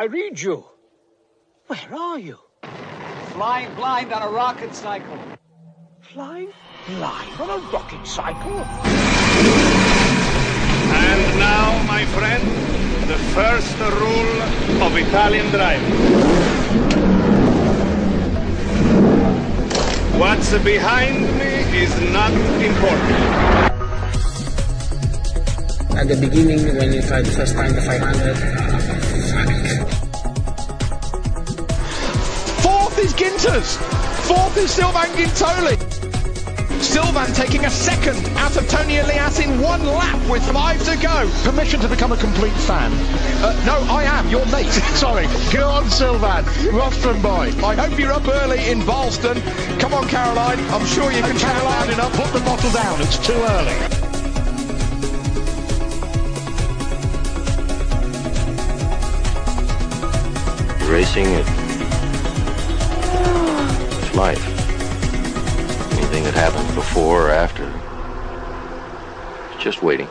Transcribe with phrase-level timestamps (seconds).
[0.00, 0.64] I read you.
[1.66, 2.38] Where are you?
[3.34, 5.18] Flying blind on a rocket cycle.
[6.00, 6.50] Flying
[6.86, 8.60] blind on a rocket cycle?
[10.96, 12.42] And now, my friend,
[13.10, 14.40] the first rule
[14.80, 15.92] of Italian driving.
[20.18, 23.20] What's behind me is not important.
[25.94, 28.69] At the beginning, when you tried the first time the 500,
[33.20, 33.76] Ginters.
[34.26, 35.76] Fourth is Sylvain Guintoli.
[36.80, 41.30] Sylvain taking a second out of Toni Elias in one lap with five to go.
[41.42, 42.90] Permission to become a complete fan.
[43.44, 44.70] Uh, no, I am, your mate.
[44.96, 45.26] Sorry.
[45.52, 46.46] Go on, Sylvain.
[46.72, 47.52] Rostrum boy.
[47.62, 49.36] I hope you're up early in Ballston.
[49.78, 50.58] Come on, Caroline.
[50.70, 52.14] I'm sure you can shout loud enough.
[52.14, 53.02] Put the bottle down.
[53.02, 53.76] It's too early.
[60.90, 61.59] Racing, it,
[64.14, 64.44] life.
[65.92, 67.66] Anything that happens before or after,
[69.62, 70.08] just waiting.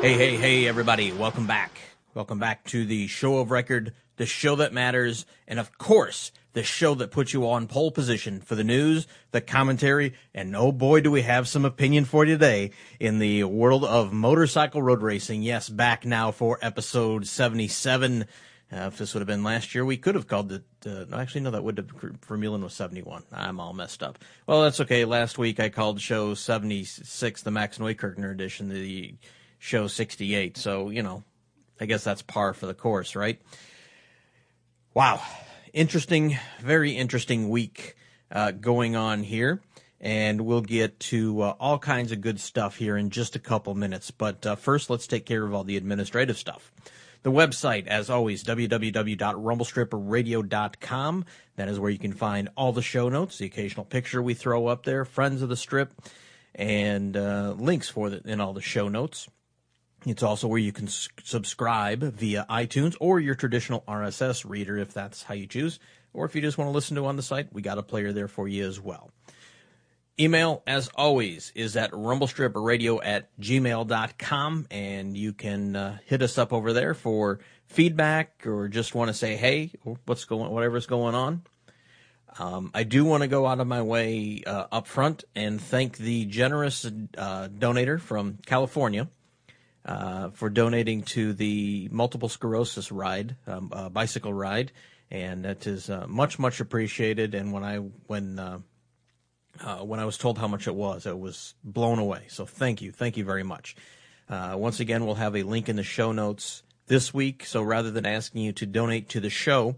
[0.00, 1.12] Hey, hey, hey, everybody.
[1.12, 1.78] Welcome back.
[2.14, 6.62] Welcome back to the show of record, the show that matters, and of course, the
[6.64, 11.00] show that puts you on pole position for the news, the commentary, and oh boy,
[11.00, 15.42] do we have some opinion for you today in the world of motorcycle road racing.
[15.42, 18.26] Yes, back now for episode 77.
[18.70, 20.64] Uh, if this would have been last year, we could have called it.
[20.84, 21.86] Uh, actually, no, that would have.
[21.86, 23.22] Vermeulen was 71.
[23.32, 24.18] I'm all messed up.
[24.46, 25.06] Well, that's okay.
[25.06, 29.14] Last week I called show 76 the Max Neukirchner edition, the
[29.58, 30.58] show 68.
[30.58, 31.24] So, you know,
[31.80, 33.40] I guess that's par for the course, right?
[34.92, 35.22] Wow.
[35.72, 37.96] Interesting, very interesting week
[38.30, 39.62] uh, going on here.
[40.00, 43.74] And we'll get to uh, all kinds of good stuff here in just a couple
[43.74, 44.10] minutes.
[44.10, 46.70] But uh, first, let's take care of all the administrative stuff.
[47.22, 51.24] The website, as always, www.rumblestripradio.com.
[51.56, 54.68] That is where you can find all the show notes, the occasional picture we throw
[54.68, 55.92] up there, friends of the strip,
[56.54, 59.28] and uh, links for the, in all the show notes.
[60.06, 65.24] It's also where you can subscribe via iTunes or your traditional RSS reader if that's
[65.24, 65.80] how you choose.
[66.12, 68.12] Or if you just want to listen to on the site, we got a player
[68.12, 69.10] there for you as well.
[70.20, 76.52] Email, as always, is at rumblestripradio at gmail.com, and you can uh, hit us up
[76.52, 79.70] over there for feedback or just want to say, hey,
[80.06, 81.42] what's going, whatever's going on.
[82.36, 85.98] Um, I do want to go out of my way uh, up front and thank
[85.98, 89.08] the generous uh, donator from California
[89.84, 94.72] uh, for donating to the multiple sclerosis ride, um, uh, bicycle ride,
[95.10, 97.34] and that is uh, much, much appreciated.
[97.34, 97.76] And when I
[98.06, 98.64] when
[99.60, 102.24] uh, when I was told how much it was, I was blown away.
[102.28, 103.76] So thank you, thank you very much.
[104.28, 107.44] Uh, once again, we'll have a link in the show notes this week.
[107.44, 109.76] So rather than asking you to donate to the show,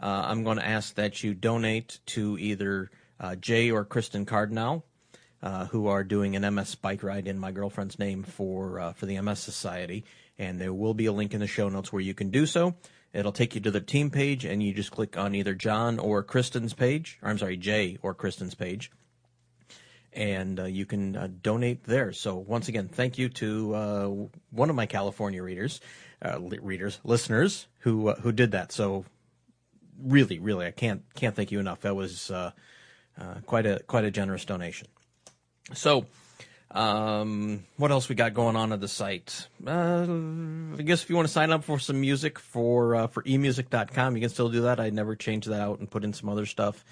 [0.00, 4.84] uh, I'm going to ask that you donate to either uh, Jay or Kristin Cardinal,
[5.42, 9.20] uh, who are doing an MS bike ride in my girlfriend's name for for the
[9.20, 10.04] MS Society,
[10.38, 12.74] and there will be a link in the show notes where you can do so.
[13.12, 16.22] It'll take you to the team page, and you just click on either John or
[16.22, 18.90] Kristin's page, or I'm sorry, Jay or Kristin's page
[20.16, 22.12] and uh, you can uh, donate there.
[22.12, 24.06] So once again, thank you to uh,
[24.50, 25.80] one of my California readers,
[26.22, 28.72] uh, readers, listeners who uh, who did that.
[28.72, 29.04] So
[30.02, 31.82] really, really, I can't can't thank you enough.
[31.82, 32.52] That was uh,
[33.44, 34.88] quite a quite a generous donation.
[35.74, 36.06] So.
[36.68, 39.46] Um, what else we got going on at the site?
[39.64, 44.20] I guess if you want to sign up for some music for for emusic.com, you
[44.20, 44.80] can still do that.
[44.80, 46.84] I never changed that out and put in some other stuff.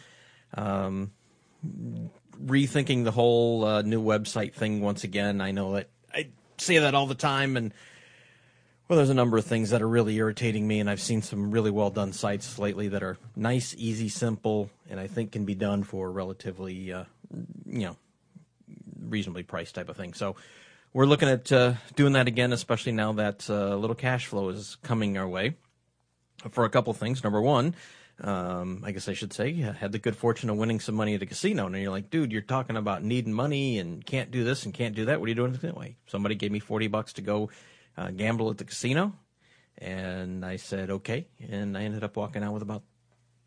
[0.54, 1.10] Um,
[2.38, 5.40] rethinking the whole uh, new website thing once again.
[5.40, 6.28] I know that I
[6.58, 7.72] say that all the time, and
[8.88, 11.50] well, there's a number of things that are really irritating me, and I've seen some
[11.50, 15.54] really well done sites lately that are nice, easy, simple, and I think can be
[15.54, 17.04] done for relatively, uh,
[17.66, 17.96] you know,
[19.00, 20.12] reasonably priced type of thing.
[20.12, 20.36] So
[20.92, 24.50] we're looking at uh, doing that again, especially now that uh, a little cash flow
[24.50, 25.56] is coming our way
[26.50, 27.24] for a couple things.
[27.24, 27.74] Number one,
[28.20, 31.22] um, I guess I should say, had the good fortune of winning some money at
[31.22, 31.66] a casino.
[31.66, 34.94] And you're like, dude, you're talking about needing money and can't do this and can't
[34.94, 35.20] do that.
[35.20, 35.96] What are you doing anyway?
[36.06, 37.50] Somebody gave me 40 bucks to go
[37.96, 39.14] uh, gamble at the casino.
[39.78, 41.26] And I said, okay.
[41.50, 42.82] And I ended up walking out with about,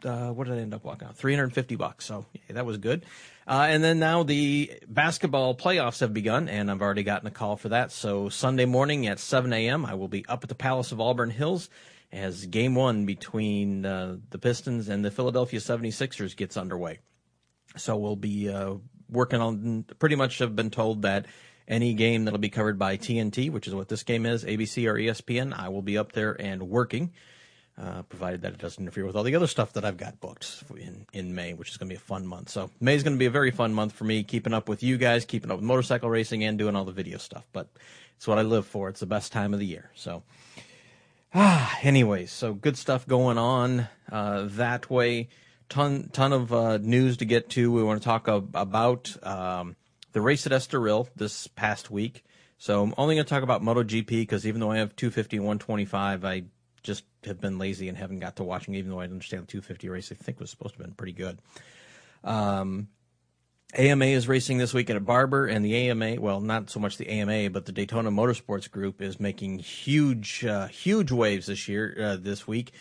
[0.03, 1.15] uh, what did I end up walking out?
[1.15, 2.05] 350 bucks.
[2.05, 3.05] So yeah, that was good.
[3.47, 7.55] Uh, and then now the basketball playoffs have begun, and I've already gotten a call
[7.55, 7.93] for that.
[7.93, 11.29] So Sunday morning at 7 a.m., I will be up at the Palace of Auburn
[11.29, 11.69] Hills
[12.11, 16.99] as game one between uh, the Pistons and the Philadelphia 76ers gets underway.
[17.75, 18.75] So we'll be uh,
[19.09, 21.25] working on, pretty much have been told that
[21.67, 24.95] any game that'll be covered by TNT, which is what this game is, ABC or
[24.95, 27.11] ESPN, I will be up there and working.
[27.79, 30.63] uh, provided that it doesn't interfere with all the other stuff that I've got booked
[30.75, 32.49] in, in May, which is going to be a fun month.
[32.49, 34.81] So May is going to be a very fun month for me, keeping up with
[34.81, 37.45] you guys, keeping up with motorcycle racing, and doing all the video stuff.
[37.53, 37.69] But
[38.15, 38.89] it's what I live for.
[38.89, 39.91] It's the best time of the year.
[39.93, 40.23] So,
[41.33, 45.29] ah, anyways, so good stuff going on uh, that way.
[45.69, 47.71] Ton ton of uh, news to get to.
[47.71, 49.75] We want to talk ab- about um,
[50.13, 52.23] the race at Estoril this past week.
[52.57, 55.45] So I'm only going to talk about MotoGP because even though I have 250 and
[55.45, 56.43] 125, I
[56.81, 59.89] just have been lazy and haven't got to watching, even though I understand the 250
[59.89, 61.39] race I think was supposed to have been pretty good.
[62.23, 62.87] Um,
[63.73, 67.09] AMA is racing this weekend at Barber, and the AMA, well, not so much the
[67.09, 72.15] AMA, but the Daytona Motorsports Group is making huge, uh, huge waves this year, uh,
[72.15, 72.71] this week.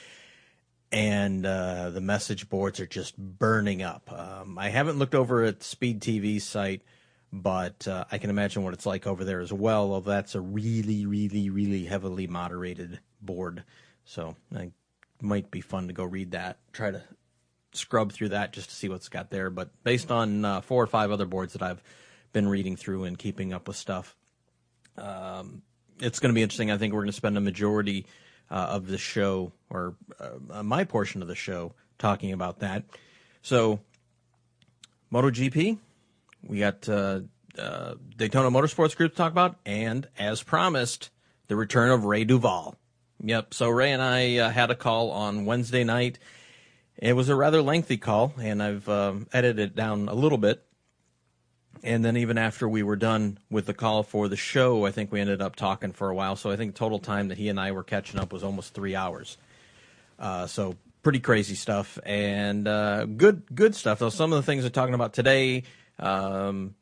[0.92, 4.12] And uh, the message boards are just burning up.
[4.12, 6.82] Um, I haven't looked over at Speed TV's site,
[7.32, 9.92] but uh, I can imagine what it's like over there as well.
[9.92, 13.64] Although that's a really, really, really heavily moderated board.
[14.04, 14.70] So it
[15.20, 17.02] might be fun to go read that, try to
[17.76, 19.50] scrub through that just to see what's got there.
[19.50, 21.82] But based on uh, four or five other boards that I've
[22.32, 24.16] been reading through and keeping up with stuff,
[24.96, 25.62] um,
[26.00, 26.70] it's going to be interesting.
[26.70, 28.06] I think we're going to spend a majority
[28.50, 32.84] uh, of the show, or uh, my portion of the show, talking about that.
[33.42, 33.80] So,
[35.12, 35.78] MotoGP,
[36.46, 37.20] we got uh,
[37.58, 41.10] uh, Daytona Motorsports Group to talk about, and as promised,
[41.48, 42.76] the return of Ray Duval.
[43.22, 43.54] Yep.
[43.54, 46.18] So Ray and I uh, had a call on Wednesday night.
[46.98, 50.62] It was a rather lengthy call, and I've um, edited it down a little bit.
[51.82, 55.12] And then even after we were done with the call for the show, I think
[55.12, 56.34] we ended up talking for a while.
[56.34, 58.96] So I think total time that he and I were catching up was almost three
[58.96, 59.36] hours.
[60.18, 63.98] Uh, so pretty crazy stuff and uh, good good stuff.
[63.98, 65.64] Though some of the things we're talking about today,
[65.98, 66.74] um,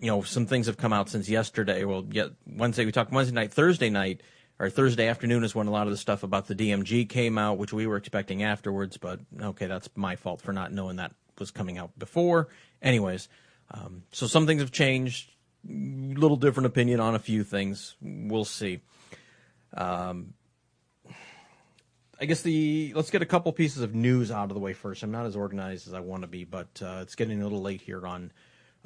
[0.00, 1.84] you know, some things have come out since yesterday.
[1.84, 4.20] Well, yet Wednesday we talked Wednesday night, Thursday night
[4.58, 7.58] or Thursday afternoon is when a lot of the stuff about the DMG came out,
[7.58, 8.96] which we were expecting afterwards.
[8.96, 12.48] But okay, that's my fault for not knowing that was coming out before.
[12.80, 13.28] Anyways,
[13.70, 15.30] um, so some things have changed.
[15.68, 17.96] Little different opinion on a few things.
[18.00, 18.80] We'll see.
[19.74, 20.34] Um,
[22.18, 25.02] I guess the let's get a couple pieces of news out of the way first.
[25.02, 27.60] I'm not as organized as I want to be, but uh, it's getting a little
[27.60, 28.32] late here on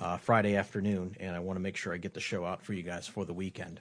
[0.00, 2.72] uh, Friday afternoon, and I want to make sure I get the show out for
[2.72, 3.80] you guys for the weekend.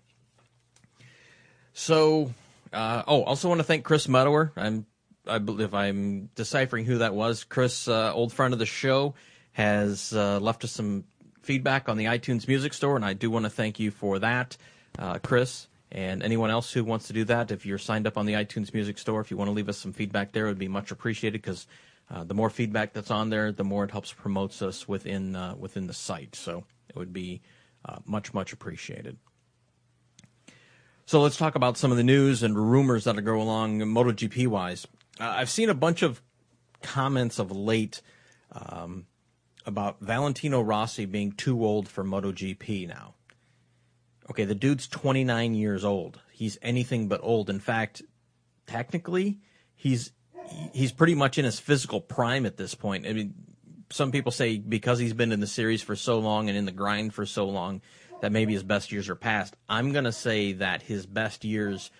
[1.73, 2.33] So,
[2.73, 4.51] uh, oh, also want to thank Chris Meadower.
[4.55, 4.85] I'm,
[5.27, 7.43] I believe I'm deciphering who that was.
[7.43, 9.15] Chris, uh, old friend of the show,
[9.53, 11.03] has uh, left us some
[11.41, 14.57] feedback on the iTunes Music Store, and I do want to thank you for that,
[14.97, 15.67] uh, Chris.
[15.91, 18.73] And anyone else who wants to do that, if you're signed up on the iTunes
[18.73, 20.91] Music Store, if you want to leave us some feedback there, it would be much
[20.91, 21.65] appreciated because
[22.11, 25.55] uh, the more feedback that's on there, the more it helps promotes us within uh,
[25.57, 26.35] within the site.
[26.35, 27.41] So it would be
[28.05, 29.17] much much appreciated.
[31.09, 34.85] So let's talk about some of the news and rumors that go along MotoGP wise.
[35.19, 36.21] Uh, I've seen a bunch of
[36.83, 38.03] comments of late
[38.51, 39.07] um,
[39.65, 43.15] about Valentino Rossi being too old for MotoGP now.
[44.29, 46.21] Okay, the dude's 29 years old.
[46.31, 47.49] He's anything but old.
[47.49, 48.03] In fact,
[48.67, 49.39] technically,
[49.75, 50.11] he's
[50.73, 53.07] he's pretty much in his physical prime at this point.
[53.07, 53.33] I mean,
[53.89, 56.71] some people say because he's been in the series for so long and in the
[56.71, 57.81] grind for so long,
[58.21, 59.55] that maybe his best years are past.
[59.67, 61.91] I'm going to say that his best years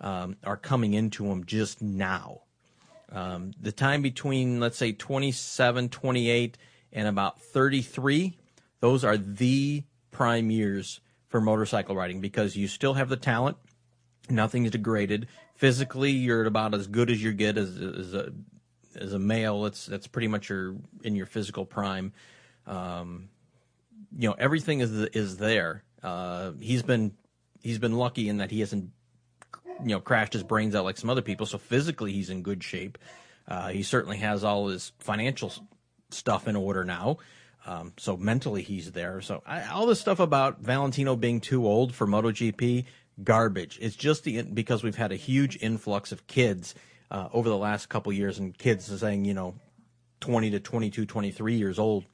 [0.00, 2.42] um, are coming into him just now.
[3.10, 6.58] Um, the time between, let's say, 27, 28,
[6.92, 8.36] and about 33,
[8.80, 13.56] those are the prime years for motorcycle riding because you still have the talent.
[14.28, 15.26] Nothing's degraded.
[15.54, 18.32] Physically, you're about as good as you get as, as a
[18.94, 19.66] as a male.
[19.66, 22.12] It's that's pretty much your in your physical prime.
[22.66, 23.28] Um,
[24.16, 25.84] you know everything is is there.
[26.02, 27.12] Uh, he's been
[27.62, 28.90] he's been lucky in that he hasn't
[29.80, 31.46] you know crashed his brains out like some other people.
[31.46, 32.98] So physically he's in good shape.
[33.46, 35.52] Uh, he certainly has all his financial
[36.10, 37.18] stuff in order now.
[37.66, 39.20] Um, so mentally he's there.
[39.20, 42.84] So I, all this stuff about Valentino being too old for MotoGP,
[43.22, 43.78] garbage.
[43.80, 46.74] It's just the because we've had a huge influx of kids
[47.10, 49.54] uh, over the last couple years, and kids are saying you know
[50.20, 52.04] 20 to 22, 23 years old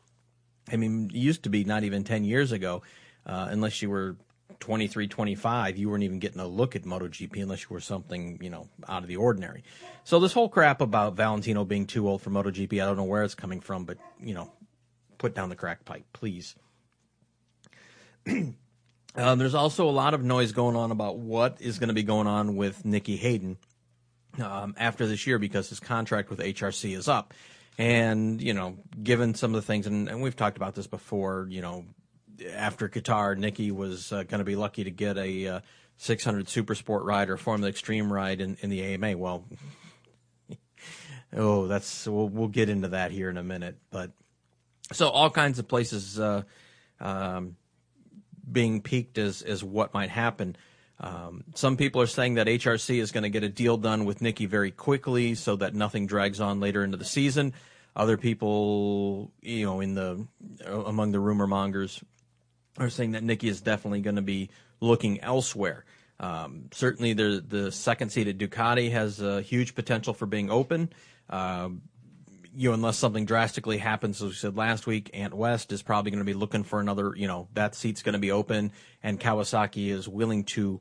[0.70, 2.82] I mean, used to be not even 10 years ago,
[3.26, 4.16] uh, unless you were
[4.60, 8.50] 23, 25, you weren't even getting a look at MotoGP unless you were something, you
[8.50, 9.62] know, out of the ordinary.
[10.04, 13.22] So this whole crap about Valentino being too old for MotoGP, I don't know where
[13.22, 14.50] it's coming from, but, you know,
[15.18, 16.56] put down the crack pipe, please.
[18.26, 22.02] uh, there's also a lot of noise going on about what is going to be
[22.02, 23.58] going on with Nicky Hayden
[24.42, 27.34] um, after this year because his contract with HRC is up.
[27.78, 31.46] And, you know, given some of the things, and, and we've talked about this before,
[31.48, 31.84] you know,
[32.52, 35.60] after Qatar, Nicky was uh, going to be lucky to get a uh,
[35.98, 39.16] 600 Super Sport ride or Formula Extreme ride in, in the AMA.
[39.16, 39.44] Well,
[41.32, 43.76] oh, that's we'll, we'll get into that here in a minute.
[43.90, 44.12] But
[44.92, 46.42] so all kinds of places uh,
[47.00, 47.56] um,
[48.50, 50.56] being peaked as as what might happen.
[51.00, 54.20] Um, some people are saying that HRC is going to get a deal done with
[54.20, 57.52] Nicky very quickly so that nothing drags on later into the season.
[57.94, 60.26] Other people, you know, in the
[60.66, 62.02] among the rumor mongers,
[62.78, 64.50] are saying that Nicky is definitely going to be
[64.80, 65.84] looking elsewhere.
[66.20, 70.90] Um, certainly, the the second seat at Ducati has a huge potential for being open.
[71.30, 71.70] Uh,
[72.54, 76.10] you know, unless something drastically happens, as we said last week, Ant West is probably
[76.10, 77.12] going to be looking for another.
[77.16, 80.80] You know, that seat's going to be open, and Kawasaki is willing to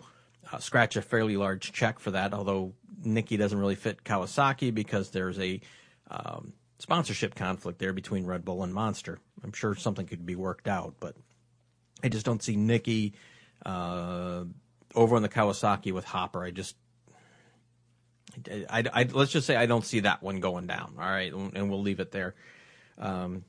[0.51, 2.33] uh, scratch a fairly large check for that.
[2.33, 5.62] Although Nicky doesn't really fit Kawasaki because there's a
[6.09, 9.19] um, sponsorship conflict there between Red Bull and Monster.
[9.43, 11.15] I'm sure something could be worked out, but
[12.03, 13.13] I just don't see Nicky
[13.65, 14.43] uh,
[14.95, 16.43] over on the Kawasaki with Hopper.
[16.43, 16.75] I just,
[18.70, 20.96] I, I, let's just say I don't see that one going down.
[20.98, 22.36] All right, and we'll leave it there.
[22.98, 23.46] Um,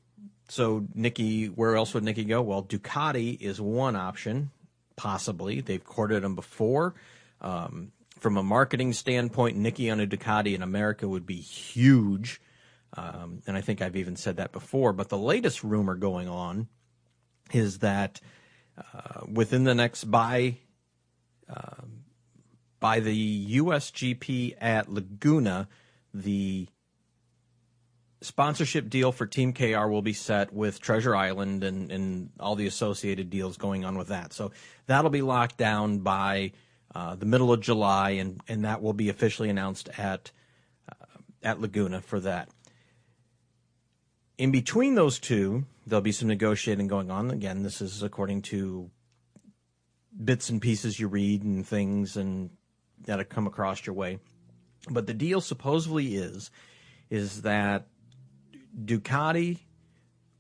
[0.48, 2.42] so Nicky, where else would Nicky go?
[2.42, 4.50] Well, Ducati is one option,
[4.96, 5.60] possibly.
[5.60, 6.94] They've courted him before.
[7.40, 12.40] Um, from a marketing standpoint, Nicky on a Ducati in America would be huge.
[12.94, 14.92] Um, and I think I've even said that before.
[14.92, 16.68] But the latest rumor going on
[17.52, 18.20] is that
[18.76, 20.56] uh, within the next by
[21.48, 21.82] uh,
[22.80, 25.68] by the USGP at Laguna,
[26.14, 26.68] the
[28.20, 32.66] sponsorship deal for Team KR will be set with Treasure Island and, and all the
[32.66, 34.32] associated deals going on with that.
[34.32, 34.50] So
[34.86, 36.52] that'll be locked down by
[36.94, 40.32] uh, the middle of July, and, and that will be officially announced at
[40.90, 42.48] uh, at Laguna for that
[44.38, 47.30] in between those two, there'll be some negotiating going on.
[47.30, 48.90] Again, this is according to
[50.24, 52.50] bits and pieces you read and things and
[53.06, 54.18] that have come across your way.
[54.90, 56.50] But the deal supposedly is
[57.10, 57.86] is that
[58.84, 59.58] Ducati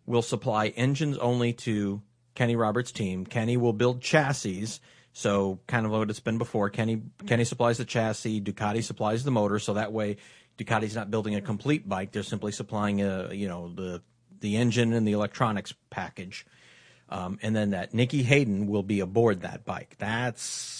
[0.06, 2.02] will supply engines only to
[2.34, 3.26] Kenny Roberts' team.
[3.26, 4.66] Kenny will build chassis.
[5.12, 6.70] So kind of what it's been before.
[6.70, 10.18] Kenny Kenny supplies the chassis, Ducati supplies the motor, so that way
[10.56, 14.02] Ducati's not building a complete bike; they're simply supplying a you know the
[14.40, 16.46] the engine and the electronics package,
[17.08, 19.96] um, and then that Nicky Hayden will be aboard that bike.
[19.98, 20.77] That's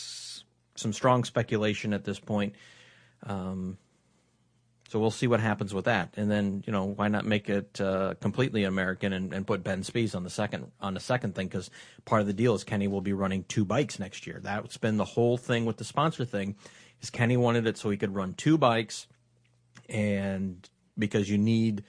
[0.78, 2.54] some strong speculation at this point.
[3.24, 3.78] Um,
[4.88, 7.78] so we'll see what happens with that, and then you know why not make it
[7.78, 11.46] uh, completely American and, and, put Ben Spies on the second on the second thing
[11.46, 11.70] because
[12.06, 14.40] part of the deal is Kenny will be running two bikes next year.
[14.42, 16.56] That's been the whole thing with the sponsor thing,
[17.02, 19.06] is Kenny wanted it so he could run two bikes
[19.90, 21.84] and because you need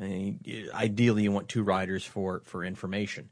[0.00, 3.30] ideally you want two riders for for information.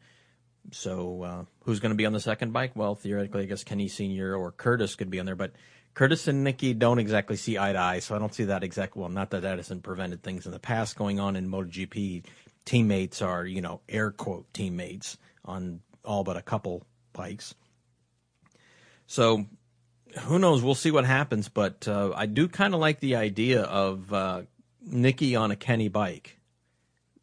[0.73, 2.73] So uh, who's going to be on the second bike?
[2.75, 5.53] Well, theoretically, I guess Kenny Senior or Curtis could be on there, but
[5.95, 8.97] Curtis and Nicky don't exactly see eye to eye, so I don't see that exact.
[8.97, 12.25] Well, not that that hasn't prevented things in the past going on in MotoGP.
[12.65, 17.55] Teammates are, you know, air quote teammates on all but a couple bikes.
[19.07, 19.47] So
[20.21, 20.63] who knows?
[20.63, 21.49] We'll see what happens.
[21.49, 24.43] But uh, I do kind of like the idea of uh,
[24.81, 26.39] Nicky on a Kenny bike.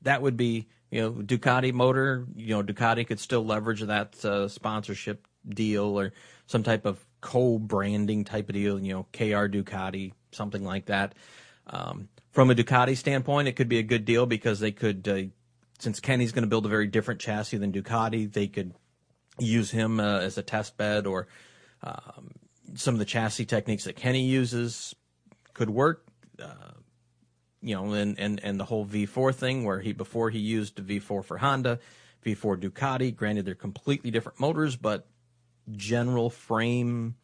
[0.01, 2.25] That would be, you know, Ducati motor.
[2.35, 6.13] You know, Ducati could still leverage that uh, sponsorship deal or
[6.47, 8.79] some type of co-branding type of deal.
[8.79, 11.15] You know, KR Ducati, something like that.
[11.67, 15.23] Um, from a Ducati standpoint, it could be a good deal because they could, uh,
[15.79, 18.73] since Kenny's going to build a very different chassis than Ducati, they could
[19.37, 21.27] use him uh, as a test bed or
[21.83, 22.31] um,
[22.75, 24.95] some of the chassis techniques that Kenny uses
[25.53, 26.05] could work.
[26.41, 26.73] Uh,
[27.61, 31.23] you know, and, and, and the whole V4 thing where he, before he used V4
[31.23, 31.79] for Honda,
[32.25, 35.07] V4 Ducati, granted they're completely different motors, but
[35.71, 37.15] general frame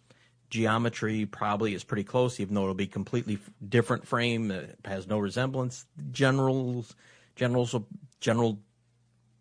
[0.50, 4.52] geometry probably is pretty close, even though it'll be completely different frame.
[4.52, 5.86] It has no resemblance.
[6.12, 6.96] Generals,
[7.36, 7.76] generals,
[8.20, 8.60] general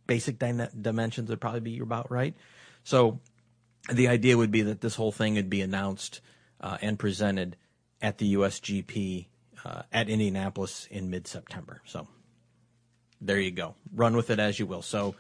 [0.07, 2.35] basic dimensions would probably be about right.
[2.83, 3.21] So
[3.93, 6.21] the idea would be that this whole thing would be announced
[6.61, 7.57] uh, and presented
[8.01, 9.27] at the USGP
[9.65, 11.81] uh, at Indianapolis in mid September.
[11.85, 12.07] So
[13.21, 13.75] there you go.
[13.95, 14.83] Run with it as you will.
[14.83, 15.15] So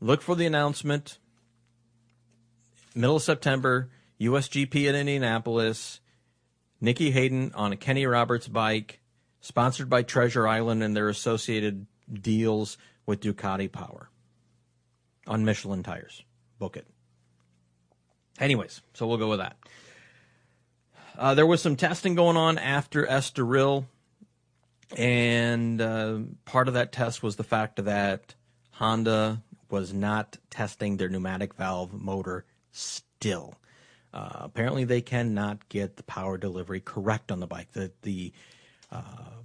[0.00, 1.18] look for the announcement.
[2.94, 3.90] Middle of September,
[4.20, 6.00] USGP at Indianapolis.
[6.80, 9.00] Nicky Hayden on a Kenny Roberts bike,
[9.40, 14.10] sponsored by Treasure Island and their associated deals with Ducati Power
[15.26, 16.22] on Michelin tires.
[16.58, 16.86] Book it.
[18.38, 19.56] Anyways, so we'll go with that.
[21.18, 23.86] Uh, there was some testing going on after Estoril,
[24.96, 28.36] and uh, part of that test was the fact that
[28.70, 33.56] Honda was not testing their pneumatic valve motor still.
[34.14, 37.72] Uh, apparently, they cannot get the power delivery correct on the bike.
[37.72, 38.32] The the
[38.92, 39.42] uh,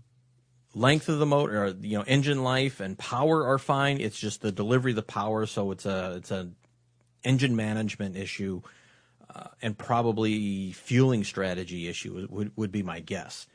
[0.75, 3.99] length of the motor, or, you know, engine life and power are fine.
[3.99, 5.47] It's just the delivery of the power.
[5.47, 6.49] So it's a it's a
[7.23, 8.61] engine management issue,
[9.35, 13.47] uh, and probably fueling strategy issue would would be my guess.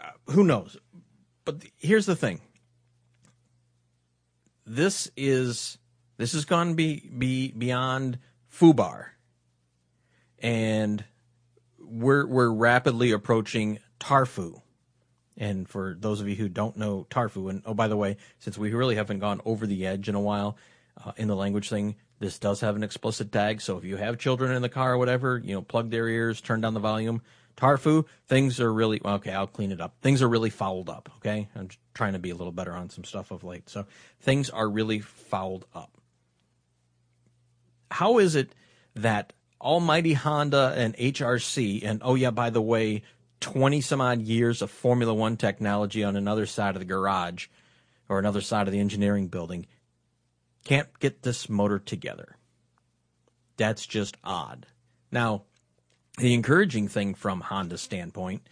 [0.00, 0.76] Uh, who knows?
[1.44, 2.40] But the, here's the thing.
[4.66, 5.78] This is
[6.16, 8.18] this has gone be, be beyond
[8.52, 9.12] FUBAR
[10.42, 11.04] and
[11.78, 14.60] we're we're rapidly approaching Tarfu.
[15.36, 18.58] And for those of you who don't know Tarfu, and oh by the way, since
[18.58, 20.58] we really haven't gone over the edge in a while
[21.02, 23.60] uh, in the language thing, this does have an explicit tag.
[23.60, 26.40] So if you have children in the car or whatever, you know, plug their ears,
[26.40, 27.20] turn down the volume.
[27.56, 29.32] Tarfu, things are really okay.
[29.32, 29.96] I'll clean it up.
[30.00, 31.10] Things are really fouled up.
[31.16, 33.68] Okay, I'm trying to be a little better on some stuff of late.
[33.68, 33.86] So
[34.20, 35.90] things are really fouled up.
[37.90, 38.54] How is it
[38.94, 43.02] that almighty Honda and HRC, and oh yeah, by the way,
[43.40, 47.48] 20 some odd years of Formula One technology on another side of the garage
[48.08, 49.66] or another side of the engineering building,
[50.64, 52.36] can't get this motor together.
[53.56, 54.66] That's just odd.
[55.10, 55.42] Now,
[56.18, 58.42] the encouraging thing from Honda's standpoint,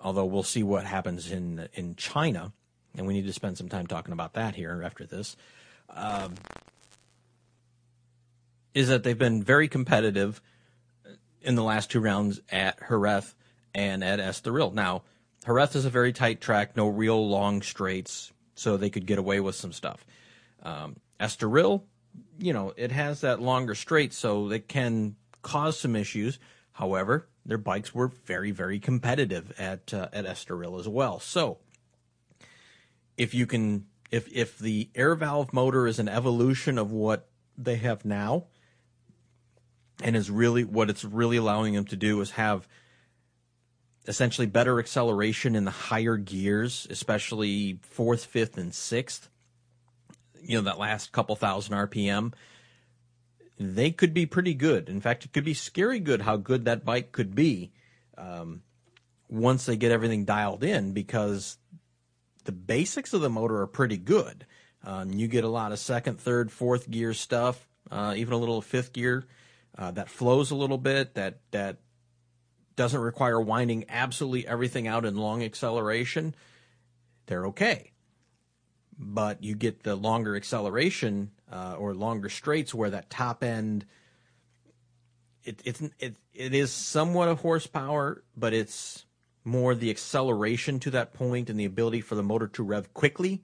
[0.00, 2.52] although we'll see what happens in in China,
[2.96, 5.36] and we need to spend some time talking about that here after this.
[5.90, 6.34] Um,
[8.74, 10.40] is that they've been very competitive
[11.42, 13.34] in the last two rounds at Jerez
[13.74, 14.72] and at Estoril.
[14.72, 15.02] Now,
[15.44, 19.40] Jerez is a very tight track, no real long straights, so they could get away
[19.40, 20.04] with some stuff.
[20.62, 21.82] Um, Estoril,
[22.38, 26.38] you know, it has that longer straight, so it can cause some issues.
[26.72, 31.20] However, their bikes were very, very competitive at uh, at Estoril as well.
[31.20, 31.58] So,
[33.16, 37.76] if you can, if if the air valve motor is an evolution of what they
[37.76, 38.46] have now,
[40.02, 42.66] and is really what it's really allowing them to do is have
[44.06, 49.28] essentially better acceleration in the higher gears, especially fourth, fifth, and sixth.
[50.42, 52.32] You know, that last couple thousand RPM,
[53.58, 54.88] they could be pretty good.
[54.88, 57.72] In fact, it could be scary good how good that bike could be
[58.16, 58.62] um,
[59.28, 61.58] once they get everything dialed in because
[62.44, 64.46] the basics of the motor are pretty good.
[64.82, 68.62] Um, you get a lot of second, third, fourth gear stuff, uh, even a little
[68.62, 69.26] fifth gear
[69.76, 71.78] uh, that flows a little bit, that that
[72.76, 76.34] doesn't require winding absolutely everything out in long acceleration,
[77.26, 77.89] they're okay.
[79.02, 83.86] But you get the longer acceleration uh, or longer straights where that top end,
[85.42, 89.06] it, it's it, it is somewhat of horsepower, but it's
[89.42, 93.42] more the acceleration to that point and the ability for the motor to rev quickly.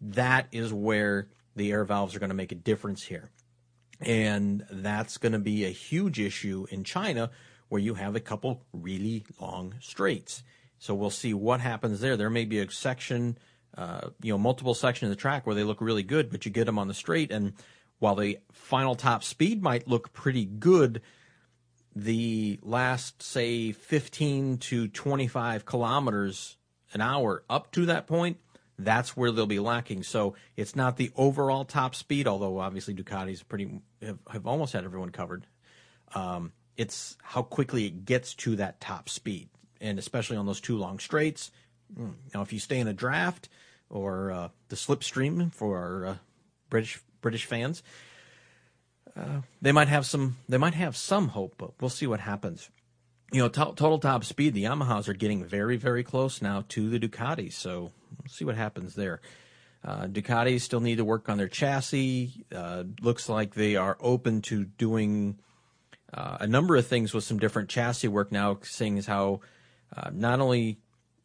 [0.00, 3.30] That is where the air valves are going to make a difference here.
[4.00, 7.30] And that's going to be a huge issue in China
[7.68, 10.42] where you have a couple really long straights.
[10.78, 12.16] So we'll see what happens there.
[12.16, 13.38] There may be a section,
[13.76, 16.50] uh, you know, multiple sections of the track where they look really good, but you
[16.50, 17.30] get them on the straight.
[17.30, 17.52] And
[17.98, 21.02] while the final top speed might look pretty good,
[21.94, 26.56] the last, say, 15 to 25 kilometers
[26.92, 28.38] an hour up to that point
[28.78, 30.04] that's where they'll be lacking.
[30.04, 34.84] So it's not the overall top speed, although obviously Ducati's pretty have, have almost had
[34.84, 35.46] everyone covered.
[36.14, 39.48] Um, it's how quickly it gets to that top speed,
[39.80, 41.50] and especially on those two long straights.
[41.96, 43.48] Hmm, now, if you stay in a draft
[43.90, 46.16] or uh, the slipstream for our uh,
[46.70, 47.82] British British fans,
[49.16, 52.70] uh, they might have some they might have some hope, but we'll see what happens
[53.32, 56.88] you know, to- total top speed, the Yamahas are getting very, very close now to
[56.88, 57.52] the Ducatis.
[57.52, 59.20] So we'll see what happens there.
[59.84, 60.08] Uh,
[60.58, 62.44] still need to work on their chassis.
[62.54, 65.38] Uh, looks like they are open to doing
[66.12, 69.40] uh, a number of things with some different chassis work now, seeing as how
[69.96, 70.78] uh, not only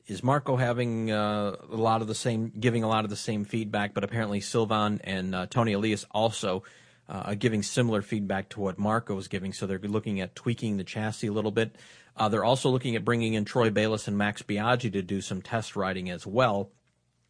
[0.08, 3.46] is Marco having uh, a lot of the same, giving a lot of the same
[3.46, 6.64] feedback, but apparently Sylvain and uh, Toni Elias also
[7.08, 9.54] uh, giving similar feedback to what Marco is giving.
[9.54, 11.76] So they're looking at tweaking the chassis a little bit.
[12.16, 15.42] Uh, they're also looking at bringing in Troy Bayliss and Max Biaggi to do some
[15.42, 16.70] test riding as well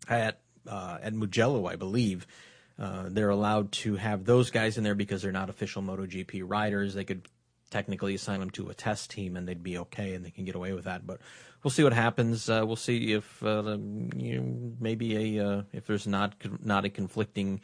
[0.07, 2.25] at uh, at Mugello, I believe.
[2.79, 6.93] Uh, they're allowed to have those guys in there because they're not official MotoGP riders.
[6.93, 7.27] They could
[7.69, 10.55] technically assign them to a test team and they'd be okay and they can get
[10.55, 11.05] away with that.
[11.05, 11.19] But
[11.63, 12.49] we'll see what happens.
[12.49, 13.77] Uh, we'll see if uh,
[14.15, 17.61] you know, maybe a uh, if there's not not a conflicting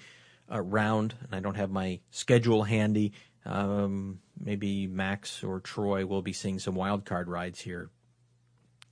[0.51, 3.13] uh, round, and I don't have my schedule handy.
[3.45, 7.89] Um, maybe Max or Troy will be seeing some wild card rides here,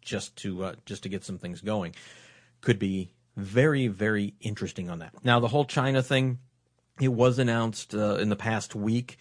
[0.01, 1.95] just to uh, just to get some things going.
[2.61, 5.13] Could be very very interesting on that.
[5.23, 6.39] Now the whole China thing,
[6.99, 9.17] it was announced uh, in the past week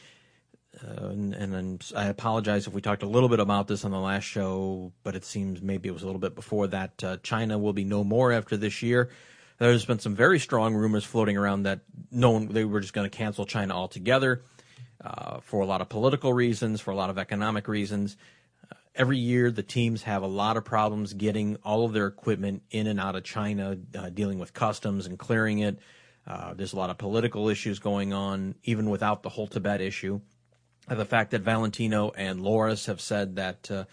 [0.85, 4.01] Uh, and, and I apologize if we talked a little bit about this on the
[4.01, 7.03] last show, but it seems maybe it was a little bit before that.
[7.03, 9.09] Uh, China will be no more after this year.
[9.59, 13.09] There's been some very strong rumors floating around that no one, they were just going
[13.09, 14.43] to cancel China altogether
[15.03, 18.19] uh, for a lot of political reasons, for a lot of economic reasons.
[18.71, 22.63] Uh, every year, the teams have a lot of problems getting all of their equipment
[22.71, 25.79] in and out of China, uh, dealing with customs and clearing it.
[26.27, 30.21] Uh, there's a lot of political issues going on, even without the whole Tibet issue.
[30.89, 33.85] The fact that Valentino and Loris have said that uh,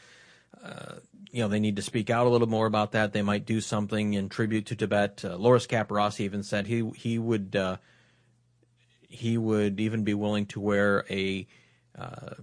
[0.64, 0.96] uh,
[1.34, 3.12] you know, they need to speak out a little more about that.
[3.12, 5.26] They might do something in tribute to Tibet.
[5.26, 7.78] Uh, Loris Capirossi even said he he would uh,
[9.10, 11.48] he would even be willing to wear a
[11.98, 12.36] uh,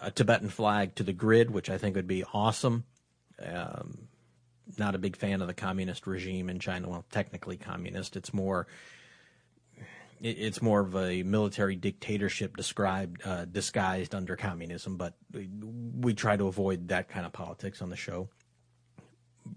[0.00, 2.84] a Tibetan flag to the grid, which I think would be awesome.
[3.44, 4.08] Um,
[4.78, 6.88] not a big fan of the communist regime in China.
[6.88, 8.16] Well, technically communist.
[8.16, 8.66] It's more
[10.20, 15.48] it's more of a military dictatorship described uh, disguised under communism, but we,
[16.00, 18.28] we, try to avoid that kind of politics on the show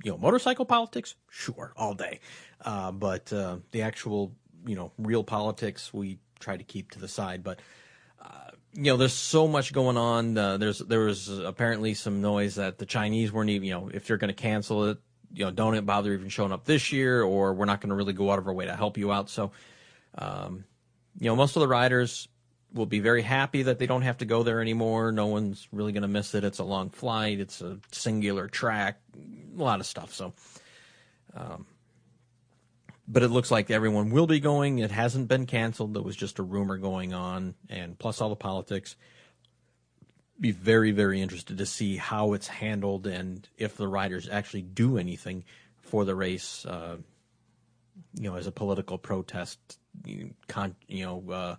[0.03, 2.19] you know, motorcycle politics, sure, all day.
[2.63, 4.33] Uh, but uh, the actual,
[4.65, 7.43] you know, real politics, we try to keep to the side.
[7.43, 7.59] But
[8.21, 10.37] uh, you know, there's so much going on.
[10.37, 14.09] Uh, there's there was apparently some noise that the Chinese weren't even, you know, if
[14.09, 14.97] you're going to cancel it,
[15.33, 18.13] you know, don't bother even showing up this year, or we're not going to really
[18.13, 19.29] go out of our way to help you out.
[19.29, 19.51] So,
[20.17, 20.65] um,
[21.19, 22.27] you know, most of the riders
[22.73, 25.11] will be very happy that they don't have to go there anymore.
[25.11, 26.43] No one's really going to miss it.
[26.43, 27.39] It's a long flight.
[27.39, 29.01] It's a singular track.
[29.57, 30.13] A lot of stuff.
[30.13, 30.33] So,
[31.35, 31.65] um,
[33.07, 34.79] but it looks like everyone will be going.
[34.79, 35.93] It hasn't been canceled.
[35.93, 38.95] There was just a rumor going on, and plus all the politics.
[40.39, 44.97] Be very, very interested to see how it's handled and if the riders actually do
[44.97, 45.43] anything
[45.81, 46.65] for the race.
[46.65, 46.97] Uh,
[48.15, 49.77] you know, as a political protest,
[50.47, 51.23] con, you know.
[51.31, 51.55] Uh,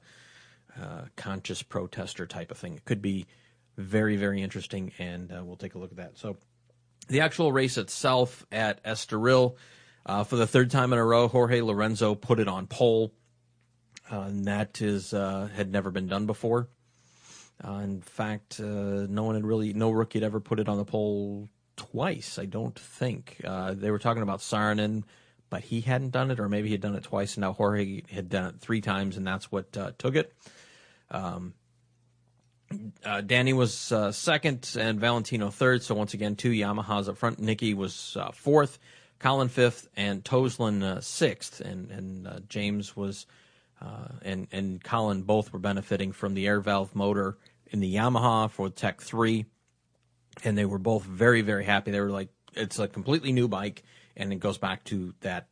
[0.80, 2.74] uh, conscious protester type of thing.
[2.74, 3.26] It could be
[3.76, 6.18] very, very interesting, and uh, we'll take a look at that.
[6.18, 6.38] So,
[7.08, 9.56] the actual race itself at Estoril,
[10.06, 13.12] uh, for the third time in a row, Jorge Lorenzo put it on pole,
[14.10, 16.68] uh, and that is uh, had never been done before.
[17.62, 21.48] In fact, no one had really, no rookie had ever put it on the pole
[21.76, 22.38] twice.
[22.38, 25.04] I don't think they were talking about Saarinen
[25.52, 28.00] but he hadn't done it, or maybe he had done it twice, and now Jorge
[28.10, 30.32] had done it three times, and that's what uh, took it.
[31.10, 31.52] Um,
[33.04, 35.82] uh, Danny was uh, second and Valentino third.
[35.82, 37.38] So once again, two Yamahas up front.
[37.38, 38.78] Nicky was uh, fourth,
[39.18, 41.60] Colin fifth, and Toseland uh, sixth.
[41.60, 43.26] And and uh, James was
[43.82, 47.36] uh, and and Colin both were benefiting from the air valve motor
[47.66, 49.44] in the Yamaha for Tech three,
[50.44, 51.90] and they were both very very happy.
[51.90, 53.82] They were like, it's a completely new bike,
[54.16, 55.48] and it goes back to that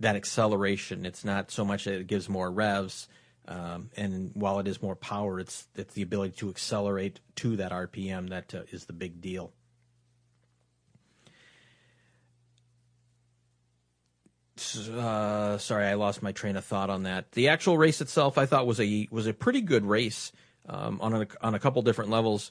[0.00, 1.04] that acceleration.
[1.04, 3.08] It's not so much that it gives more revs
[3.48, 7.72] um, and while it is more power, it's it's the ability to accelerate to that
[7.72, 9.52] RPM that uh, is the big deal.
[14.92, 17.32] Uh, sorry, I lost my train of thought on that.
[17.32, 20.30] The actual race itself, I thought was a was a pretty good race
[20.68, 22.50] um, on a, on a couple different levels.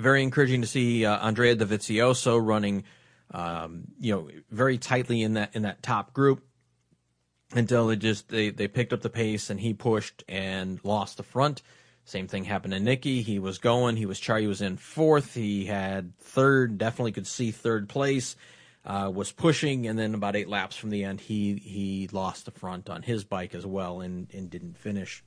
[0.00, 2.84] Very encouraging to see uh, Andrea Dovizioso running,
[3.32, 6.42] um, you know, very tightly in that in that top group
[7.52, 11.22] until they just they, they picked up the pace and he pushed and lost the
[11.22, 11.62] front.
[12.04, 13.22] Same thing happened to Nicky.
[13.22, 13.96] He was going.
[13.96, 15.34] He was Charlie was in fourth.
[15.34, 16.78] He had third.
[16.78, 18.36] Definitely could see third place.
[18.84, 22.50] Uh, was pushing, and then about eight laps from the end, he he lost the
[22.50, 25.22] front on his bike as well, and and didn't finish.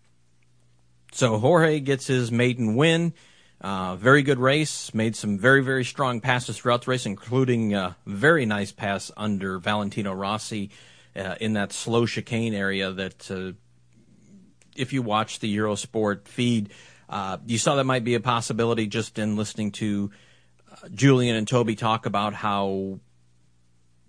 [1.11, 3.13] So Jorge gets his maiden win.
[3.63, 4.93] Uh, very good race.
[4.93, 9.57] Made some very very strong passes throughout the race, including a very nice pass under
[9.57, 10.69] Valentino Rossi
[11.15, 13.53] uh, in that slow chicane area that uh,
[14.75, 16.71] if you watch the Eurosport feed,
[17.07, 20.11] uh, you saw that might be a possibility just in listening to
[20.69, 22.99] uh, Julian and Toby talk about how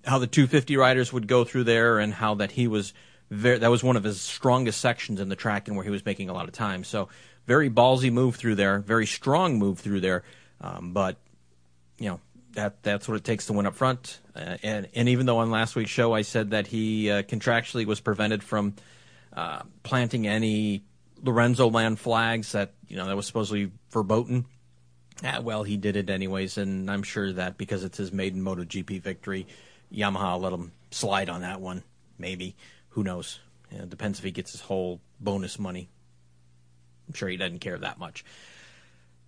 [0.04, 2.92] how the 250 riders would go through there and how that he was
[3.30, 6.04] very, that was one of his strongest sections in the track and where he was
[6.04, 6.84] making a lot of time.
[6.84, 7.08] So
[7.46, 10.22] very ballsy move through there, very strong move through there.
[10.60, 11.16] Um, but
[11.98, 12.20] you know,
[12.54, 14.20] that that's what it takes to win up front.
[14.34, 17.86] Uh, and and even though on last week's show I said that he uh, contractually
[17.86, 18.74] was prevented from
[19.32, 20.82] uh, planting any
[21.22, 24.46] Lorenzo land flags that you know that was supposedly verboten.
[25.22, 29.00] Uh, well, he did it anyways, and I'm sure that because it's his maiden MotoGP
[29.00, 29.46] victory,
[29.92, 31.84] Yamaha let him slide on that one.
[32.18, 32.56] Maybe
[32.90, 33.40] who knows?
[33.70, 35.88] it depends if he gets his whole bonus money.
[37.08, 38.24] I'm sure he doesn't care that much.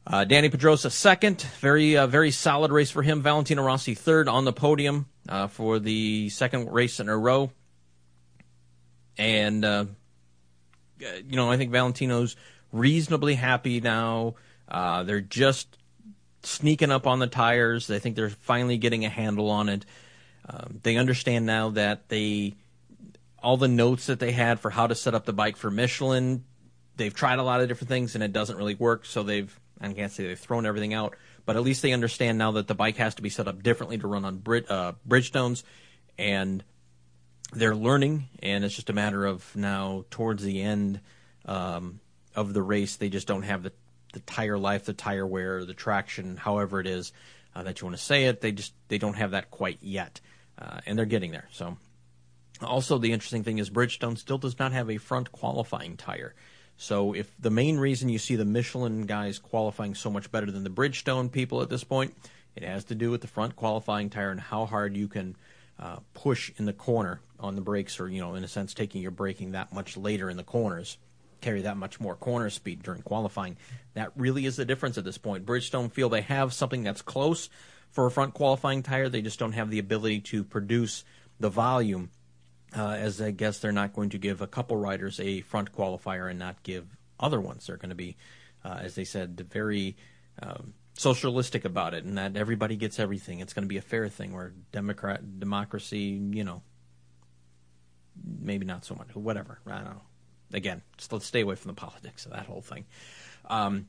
[0.06, 3.22] Uh, Danny Pedrosa second, very uh, very solid race for him.
[3.22, 7.50] Valentino Rossi third on the podium uh, for the second race in a row,
[9.18, 9.86] and uh,
[11.00, 12.36] you know I think Valentino's
[12.70, 14.36] reasonably happy now.
[14.68, 15.76] Uh, they're just
[16.44, 17.88] sneaking up on the tires.
[17.88, 19.84] They think they're finally getting a handle on it.
[20.48, 22.54] Um, they understand now that they
[23.42, 26.44] all the notes that they had for how to set up the bike for Michelin.
[26.96, 29.04] They've tried a lot of different things and it doesn't really work.
[29.04, 32.52] So they've I can't say they've thrown everything out, but at least they understand now
[32.52, 35.64] that the bike has to be set up differently to run on Brid- uh, Bridgestones,
[36.16, 36.64] and
[37.52, 38.28] they're learning.
[38.42, 41.00] And it's just a matter of now towards the end
[41.44, 42.00] um,
[42.35, 43.72] of the race, they just don't have the
[44.12, 47.12] the tire life, the tire wear, the traction, however it is
[47.54, 48.40] uh, that you want to say it.
[48.40, 50.20] They just they don't have that quite yet,
[50.59, 51.48] uh, and they're getting there.
[51.52, 51.76] So,
[52.62, 56.35] also the interesting thing is Bridgestone still does not have a front qualifying tire.
[56.78, 60.62] So, if the main reason you see the Michelin guys qualifying so much better than
[60.62, 62.14] the Bridgestone people at this point,
[62.54, 65.36] it has to do with the front qualifying tire and how hard you can
[65.78, 69.00] uh, push in the corner on the brakes, or you know, in a sense, taking
[69.00, 70.98] your braking that much later in the corners
[71.40, 73.56] carry that much more corner speed during qualifying.
[73.94, 75.46] That really is the difference at this point.
[75.46, 77.48] Bridgestone feel they have something that's close
[77.90, 79.08] for a front qualifying tire.
[79.08, 81.04] They just don't have the ability to produce
[81.38, 82.10] the volume,
[82.76, 86.28] uh, as I guess they're not going to give a couple riders a front qualifier
[86.30, 86.84] and not give
[87.18, 87.66] other ones.
[87.66, 88.16] They're going to be,
[88.64, 89.96] uh, as they said, very
[90.42, 93.40] um, socialistic about it, and that everybody gets everything.
[93.40, 96.62] It's going to be a fair thing where democrat democracy, you know,
[98.40, 99.58] maybe not so much, whatever.
[99.66, 100.02] I don't know
[100.52, 102.84] again, let's stay away from the politics of that whole thing.
[103.48, 103.86] Um,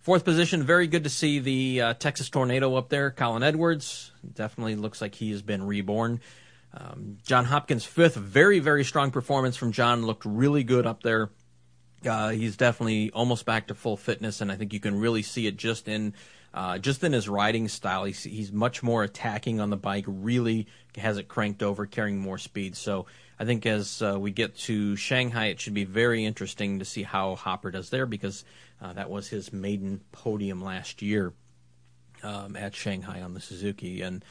[0.00, 3.10] fourth position, very good to see the uh, Texas Tornado up there.
[3.10, 6.20] Colin Edwards definitely looks like he has been reborn.
[6.76, 10.04] Um, John Hopkins fifth, very very strong performance from John.
[10.04, 11.30] Looked really good up there.
[12.04, 15.46] Uh, he's definitely almost back to full fitness, and I think you can really see
[15.46, 16.12] it just in
[16.52, 18.04] uh, just in his riding style.
[18.04, 20.04] He's, he's much more attacking on the bike.
[20.06, 22.76] Really has it cranked over, carrying more speed.
[22.76, 23.06] So
[23.38, 27.02] I think as uh, we get to Shanghai, it should be very interesting to see
[27.02, 28.44] how Hopper does there because
[28.80, 31.34] uh, that was his maiden podium last year
[32.22, 34.24] um, at Shanghai on the Suzuki, and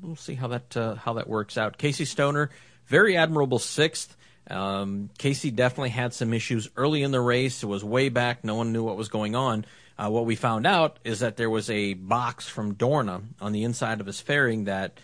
[0.00, 1.78] we'll see how that uh, how that works out.
[1.78, 2.50] Casey Stoner,
[2.86, 4.16] very admirable sixth.
[4.50, 7.62] Um, Casey definitely had some issues early in the race.
[7.62, 9.64] It was way back; no one knew what was going on.
[9.98, 13.64] Uh, what we found out is that there was a box from Dorna on the
[13.64, 15.00] inside of his fairing that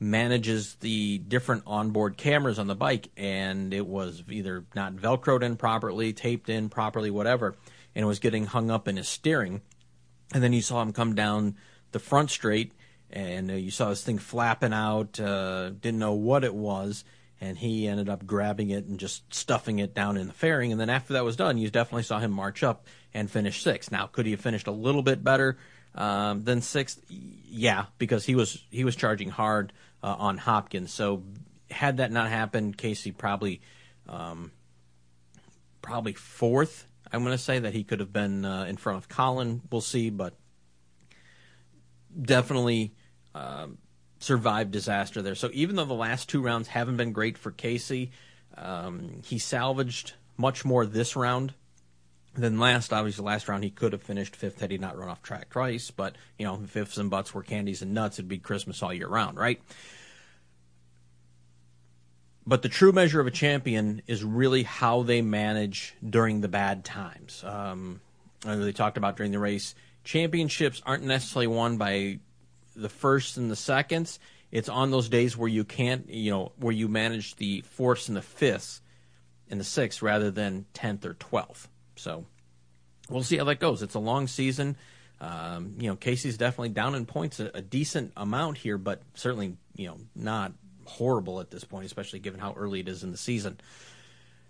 [0.00, 5.56] manages the different onboard cameras on the bike, and it was either not velcroed in
[5.56, 7.54] properly, taped in properly, whatever,
[7.94, 9.62] and it was getting hung up in his steering.
[10.34, 11.56] And then you saw him come down
[11.92, 12.72] the front straight,
[13.12, 15.18] and uh, you saw this thing flapping out.
[15.20, 17.04] Uh, didn't know what it was,
[17.40, 20.72] and he ended up grabbing it and just stuffing it down in the fairing.
[20.72, 23.92] And then after that was done, you definitely saw him march up and finish sixth.
[23.92, 25.58] Now, could he have finished a little bit better
[25.94, 27.00] um, than sixth?
[27.08, 29.72] Yeah, because he was he was charging hard
[30.02, 30.92] uh, on Hopkins.
[30.92, 31.22] So
[31.70, 33.60] had that not happened, Casey probably
[34.08, 34.52] um,
[35.80, 36.86] probably fourth.
[37.12, 39.60] I'm going to say that he could have been uh, in front of Colin.
[39.70, 40.34] We'll see, but
[42.20, 42.94] definitely
[43.34, 43.78] um,
[44.18, 45.34] survived disaster there.
[45.34, 48.12] So even though the last two rounds haven't been great for Casey,
[48.56, 51.54] um, he salvaged much more this round
[52.34, 52.92] than last.
[52.92, 55.90] Obviously, last round he could have finished fifth had he not run off track twice.
[55.90, 58.92] But you know, if ifs and buts were candies and nuts, it'd be Christmas all
[58.92, 59.60] year round, right?
[62.46, 66.84] But the true measure of a champion is really how they manage during the bad
[66.84, 67.44] times.
[67.46, 68.00] Um,
[68.44, 69.76] they talked about during the race.
[70.02, 72.18] Championships aren't necessarily won by
[72.74, 74.18] the first and the seconds.
[74.50, 78.16] It's on those days where you can't, you know, where you manage the fourths and
[78.16, 78.82] the fifths
[79.48, 81.68] and the sixth rather than tenth or twelfth.
[81.96, 82.26] So
[83.08, 83.82] we'll see how that goes.
[83.82, 84.76] It's a long season.
[85.20, 89.56] Um, you know, Casey's definitely down in points a, a, decent amount here, but certainly,
[89.76, 90.52] you know, not
[90.84, 93.60] horrible at this point, especially given how early it is in the season.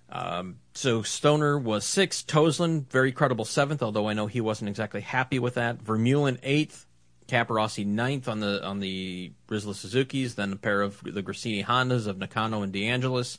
[0.08, 5.02] Um, so Stoner was sixth, Toseland very credible seventh, although I know he wasn't exactly
[5.02, 5.82] happy with that.
[5.84, 6.86] Vermeulen eighth,
[7.28, 12.06] Capirossi ninth on the on the Rizla Suzuki's, then a pair of the Gresini Hondas
[12.06, 13.38] of Nakano and DeAngelis.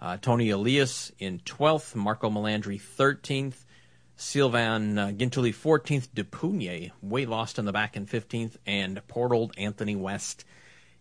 [0.00, 3.64] Uh, Toni Elias in 12th, Marco Melandri 13th,
[4.16, 9.32] Sylvain uh, Guintoli 14th, De Puniet way lost in the back in 15th, and poor
[9.32, 10.44] old Anthony West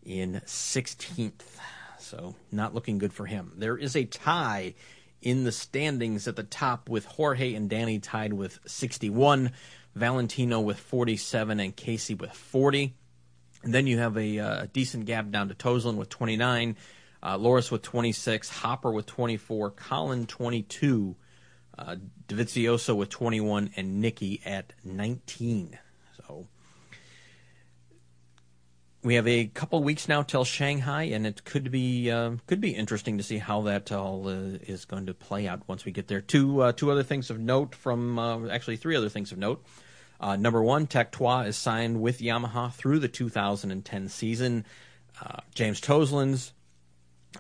[0.06, 1.42] in 16th.
[2.00, 3.54] So not looking good for him.
[3.58, 4.74] There is a tie
[5.22, 9.52] in the standings at the top with Jorge and Danny tied with 61,
[9.96, 12.96] Valentino with 47, and Casey with 40.
[13.64, 16.76] And then you have a uh, decent gap down to Toseland with 29,
[17.22, 21.16] uh, Loris with 26, Hopper with 24, Colin 22,
[21.78, 21.96] uh,
[22.28, 25.80] Dovizioso with 21, and Nicky at 19.
[26.18, 26.48] So
[29.04, 32.72] we have a couple weeks now till Shanghai, and it could be uh, could be
[32.72, 36.08] interesting to see how that all uh, is going to play out once we get
[36.08, 36.22] there.
[36.22, 39.64] Two uh, two other things of note from uh, actually three other things of note.
[40.24, 41.14] Uh, number one, Tech
[41.46, 44.66] is signed with Yamaha through the 2010 season.
[45.22, 46.54] Uh, James Toseland's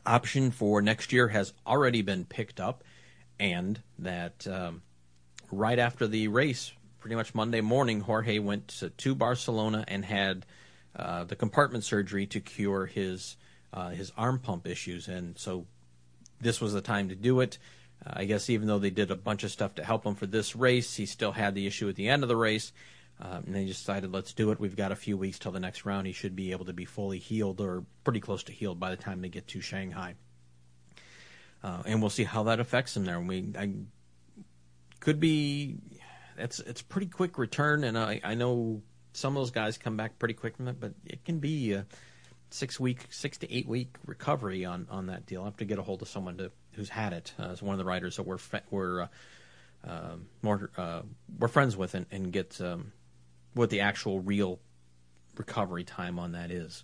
[0.06, 2.84] option for next year has already been picked up,
[3.40, 4.82] and that um,
[5.50, 10.46] right after the race, pretty much Monday morning, Jorge went to, to Barcelona and had
[10.94, 13.38] uh, the compartment surgery to cure his
[13.72, 15.66] uh, his arm pump issues, and so
[16.42, 17.58] this was the time to do it.
[18.06, 20.26] Uh, I guess even though they did a bunch of stuff to help him for
[20.26, 22.72] this race, he still had the issue at the end of the race.
[23.22, 24.60] Uh, and they decided, let's do it.
[24.60, 26.08] We've got a few weeks till the next round.
[26.08, 28.98] He should be able to be fully healed or pretty close to healed by the
[28.98, 30.16] time they get to Shanghai.
[31.64, 33.20] Uh, and we'll see how that affects him there.
[33.20, 33.72] We I,
[35.00, 35.78] could be
[36.38, 38.82] it's it's pretty quick return, and I I know
[39.14, 41.86] some of those guys come back pretty quick from it, but it can be a
[42.50, 45.42] six week, six to eight week recovery on, on that deal.
[45.42, 47.74] I have to get a hold of someone to who's had it uh, as one
[47.74, 49.08] of the writers that we're we're uh,
[49.88, 51.02] uh, more uh,
[51.40, 52.92] we're friends with and, and get um,
[53.54, 54.60] what the actual real
[55.38, 56.84] recovery time on that is.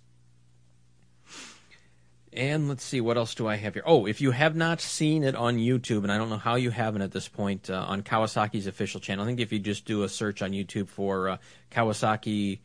[2.32, 3.82] And let's see, what else do I have here?
[3.84, 6.70] Oh, if you have not seen it on YouTube, and I don't know how you
[6.70, 10.04] haven't at this point, uh, on Kawasaki's official channel, I think if you just do
[10.04, 11.36] a search on YouTube for uh,
[11.72, 12.60] Kawasaki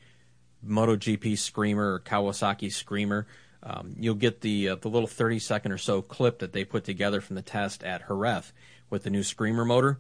[0.67, 3.25] MotoGP Screamer or Kawasaki Screamer,
[3.65, 6.83] um, you'll get the uh, the little 30 second or so clip that they put
[6.83, 8.53] together from the test at Jerez
[8.89, 9.99] with the new Screamer motor.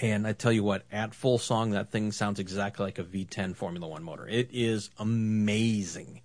[0.00, 3.54] And I tell you what, at full song, that thing sounds exactly like a V10
[3.54, 4.26] Formula One motor.
[4.26, 6.22] It is amazing.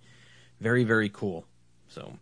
[0.60, 1.46] Very, very cool.
[1.88, 2.18] So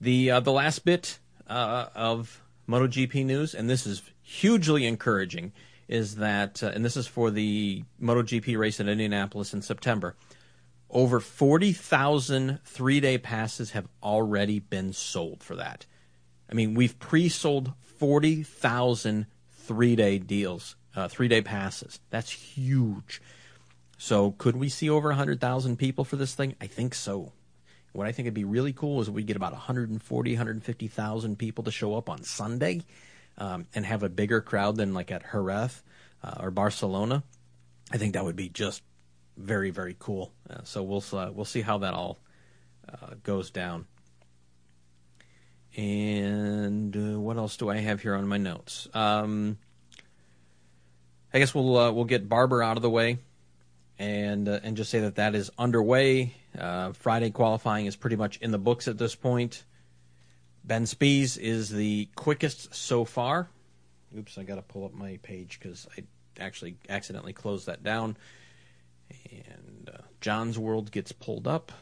[0.00, 1.18] the uh, the last bit
[1.48, 5.52] uh, of MotoGP news, and this is hugely encouraging,
[5.88, 10.16] is that, uh, and this is for the MotoGP race in Indianapolis in September.
[10.90, 15.86] Over 40,000 three day passes have already been sold for that.
[16.50, 22.00] I mean, we've pre sold 40,000 three day deals, uh, three day passes.
[22.10, 23.20] That's huge.
[23.98, 26.54] So, could we see over 100,000 people for this thing?
[26.60, 27.32] I think so.
[27.92, 31.70] What I think would be really cool is we get about 140, 150,000 people to
[31.70, 32.84] show up on Sunday
[33.36, 35.82] um, and have a bigger crowd than like at Jerez
[36.22, 37.24] uh, or Barcelona.
[37.90, 38.82] I think that would be just
[39.38, 40.32] very, very cool.
[40.48, 42.18] Uh, so we'll uh, we'll see how that all
[42.88, 43.86] uh, goes down.
[45.76, 48.88] And uh, what else do I have here on my notes?
[48.92, 49.58] Um,
[51.32, 53.18] I guess we'll uh, we'll get Barber out of the way
[53.98, 56.34] and uh, and just say that that is underway.
[56.94, 59.64] Friday qualifying is pretty much in the books at this point.
[60.64, 63.48] Ben Spies is the quickest so far.
[64.16, 66.02] Oops, I got to pull up my page because I
[66.40, 68.16] actually accidentally closed that down.
[69.30, 71.72] And uh, John's World gets pulled up.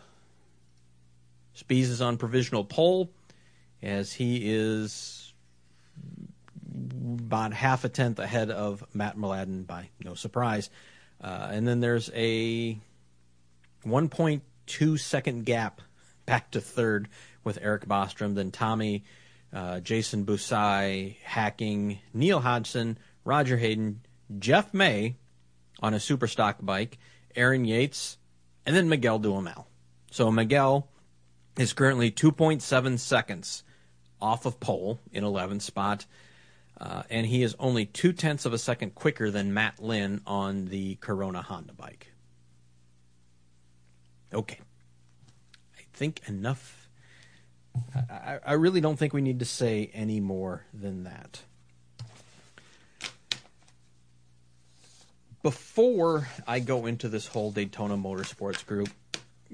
[1.54, 3.10] Spies is on provisional pole
[3.82, 5.32] as he is
[7.26, 10.68] about half a tenth ahead of Mat Mladin by no surprise.
[11.20, 12.78] Uh, and then there's a
[13.86, 15.80] 1.2 second gap
[16.26, 17.08] back to third
[17.44, 18.34] with Eric Bostrom.
[18.34, 19.04] Then Tommy,
[19.52, 24.00] uh, Jason Busai, Hacking, Neil Hodgson, Roger Hayden,
[24.38, 25.16] Jeff May
[25.80, 26.98] on a super stock bike,
[27.36, 28.18] Aaron Yates,
[28.64, 29.66] and then Miguel Duhamel.
[30.10, 30.88] So Miguel
[31.56, 33.62] is currently 2.7 seconds
[34.20, 36.06] off of pole in 11th spot.
[36.78, 40.66] Uh, and he is only two tenths of a second quicker than Matt Lynn on
[40.66, 42.12] the Corona Honda bike.
[44.32, 44.58] Okay.
[45.78, 46.90] I think enough.
[48.10, 51.42] I, I really don't think we need to say any more than that.
[55.46, 58.88] Before I go into this whole Daytona Motorsports Group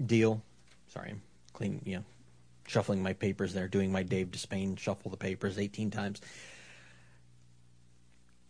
[0.07, 0.41] deal,
[0.89, 1.23] sorry, I'm
[1.97, 2.05] know,
[2.67, 6.23] shuffling my papers there, doing my Dave Despain shuffle the papers 18 times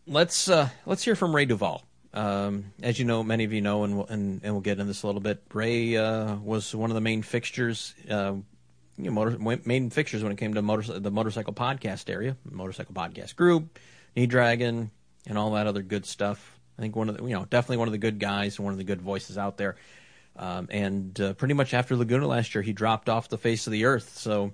[0.06, 1.82] let's uh, let's hear from Ray Duval.
[2.14, 4.84] Um, as you know, many of you know, and we'll, and, and we'll get into
[4.84, 5.42] this a little bit.
[5.52, 8.34] Ray uh, was one of the main fixtures, uh,
[8.98, 12.94] you know, motor, main fixtures when it came to motor, the motorcycle podcast area, motorcycle
[12.94, 13.78] podcast group,
[14.14, 14.90] Knee Dragon,
[15.26, 16.58] and all that other good stuff.
[16.82, 18.74] I think one of the, you know, definitely one of the good guys and one
[18.74, 19.76] of the good voices out there.
[20.36, 23.72] Um, and uh, pretty much after Laguna last year, he dropped off the face of
[23.72, 24.18] the earth.
[24.18, 24.50] So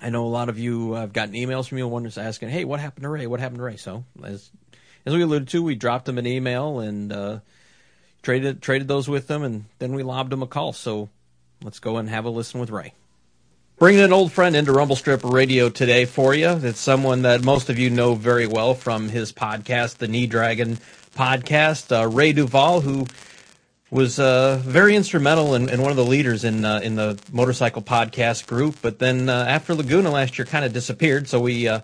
[0.00, 2.80] I know a lot of you have gotten emails from you, wondering, asking, "Hey, what
[2.80, 3.26] happened to Ray?
[3.26, 4.50] What happened to Ray?" So as
[5.04, 7.40] as we alluded to, we dropped him an email and uh,
[8.22, 10.72] traded traded those with them, and then we lobbed him a call.
[10.72, 11.10] So
[11.62, 12.94] let's go and have a listen with Ray.
[13.78, 16.48] Bringing an old friend into Rumble Strip Radio today for you.
[16.48, 20.78] It's someone that most of you know very well from his podcast, the Knee Dragon
[21.14, 21.90] podcast.
[21.96, 23.06] Uh, Ray Duval, who
[23.90, 27.82] was uh, very instrumental and, and one of the leaders in uh, in the motorcycle
[27.82, 28.76] podcast group.
[28.82, 31.28] But then uh, after Laguna last year, kind of disappeared.
[31.28, 31.80] So we uh,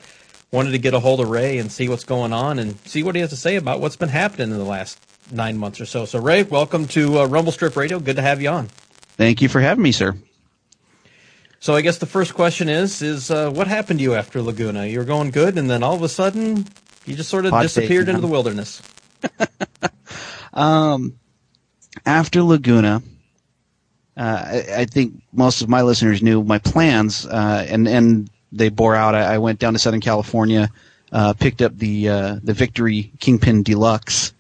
[0.51, 3.15] wanted to get a hold of Ray and see what's going on and see what
[3.15, 4.99] he has to say about what's been happening in the last
[5.31, 6.07] nine months or so.
[6.07, 8.01] So Ray, welcome to uh, Rumble Strip Radio.
[8.01, 8.69] Good to have you on.
[9.17, 10.17] Thank you for having me, sir.
[11.61, 14.87] So I guess the first question is is uh, what happened to you after Laguna?
[14.87, 16.67] You were going good, and then all of a sudden
[17.05, 18.81] you just sort of Hot disappeared into the wilderness.
[20.59, 21.19] Um,
[22.05, 23.01] after Laguna,
[24.17, 28.69] uh, I, I think most of my listeners knew my plans, uh, and and they
[28.69, 29.15] bore out.
[29.15, 30.69] I, I went down to Southern California,
[31.13, 34.33] uh, picked up the uh, the Victory Kingpin Deluxe,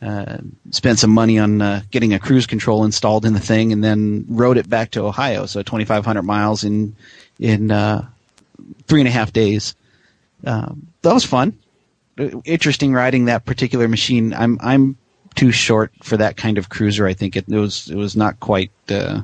[0.00, 0.38] uh,
[0.70, 4.24] spent some money on uh, getting a cruise control installed in the thing, and then
[4.30, 5.44] rode it back to Ohio.
[5.44, 6.96] So 2,500 miles in
[7.38, 7.68] in
[8.86, 9.74] three and a half days.
[10.44, 11.58] Um, that was fun.
[12.44, 14.34] Interesting riding that particular machine.
[14.34, 14.96] I'm I'm
[15.34, 17.06] too short for that kind of cruiser.
[17.06, 19.22] I think it, it was it was not quite uh,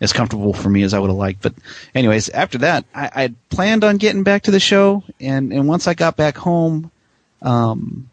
[0.00, 1.42] as comfortable for me as I would have liked.
[1.42, 1.54] But
[1.94, 5.88] anyways, after that, I, I planned on getting back to the show, and and once
[5.88, 6.90] I got back home,
[7.42, 8.08] um,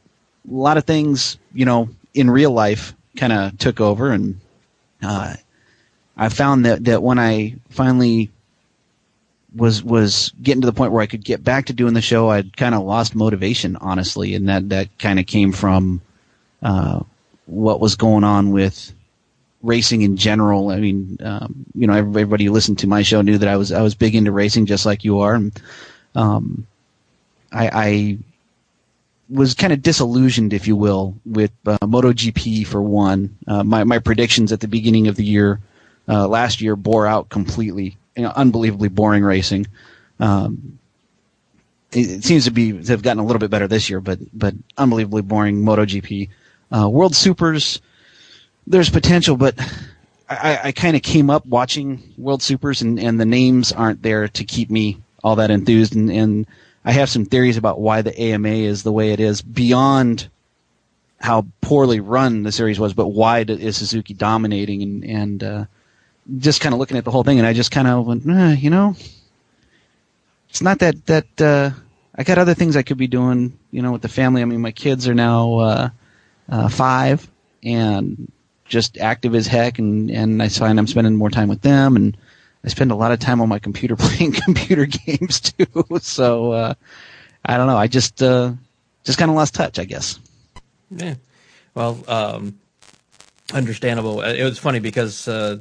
[0.50, 4.40] a lot of things you know in real life kind of took over, and
[5.04, 5.36] uh,
[6.18, 8.32] I found that that when I finally
[9.56, 12.30] was was getting to the point where I could get back to doing the show,
[12.30, 16.02] I'd kind of lost motivation, honestly, and that that kind of came from
[16.62, 17.02] uh,
[17.46, 18.94] what was going on with
[19.62, 20.70] racing in general.
[20.70, 23.72] I mean, um, you know, everybody who listened to my show knew that I was
[23.72, 25.62] I was big into racing, just like you are, and
[26.16, 26.68] um,
[27.52, 28.18] I, I
[29.30, 33.36] was kind of disillusioned, if you will, with uh, MotoGP for one.
[33.48, 35.60] Uh, my my predictions at the beginning of the year
[36.08, 37.98] uh, last year bore out completely.
[38.20, 39.68] You know, unbelievably boring racing.
[40.20, 40.78] Um,
[41.94, 44.54] it, it seems to be they've gotten a little bit better this year, but but
[44.78, 46.30] unbelievably boring MotoGP.
[46.72, 47.82] Uh, World Supers,
[48.68, 49.58] there's potential, but
[50.30, 54.28] I, I kind of came up watching World Supers, and, and the names aren't there
[54.28, 55.96] to keep me all that enthused.
[55.96, 56.46] And, and
[56.86, 60.30] I have some theories about why the AMA is the way it is beyond
[61.20, 64.84] how poorly run the series was, but why is Suzuki dominating?
[64.84, 65.66] And, and uh,
[66.38, 68.54] just kind of looking at the whole thing, and I just kind of went, eh,
[68.54, 68.96] you know,
[70.50, 71.72] it's not that that uh,
[72.16, 74.42] I got other things I could be doing, you know, with the family.
[74.42, 75.90] I mean, my kids are now uh,
[76.50, 77.30] uh, five
[77.64, 78.32] and
[78.66, 82.18] just active as heck, and and I find I'm spending more time with them, and
[82.64, 85.86] I spend a lot of time on my computer playing computer games too.
[86.02, 86.74] So uh,
[87.46, 87.78] I don't know.
[87.78, 88.54] I just uh,
[89.04, 90.20] just kind of lost touch, I guess.
[90.92, 91.16] Yeah.
[91.76, 92.60] Well, um,
[93.54, 94.22] understandable.
[94.22, 95.60] It was funny because uh,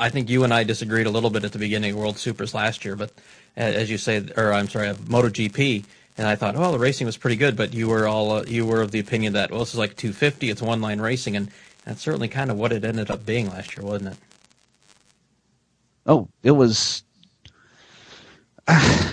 [0.00, 2.54] I think you and I disagreed a little bit at the beginning of World Supers
[2.54, 3.12] last year, but
[3.56, 5.84] as you say, or I'm sorry, of MotoGP,
[6.18, 8.64] and I thought, well, the racing was pretty good, but you were all uh, you
[8.66, 11.50] were of the opinion that well, this is like 250, it's one line racing, and
[11.84, 14.18] that's certainly kind of what it ended up being last year, wasn't it?
[16.06, 17.02] Oh, it was.
[18.68, 19.12] yeah,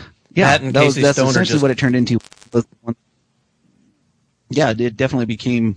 [0.57, 2.19] That that was, that's Stoner essentially just- what it turned into.
[4.49, 5.75] Yeah, it definitely became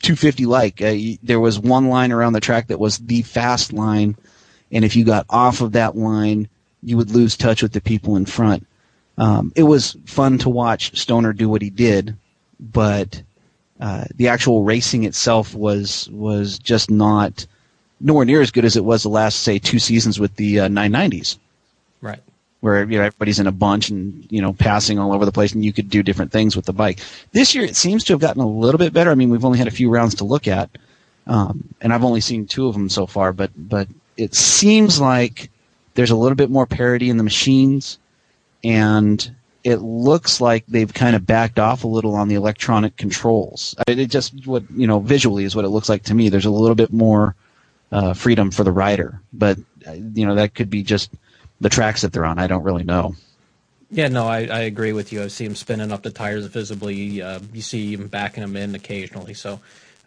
[0.00, 0.82] 250 like.
[0.82, 4.16] Uh, there was one line around the track that was the fast line,
[4.72, 6.48] and if you got off of that line,
[6.82, 8.66] you would lose touch with the people in front.
[9.18, 12.16] Um, it was fun to watch Stoner do what he did,
[12.60, 13.22] but
[13.80, 17.46] uh, the actual racing itself was was just not
[18.00, 20.68] nowhere near as good as it was the last say two seasons with the uh,
[20.68, 21.38] 990s
[22.00, 22.20] Right.
[22.66, 25.52] Where you know everybody's in a bunch and you know passing all over the place
[25.52, 26.98] and you could do different things with the bike.
[27.30, 29.12] This year it seems to have gotten a little bit better.
[29.12, 30.68] I mean, we've only had a few rounds to look at,
[31.28, 33.32] um, and I've only seen two of them so far.
[33.32, 33.86] But but
[34.16, 35.48] it seems like
[35.94, 38.00] there's a little bit more parity in the machines,
[38.64, 39.30] and
[39.62, 43.76] it looks like they've kind of backed off a little on the electronic controls.
[43.86, 46.30] It just what you know visually is what it looks like to me.
[46.30, 47.36] There's a little bit more
[47.92, 49.56] uh, freedom for the rider, but
[49.86, 51.12] uh, you know that could be just
[51.60, 52.38] the tracks that they're on.
[52.38, 53.14] I don't really know.
[53.90, 55.22] Yeah, no, I, I agree with you.
[55.22, 57.22] I see him spinning up the tires visibly.
[57.22, 59.34] Uh, you see him backing them in occasionally.
[59.34, 59.60] So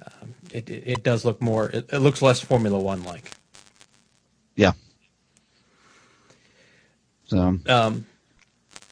[0.05, 1.69] uh, it, it does look more.
[1.69, 3.31] It, it looks less Formula One like.
[4.55, 4.73] Yeah.
[7.27, 8.05] So Um,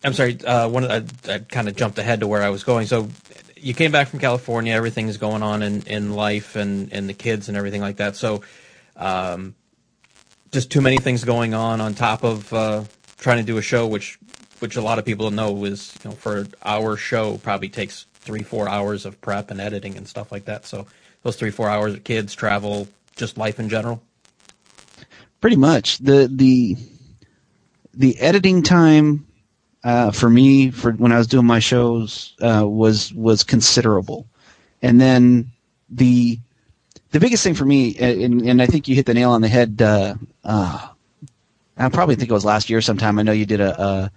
[0.03, 0.39] I'm sorry.
[0.43, 2.87] Uh, one, I, I kind of jumped ahead to where I was going.
[2.87, 3.09] So
[3.57, 4.73] you came back from California.
[4.73, 8.15] Everything's going on in, in life and, and the kids and everything like that.
[8.15, 8.43] So
[8.95, 9.55] um,
[10.51, 12.83] just too many things going on on top of uh,
[13.17, 14.17] trying to do a show, which
[14.59, 18.43] which a lot of people know is you know for our show probably takes three
[18.43, 20.65] four hours of prep and editing and stuff like that.
[20.65, 20.87] So
[21.23, 24.01] those three four hours of kids travel, just life in general.
[25.41, 26.75] pretty much the the
[27.93, 29.25] the editing time
[29.83, 34.27] uh, for me for when I was doing my shows uh, was was considerable,
[34.81, 35.51] and then
[35.89, 36.39] the
[37.17, 39.47] the biggest thing for me, and, and I think you hit the nail on the
[39.47, 39.81] head.
[39.81, 40.13] Uh,
[40.43, 40.87] uh,
[41.75, 43.17] I probably think it was last year sometime.
[43.17, 44.11] I know you did a,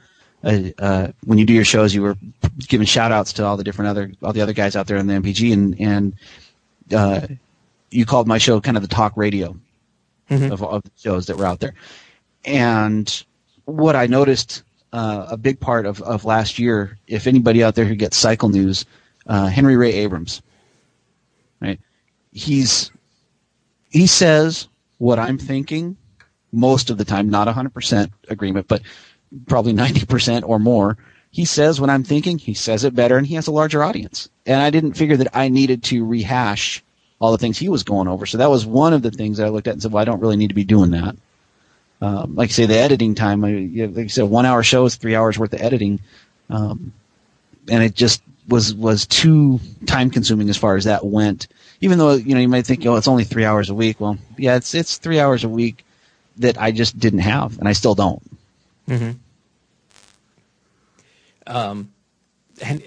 [0.44, 2.16] a, a, when you do your shows, you were
[2.68, 5.07] giving shout outs to all the different other all the other guys out there in
[5.07, 6.14] the MPG, and and
[6.94, 7.26] uh,
[7.90, 9.57] you called my show kind of the talk radio
[10.30, 10.53] Mhm.
[10.53, 11.74] of, of the shows that were out there.
[12.44, 13.24] And
[13.64, 17.84] what I noticed uh, a big part of, of last year, if anybody out there
[17.84, 18.84] who gets cycle news,
[19.26, 20.40] uh, Henny Ray Abrams,
[21.61, 21.80] right?
[22.33, 22.91] He's
[23.91, 24.68] he says
[24.99, 25.97] what I'm thinking
[26.53, 28.83] most of the time, not 100% agreement, but
[29.47, 30.97] probably 90% or more.
[31.33, 32.39] He says what I'm thinking.
[32.39, 34.28] He says it better, and he has a larger audience.
[34.47, 36.83] And I didn't figure that I needed to rehash
[37.20, 38.26] all the things he was going over.
[38.26, 40.05] So that was one of the things that I looked at and said, well, I
[40.05, 41.16] don't really need to be doing that.
[42.03, 44.97] Um, like I say, the editing time, I, like I said, one hour show is
[44.97, 46.01] three hours worth of editing.
[46.49, 46.93] Um,
[47.68, 51.48] and it just was, was too time consuming as far as that went.
[51.80, 54.01] Even though, you know, you might think, oh, it's only three hours a week.
[54.01, 55.84] Well, yeah, it's, it's three hours a week
[56.36, 58.22] that I just didn't have and I still don't.
[58.88, 59.11] Mm-hmm.
[61.46, 61.90] Um,
[62.62, 62.82] and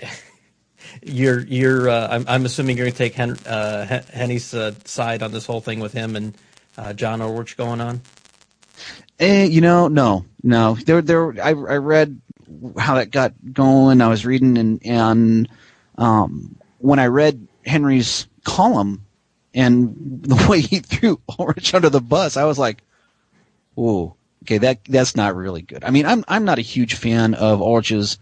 [1.01, 4.73] you're you're uh, I'm I'm assuming you're going to take Hen, uh, Hen- Henny's uh,
[4.85, 6.33] side on this whole thing with him and
[6.77, 8.01] uh, John Ulrich going on.
[9.19, 10.75] Eh, you know, no, no.
[10.75, 11.31] There, there.
[11.41, 12.19] I, I read
[12.77, 14.01] how that got going.
[14.01, 15.49] I was reading, and and
[15.97, 19.05] um, when I read Henny's column
[19.53, 22.83] and the way he threw Ulrich under the bus, I was like,
[23.75, 27.33] "Whoa, okay, that that's not really good." I mean, I'm I'm not a huge fan
[27.33, 28.17] of Ulrich's,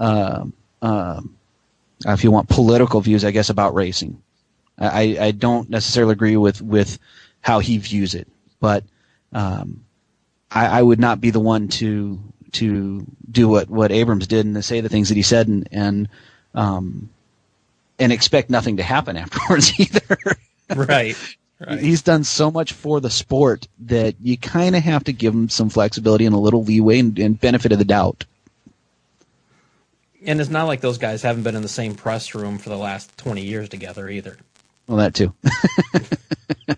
[0.00, 0.44] uh,
[0.82, 1.20] uh,
[2.06, 4.22] if you want political views, I guess about racing.
[4.78, 6.98] I I don't necessarily agree with with
[7.40, 8.28] how he views it,
[8.60, 8.84] but.
[9.30, 9.84] Um,
[10.50, 12.18] I, I would not be the one to
[12.52, 15.68] to do what, what Abrams did and to say the things that he said and
[15.70, 16.08] and
[16.54, 17.10] um,
[17.98, 20.18] and expect nothing to happen afterwards either.
[20.74, 21.16] Right.
[21.60, 21.80] Right.
[21.80, 25.48] He's done so much for the sport that you kind of have to give him
[25.48, 28.24] some flexibility and a little leeway and, and benefit of the doubt.
[30.24, 32.76] And it's not like those guys haven't been in the same press room for the
[32.76, 34.36] last 20 years together either.
[34.86, 35.34] Well, that too.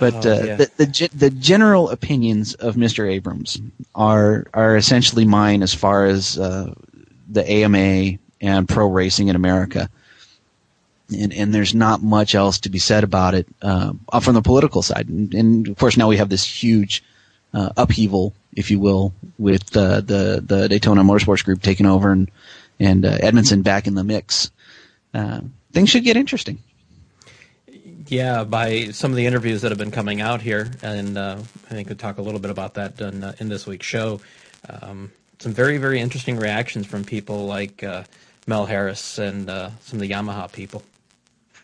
[0.00, 0.56] but Oh, uh, yeah.
[0.56, 3.08] the, the the general opinions of Mr.
[3.08, 3.60] Abrams
[3.94, 6.74] are are essentially mine as far as uh,
[7.30, 9.88] the AMA and pro racing in America.
[11.12, 14.80] And, and there's not much else to be said about it uh, from the political
[14.80, 15.08] side.
[15.08, 17.02] And, and of course, now we have this huge
[17.52, 22.30] uh, upheaval, if you will, with uh, the the Daytona Motorsports Group taking over and
[22.78, 24.50] and uh, Edmondson back in the mix.
[25.12, 25.40] Uh,
[25.72, 26.58] things should get interesting.
[28.10, 31.70] Yeah, by some of the interviews that have been coming out here, and uh, I
[31.70, 34.20] think we'll talk a little bit about that in, uh, in this week's show.
[34.68, 38.02] Um, some very, very interesting reactions from people like uh,
[38.48, 40.82] Mel Harris and uh, some of the Yamaha people.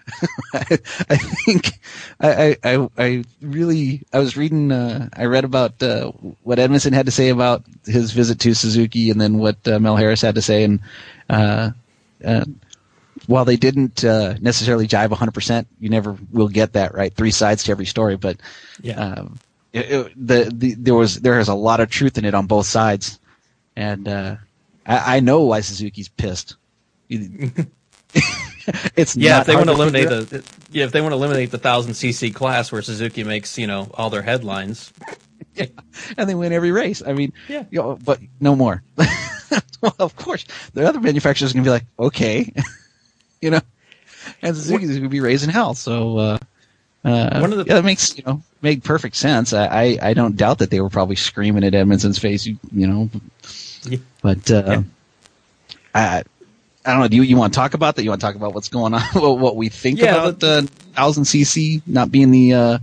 [0.54, 1.80] I think
[2.20, 6.12] I, I, I, I really I was reading uh, I read about uh,
[6.44, 10.20] what Edmondson had to say about his visit to Suzuki and then what Mel Harris
[10.20, 10.78] had to say and
[13.26, 17.64] while they didn't uh, necessarily jive 100% you never will get that right three sides
[17.64, 18.36] to every story but
[18.80, 18.98] Yeah.
[18.98, 19.38] um,
[19.72, 22.46] it, it, the, the there was there is a lot of truth in it on
[22.46, 23.18] both sides
[23.76, 24.36] and uh,
[24.86, 26.56] I, I know why Suzuki's pissed
[28.96, 31.50] it's Yeah, not if they want to eliminate the yeah, if they want to eliminate
[31.50, 34.92] the thousand cc class where Suzuki makes you know all their headlines.
[35.54, 35.66] yeah,
[36.16, 37.02] and they win every race.
[37.06, 37.64] I mean, Yeah.
[37.70, 38.82] you know, but no more.
[39.80, 42.52] well, of course, the other manufacturers are going to be like, okay,
[43.46, 43.60] you know,
[44.42, 45.74] and Suzuki's going to be raising hell.
[45.74, 46.38] So, uh,
[47.04, 49.52] uh, One of the- yeah, that makes you know make perfect sense.
[49.52, 52.86] I, I I don't doubt that they were probably screaming at Edmondson's face, you, you
[52.86, 53.08] know,
[53.84, 53.98] Yeah.
[54.22, 54.82] but uh, Yeah.
[55.94, 56.22] I.
[56.84, 57.08] I don't know.
[57.08, 58.04] Do you, you want to talk about that?
[58.04, 59.00] You want to talk about what's going on?
[59.14, 62.78] what, what we think Yeah, about the thousand cc not being the uh,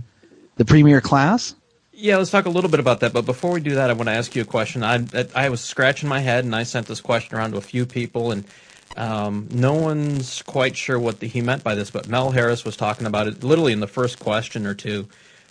[0.56, 1.54] the premier class?
[1.94, 3.14] Yeah, let's talk a little bit about that.
[3.14, 4.82] But before we do that, I want to ask you a question.
[4.84, 7.86] I I was scratching my head, and I sent this question around to a few
[7.86, 8.44] people, and
[8.96, 11.90] um, no one's quite sure what the, he meant by this.
[11.90, 15.08] But Mel Harris was talking about it literally in the first question or two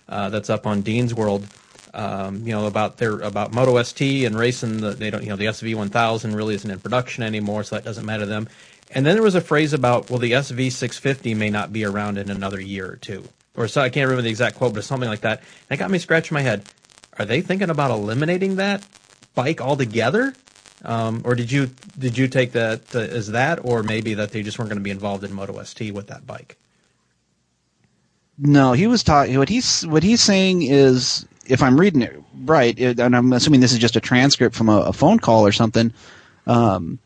[0.08, 1.46] uh, that's up on Dean's World.
[1.92, 4.78] Um, you know about their about Moto ST and racing.
[4.80, 7.84] The, they don't you know the SV 1000 really isn't in production anymore, so that
[7.84, 8.48] doesn't matter to them.
[8.90, 12.18] And then there was a phrase about well the SV 650 may not be around
[12.18, 13.24] in another year or two,
[13.56, 15.38] or so I can't remember the exact quote, but something like that.
[15.70, 16.64] And it got me scratching my head.
[17.16, 18.84] Are they thinking about eliminating that
[19.36, 20.34] bike altogether?
[20.84, 24.42] Um, or did you did you take that uh, as that, or maybe that they
[24.42, 26.56] just weren't going to be involved in Moto ST with that bike?
[28.38, 29.38] No, he was talking.
[29.38, 33.60] What he's what he's saying is, if I'm reading it right, it, and I'm assuming
[33.60, 35.92] this is just a transcript from a, a phone call or something.
[36.46, 36.98] Um,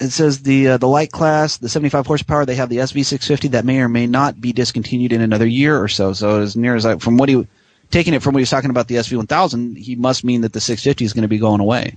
[0.00, 3.64] it says the uh, the light class, the 75 horsepower, they have the SV650 that
[3.64, 6.12] may or may not be discontinued in another year or so.
[6.12, 7.46] So as near as I, from what he,
[7.92, 10.60] taking it from what he was talking about the SV1000, he must mean that the
[10.60, 11.96] 650 is going to be going away.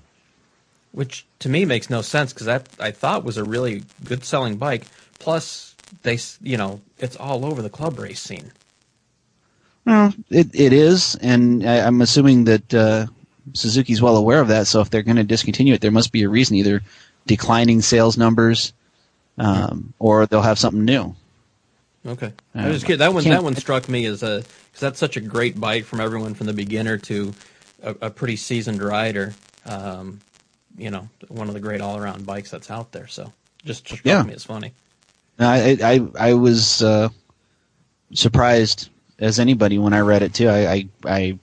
[0.92, 4.58] Which to me makes no sense because that I thought was a really good selling
[4.58, 4.86] bike.
[5.20, 8.52] Plus, they you know it's all over the club race scene.
[9.86, 13.08] Well, it it is, and I, I'm assuming that uh,
[13.54, 14.68] Suzuki's well aware of that.
[14.68, 16.82] So if they're going to discontinue it, there must be a reason, either
[17.28, 18.72] declining sales numbers,
[19.38, 21.16] um, or they'll have something new.
[22.06, 23.00] Okay, Uh, I was kidding.
[23.00, 26.00] That one that one struck me as a because that's such a great bike from
[26.02, 27.34] everyone from the beginner to
[27.84, 29.34] a, a pretty seasoned rider.
[29.66, 30.20] Um,
[30.78, 33.08] you know, one of the great all around bikes that's out there.
[33.08, 33.32] So
[33.64, 34.24] just, just struck Yeah.
[34.24, 34.74] me as funny.
[35.40, 37.10] I I I was uh,
[38.14, 38.90] surprised
[39.20, 40.50] as anybody when I read it too.
[40.50, 41.40] I I, I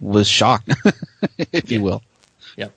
[0.00, 0.74] was shocked,
[1.52, 2.02] if you will.
[2.56, 2.72] Yep.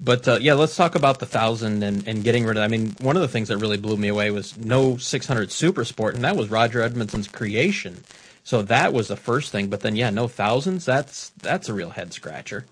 [0.00, 2.62] But uh, yeah, let's talk about the thousand and, and getting rid of.
[2.62, 5.84] I mean, one of the things that really blew me away was no 600 Super
[5.84, 8.02] Sport, and that was Roger Edmondson's creation.
[8.42, 9.68] So that was the first thing.
[9.68, 10.84] But then, yeah, no thousands.
[10.84, 12.66] That's that's a real head scratcher.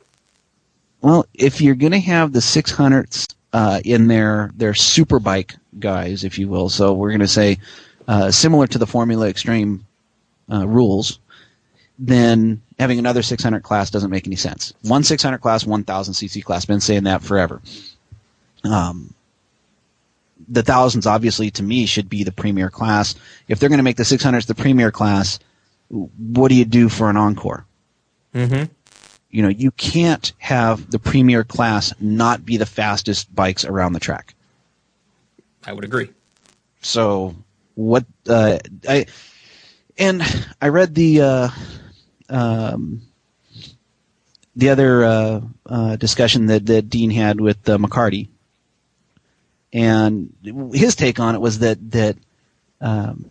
[1.00, 6.38] Well, if you're going to have the 600s uh, in their their superbike guys, if
[6.38, 7.58] you will, so we're going to say
[8.08, 9.86] uh, similar to the Formula Extreme
[10.52, 11.18] uh, rules,
[11.98, 14.74] then having another 600 class doesn't make any sense.
[14.82, 16.64] One 600 class, 1000 cc class.
[16.64, 17.62] Been saying that forever.
[18.64, 19.14] Um,
[20.48, 23.14] the thousands, obviously, to me, should be the premier class.
[23.48, 25.38] If they're going to make the 600s the premier class,
[25.88, 27.64] what do you do for an encore?
[28.34, 28.72] Mm-hmm.
[29.30, 34.00] you know, you can't have the premier class not be the fastest bikes around the
[34.00, 34.34] track.
[35.66, 36.10] I would agree.
[36.80, 37.34] So
[37.74, 38.58] what uh,
[38.88, 39.04] I
[39.98, 40.22] and
[40.60, 41.48] I read the uh,
[42.32, 43.02] um,
[44.56, 48.28] the other uh, uh, discussion that, that Dean had with uh, McCarty,
[49.72, 50.32] and
[50.72, 52.16] his take on it was that that
[52.80, 53.30] um,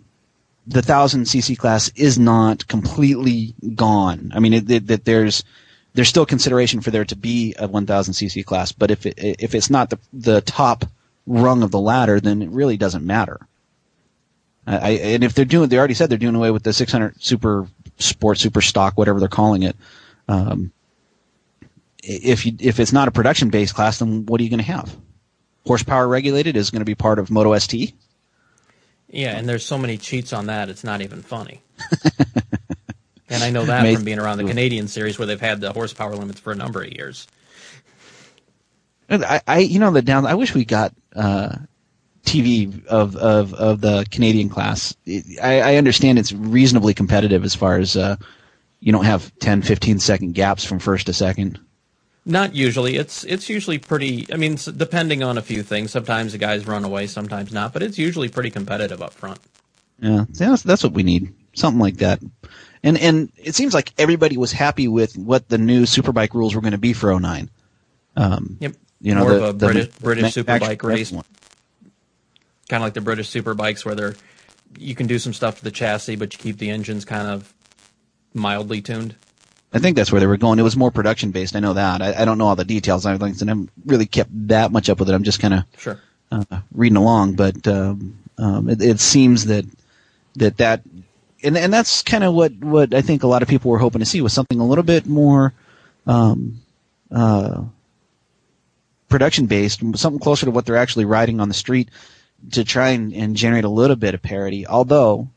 [0.67, 4.31] the thousand cc class is not completely gone.
[4.33, 5.43] I mean, it, it, that there's
[5.93, 9.53] there's still consideration for there to be a 1000 cc class, but if it, if
[9.53, 10.85] it's not the the top
[11.27, 13.39] rung of the ladder, then it really doesn't matter.
[14.65, 17.21] I, I- and if they're doing, they already said they're doing away with the 600
[17.21, 19.75] super sport, super stock, whatever they're calling it.
[20.27, 20.71] Um,
[22.03, 24.65] if you if it's not a production based class, then what are you going to
[24.65, 24.95] have?
[25.65, 27.93] Horsepower regulated is going to be part of Moto ST.
[29.09, 31.61] Yeah, and there's so many cheats on that, it's not even funny.
[33.29, 36.15] and I know that from being around the Canadian series where they've had the horsepower
[36.15, 37.27] limits for a number of years.
[39.09, 40.25] I, I you know the down.
[40.25, 41.57] I wish we got uh,
[42.25, 44.95] TV of, of of the Canadian class.
[45.41, 48.15] I, I understand it's reasonably competitive as far as uh,
[48.79, 51.59] you don't have 10, 15 second gaps from first to second.
[52.25, 52.97] Not usually.
[52.97, 54.31] It's it's usually pretty.
[54.31, 55.91] I mean, depending on a few things.
[55.91, 57.73] Sometimes the guys run away, sometimes not.
[57.73, 59.39] But it's usually pretty competitive up front.
[59.99, 61.33] Yeah, that's, that's what we need.
[61.53, 62.19] Something like that.
[62.83, 66.61] And and it seems like everybody was happy with what the new superbike rules were
[66.61, 67.49] going to be for 09.
[68.15, 68.73] Um, Yep.
[68.99, 71.11] you know, More the, of a the British British superbike race,
[72.71, 74.15] kind of like the British superbikes, where they're
[74.79, 77.53] you can do some stuff to the chassis, but you keep the engines kind of
[78.33, 79.13] mildly tuned.
[79.73, 80.57] I think that's where they were going.
[80.57, 81.53] It was more production based.
[81.55, 82.01] I know that.
[82.01, 83.05] I, I don't know all the details.
[83.05, 85.13] I like I I haven't really kept that much up with it.
[85.13, 85.99] I'm just kind of Sure.
[86.31, 89.65] uh, reading along, but um, um, it, it seems that
[90.37, 90.81] that that
[91.43, 93.99] and and that's kind of what what I think a lot of people were hoping
[93.99, 95.53] to see was something a little bit more
[96.07, 96.61] um,
[97.11, 97.63] uh,
[99.09, 101.89] production based, something closer to what they're actually riding on the street
[102.51, 104.65] to try and, and generate a little bit of parity.
[104.67, 105.27] Although,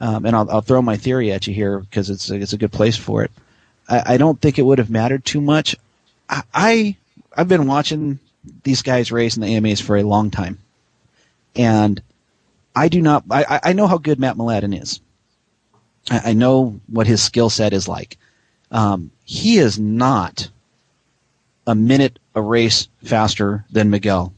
[0.00, 2.58] um, and I'll, I'll throw my theory at you here because it's a, it's a
[2.58, 3.30] good place for it.
[3.88, 5.76] I, I don't think it would have mattered too much.
[6.28, 6.96] I, I
[7.36, 8.18] I've been watching
[8.62, 10.58] these guys race in the AMAs for a long time,
[11.56, 12.00] and
[12.74, 13.24] I do not.
[13.30, 15.00] I, I- know how good Mat Mladin is.
[16.10, 18.16] I, I know what his skill set is like.
[18.70, 20.48] Um, he is not
[21.66, 24.32] a minute a race faster than Miguel.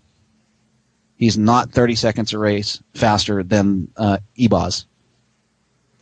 [1.17, 4.85] He's not 30 seconds a race faster than uh, Ebaz.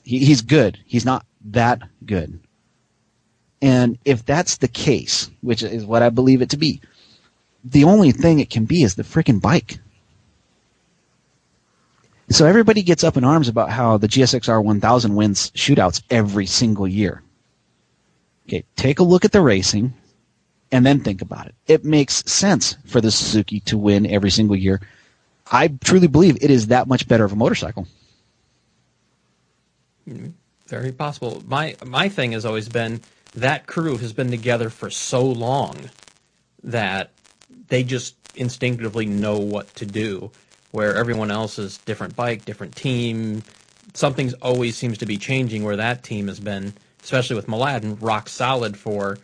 [0.03, 0.79] He, he's good.
[0.87, 2.41] He's not that good.
[3.63, 6.81] And if that's the case, which is what I believe it to be,
[7.65, 9.79] the only thing it can be is the freaking bike.
[12.29, 16.89] So everybody gets up in arms about how the GSXR 1000 wins shootouts every single
[16.89, 17.23] year.
[18.47, 19.95] Okay, take a look at the racing
[20.73, 21.55] and then think about it.
[21.67, 24.81] It makes sense for the Suzuki to win every single year.
[25.51, 27.87] I truly believe it is that much better of a motorcycle.
[30.67, 31.43] Very possible.
[31.47, 33.01] My my thing has always been
[33.35, 35.91] that crew has been together for so long
[36.63, 37.11] that
[37.69, 40.31] they just instinctively know what to do,
[40.71, 43.43] where everyone else is different bike, different team.
[43.93, 46.73] Something's always seems to be changing where that team has been,
[47.03, 49.19] especially with Mladin, rock solid for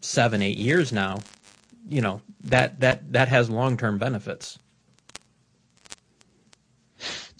[0.00, 1.20] seven, eight years now.
[1.88, 4.58] You know that that that has long term benefits.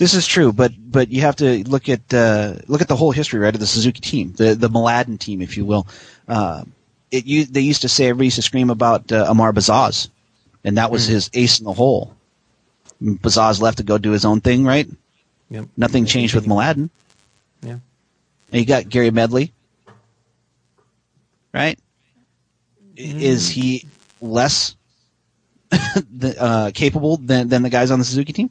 [0.01, 3.11] This is true, but but you have to look at uh, look at the whole
[3.11, 5.87] history, right, of the Suzuki team, the the Mladin team, if you will.
[6.27, 6.65] Uh,
[7.11, 10.09] it you, they used to say everybody used to scream about uh, Ammar Bazzaz,
[10.65, 11.11] and that was mm.
[11.11, 12.17] his ace in the hole.
[13.03, 14.89] Bazzaz left to go do his own thing, right?
[15.51, 15.67] Yep.
[15.77, 16.89] Nothing changed with Mladin.
[17.63, 17.73] Yeah.
[18.53, 19.53] And you got Gary Medley,
[21.53, 21.79] right?
[22.97, 23.21] Mm.
[23.21, 23.87] Is he
[24.23, 24.77] less
[25.71, 28.51] the, uh, capable than than the guys on the Suzuki team?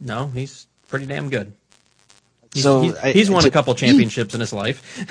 [0.00, 1.52] No, he's pretty damn good.
[2.52, 5.06] He's, so he's, he's won a couple championships in his life.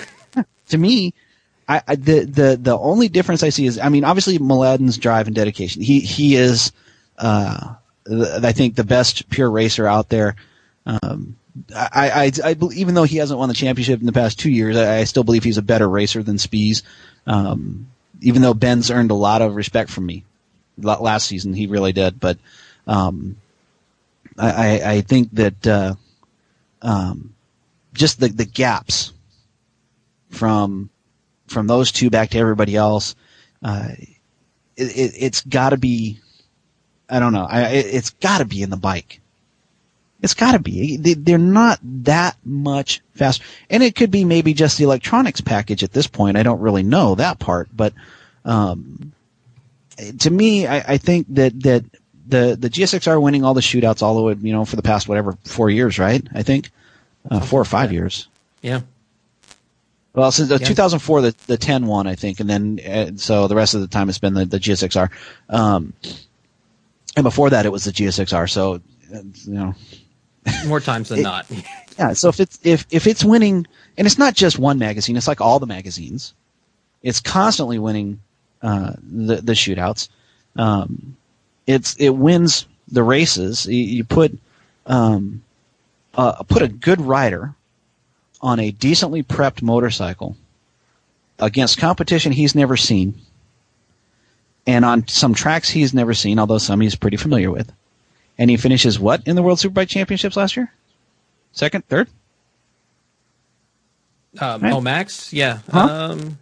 [0.69, 1.13] to me,
[1.67, 5.27] I, I, the the the only difference I see is, I mean, obviously Mladin's drive
[5.27, 5.81] and dedication.
[5.81, 6.71] He he is,
[7.17, 7.75] uh,
[8.09, 10.35] I think the best pure racer out there.
[10.85, 11.37] Um,
[11.75, 14.77] I, I, I, even though he hasn't won the championship in the past two years,
[14.77, 16.83] I, I still believe he's a better racer than Spies.
[17.27, 17.87] Um,
[18.21, 20.23] even though Ben's earned a lot of respect from me
[20.77, 22.19] last season, he really did.
[22.19, 22.37] But
[22.87, 23.37] um,
[24.47, 25.95] I, I think that uh,
[26.81, 27.35] um,
[27.93, 29.13] just the the gaps
[30.29, 30.89] from
[31.47, 33.15] from those two back to everybody else,
[33.63, 33.89] uh,
[34.75, 36.19] it, it, it's got to be.
[37.09, 37.45] I don't know.
[37.47, 39.19] I, it, it's got to be in the bike.
[40.21, 40.97] It's got to be.
[40.97, 45.83] They, are not that much faster, and it could be maybe just the electronics package
[45.83, 46.37] at this point.
[46.37, 47.93] I don't really know that part, but
[48.45, 49.13] um,
[50.19, 51.85] to me, I, I think that that
[52.31, 55.07] the the GSXR winning all the shootouts all the way, you know, for the past
[55.07, 56.25] whatever four years, right?
[56.33, 56.71] I think
[57.29, 58.27] uh, four or five years.
[58.61, 58.81] Yeah.
[60.13, 60.67] Well, since uh, yeah.
[60.67, 63.87] 2004, the the 10 one, I think, and then uh, so the rest of the
[63.87, 65.09] time it's been the, the GSXR.
[65.49, 65.93] Um,
[67.15, 68.49] and before that, it was the GSXR.
[68.49, 68.75] So,
[69.13, 69.75] uh, you know,
[70.65, 71.45] more times than it, not.
[71.99, 72.13] yeah.
[72.13, 73.67] So if it's if if it's winning,
[73.97, 76.33] and it's not just one magazine, it's like all the magazines.
[77.03, 78.21] It's constantly winning
[78.61, 80.09] uh, the the shootouts.
[80.55, 81.15] Um,
[81.71, 83.65] it's it wins the races.
[83.65, 84.37] You, you put
[84.85, 85.43] um,
[86.15, 87.55] uh, put a good rider
[88.41, 90.35] on a decently prepped motorcycle
[91.39, 93.15] against competition he's never seen,
[94.67, 97.71] and on some tracks he's never seen, although some he's pretty familiar with,
[98.37, 100.71] and he finishes what in the World Superbike Championships last year?
[101.53, 102.07] Second, third?
[104.39, 104.73] Um, right?
[104.73, 106.11] Oh, Max, yeah, huh?
[106.11, 106.37] um,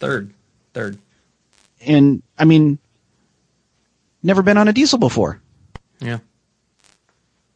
[0.00, 0.32] third,
[0.74, 0.98] third.
[1.86, 2.78] And I mean,
[4.22, 5.40] never been on a diesel before.
[6.00, 6.18] Yeah.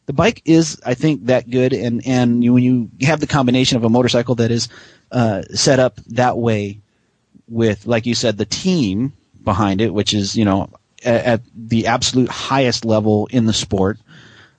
[0.05, 3.75] The bike is, I think, that good, and and you, when you have the combination
[3.75, 4.69] of a motorcycle that is
[5.11, 6.79] uh, set up that way,
[7.49, 9.11] with like you said, the team
[9.43, 10.69] behind it, which is you know
[11.03, 13.99] at, at the absolute highest level in the sport,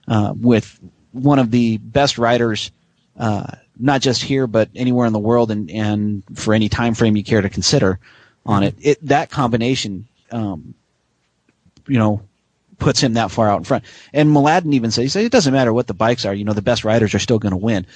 [0.06, 0.78] uh, with
[1.12, 2.70] one of the best riders,
[3.18, 3.46] uh,
[3.78, 7.24] not just here but anywhere in the world, and and for any time frame you
[7.24, 7.98] care to consider
[8.44, 10.74] on it, it that combination um,
[11.88, 12.22] you know,
[12.78, 13.84] puts him that far out in front.
[14.12, 16.52] And Mladin even said, he said, it doesn't matter what the bikes are, you know,
[16.52, 17.86] the best riders are still going to win.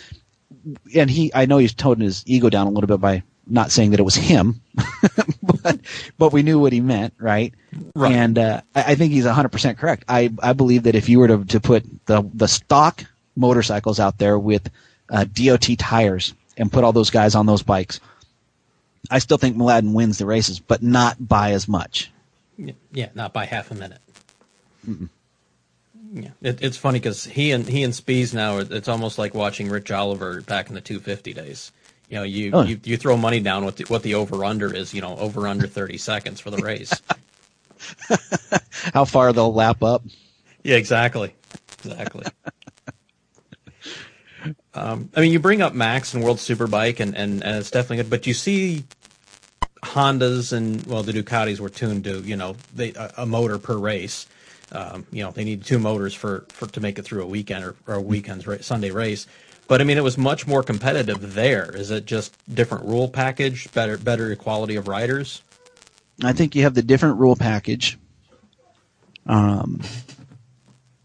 [0.95, 3.91] And he, I know he's toning his ego down a little bit by not saying
[3.91, 4.61] that it was him,
[5.63, 5.81] but,
[6.19, 7.53] but we knew what he meant, right?
[7.95, 8.13] right.
[8.13, 10.05] And, uh, I, I think he's 100% correct.
[10.09, 13.05] I, I believe that if you were to, to put the, the stock
[13.37, 14.71] motorcycles out there with,
[15.11, 18.01] uh, DOT tires and put all those guys on those bikes,
[19.11, 22.13] I still think Mladin wins the races, but not by as much.
[22.57, 24.01] Yeah, not by half a minute.
[24.89, 25.09] Mm-mm.
[26.13, 29.69] Yeah, it, it's funny because he and he and Spies now it's almost like watching
[29.69, 31.73] Rich Oliver back in the 250 days.
[32.11, 32.63] You know, you, oh.
[32.65, 34.93] you, you throw money down what the, what the over under is.
[34.93, 36.93] You know, over under 30 seconds for the race.
[38.93, 40.05] How far they'll lap up?
[40.63, 41.35] Yeah, exactly,
[41.79, 42.27] exactly.
[44.75, 47.97] um, I mean, you bring up Max and World Superbike, and, and, and it's definitely
[47.99, 48.11] good.
[48.11, 48.85] But you see
[49.83, 53.77] Hondas and well, the Ducatis were tuned to you know they, a, a motor per
[53.77, 54.27] race.
[54.71, 57.65] Um, you know they need two motors for, for to make it through a weekend
[57.65, 59.27] or, or a weekend's ra- Sunday race.
[59.69, 61.75] But I mean, it was much more competitive there.
[61.75, 65.43] Is it just different rule package, better better equality of riders?
[66.23, 67.99] I think you have the different rule package.
[69.27, 69.83] Um,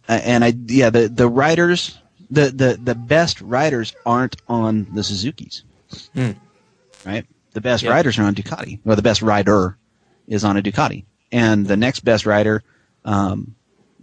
[0.07, 1.97] and I yeah the the riders
[2.30, 5.63] the the the best riders aren't on the Suzuki's,
[6.13, 6.32] hmm.
[7.05, 7.25] right?
[7.58, 7.91] The best yep.
[7.91, 9.80] riders are on Ducati, or the best rider
[10.28, 11.05] is on a Ducati.
[11.32, 12.64] And the next best rider,
[13.03, 13.55] um,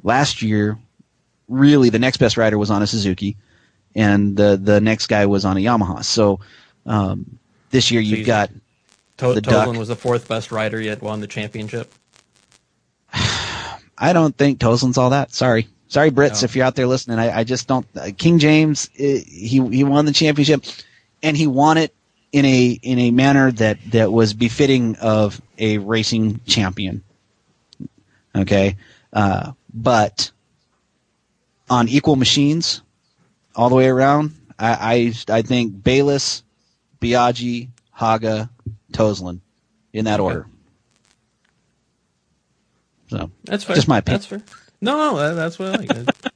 [0.03, 0.77] last year,
[1.47, 3.37] really the next best rider was on a Suzuki,
[3.95, 6.03] and the the next guy was on a Yamaha.
[6.03, 6.41] So
[6.85, 7.39] um,
[7.71, 8.51] this year you've got
[9.19, 11.95] to- the Toseland was the fourth best rider yet won the championship.
[13.13, 15.33] I don't think Toseland's all that.
[15.33, 15.69] Sorry.
[15.87, 17.21] Sorry, Brits, if you're out there listening.
[17.21, 17.87] I, I just don't.
[17.95, 20.65] Uh, King James, uh, he he won the championship,
[21.23, 21.95] and he won it
[22.35, 27.05] in a in a manner that that was befitting of a racing champion.
[28.35, 28.75] Okay,
[29.13, 30.33] uh, but
[31.71, 32.83] on equal machines,
[33.55, 36.43] all the way around, I I, I think Bayliss,
[37.01, 38.51] Biaggi, Haga,
[38.91, 39.41] Toseland,
[39.93, 40.49] in that order.
[43.11, 43.77] So That's fair.
[43.77, 44.19] Just my opinion.
[44.19, 44.43] That's fair.
[44.81, 46.09] No, no, that, that's what I like.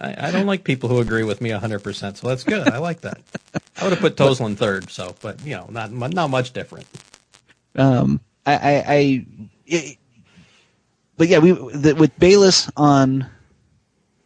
[0.00, 2.68] I, I don't like people who agree with me 100%, so that's good.
[2.68, 3.20] I like that.
[3.76, 6.86] I would have put Toseland third, so, but, you know, not not much different.
[7.76, 9.26] um, I, I, I
[9.66, 9.98] it,
[11.16, 13.26] but yeah, we the, with Bayliss on,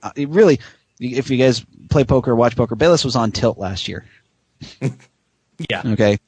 [0.03, 0.61] uh, really,
[1.01, 4.05] if you guys play poker, or watch poker, Bayliss was on tilt last year.
[5.71, 5.83] Yeah.
[5.87, 6.19] Okay,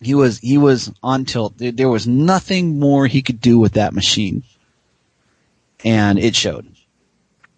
[0.00, 1.58] he was he was on tilt.
[1.58, 4.44] There, there was nothing more he could do with that machine,
[5.84, 6.75] and it showed.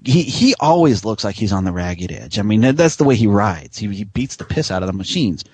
[0.04, 2.38] He he always looks like he's on the ragged edge.
[2.38, 3.78] I mean, that's the way he rides.
[3.78, 5.44] He he beats the piss out of the machines.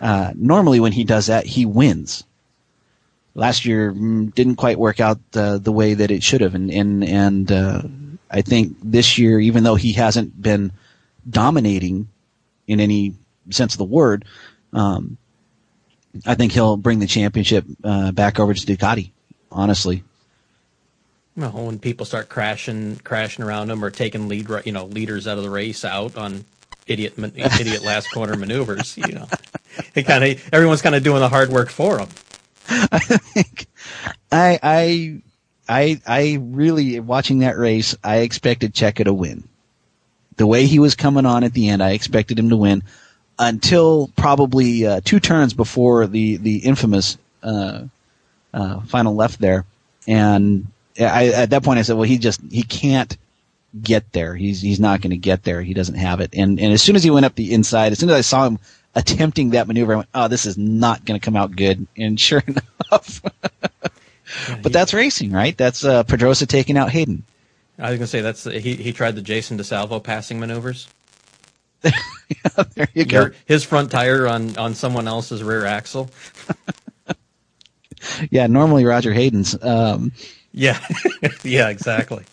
[0.00, 2.24] Uh, normally, when he does that, he wins.
[3.34, 7.04] Last year mm, didn't quite work out the way that it should have, and and
[7.04, 7.82] and uh,
[8.30, 10.72] I think this year, even though he hasn't been
[11.28, 12.08] dominating
[12.66, 13.14] in any
[13.50, 14.24] sense of the word,
[14.72, 15.16] um,
[16.26, 19.10] I think he'll bring the championship uh, back over to Ducati.
[19.50, 20.02] Honestly,
[21.36, 25.38] Well, when people start crashing, crashing around them or taking lead, you know, leaders out
[25.38, 26.44] of the race out on
[26.86, 29.26] idiot, idiot last corner maneuvers, you know,
[29.94, 32.08] it kind of everyone's kind of doing the hard work for them.
[34.30, 35.22] I I
[35.68, 37.96] I I really watching that race.
[38.04, 39.44] I expected Checa to win.
[40.36, 42.82] The way he was coming on at the end, I expected him to win
[43.38, 47.84] until probably uh, two turns before the the infamous uh,
[48.52, 49.64] uh, final left there,
[50.06, 50.66] and
[51.00, 53.16] I at that point I said, well, he just he can't
[53.80, 54.34] get there.
[54.34, 55.62] He's he's not going to get there.
[55.62, 56.34] He doesn't have it.
[56.34, 58.46] And and as soon as he went up the inside, as soon as I saw
[58.46, 58.58] him
[58.94, 61.86] attempting that maneuver, I went, oh, this is not going to come out good.
[61.96, 62.42] And sure
[62.90, 63.22] enough.
[64.62, 65.56] But that's racing, right?
[65.56, 67.22] That's uh, Pedrosa taking out Hayden.
[67.78, 70.88] I was gonna say that's he he tried the Jason DiSalvo passing maneuvers.
[72.74, 73.20] There you go.
[73.20, 76.10] Your- his front tire on on someone else's rear axle.
[78.30, 79.56] Yeah, normally Roger Hayden's.
[79.62, 80.10] Um,
[80.52, 80.78] Yeah,
[81.42, 82.24] yeah, exactly.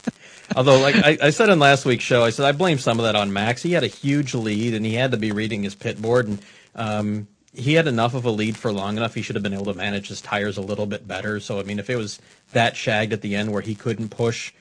[0.56, 3.06] Although, like I, I said in last week's show, I said I blame some of
[3.06, 3.62] that on Max.
[3.62, 6.40] He had a huge lead, and he had to be reading his pit board, and
[6.76, 9.14] um, he had enough of a lead for long enough.
[9.14, 11.40] He should have been able to manage his tires a little bit better.
[11.40, 12.20] So, I mean, if it was
[12.52, 14.52] that shagged at the end where he couldn't push,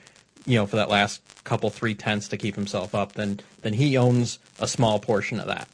[0.45, 3.97] you know, for that last couple three tenths to keep himself up, then then he
[3.97, 5.67] owns a small portion of that.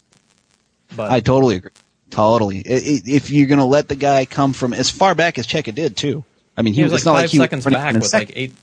[0.95, 1.71] But I totally agree.
[2.09, 2.59] Totally.
[2.59, 5.97] If you're going to let the guy come from as far back as Checa did
[5.97, 6.23] too.
[6.57, 8.29] I mean, he, he was like not five like seconds back with second.
[8.29, 8.53] like eight.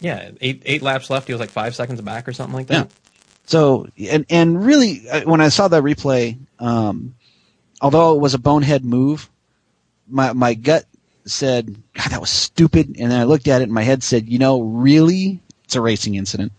[0.00, 1.26] Yeah, eight eight laps left.
[1.26, 2.90] He was like five seconds back or something like that.
[3.46, 7.14] So and and really, uh, when I saw that replay, um,
[7.80, 9.28] although it was a bonehead move,
[10.08, 10.86] my my gut
[11.26, 14.28] said, "God, that was stupid." And then I looked at it, and my head said,
[14.28, 16.52] "You know, really, it's a racing incident.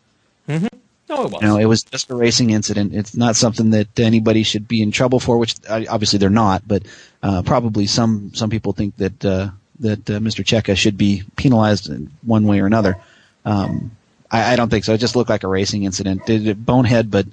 [1.08, 1.42] No, it was.
[1.42, 2.94] You know, it was just a racing incident.
[2.94, 5.38] It's not something that anybody should be in trouble for.
[5.38, 6.84] Which uh, obviously they're not, but
[7.22, 9.50] uh, probably some some people think that uh,
[9.80, 10.44] that uh, Mr.
[10.44, 12.98] Checa should be penalized in one way or another.
[13.44, 13.92] Um,
[14.32, 14.94] I, I don't think so.
[14.94, 16.26] It just looked like a racing incident.
[16.26, 17.26] Did it bonehead, but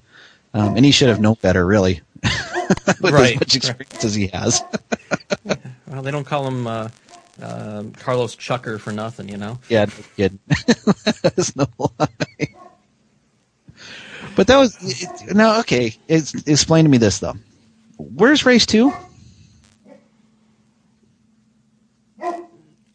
[0.55, 4.29] um, and he should have known better, really, with Right, as much experience as he
[4.29, 4.63] has.
[5.89, 6.89] Well, they don't call him uh,
[7.43, 9.59] uh, Carlos Chucker for nothing, you know.
[9.69, 10.39] yeah, no kidding.
[11.23, 12.09] That's no lie.
[14.35, 15.95] But that was it, no okay.
[16.09, 17.35] It's, explain to me this though.
[17.99, 18.91] Where's race two?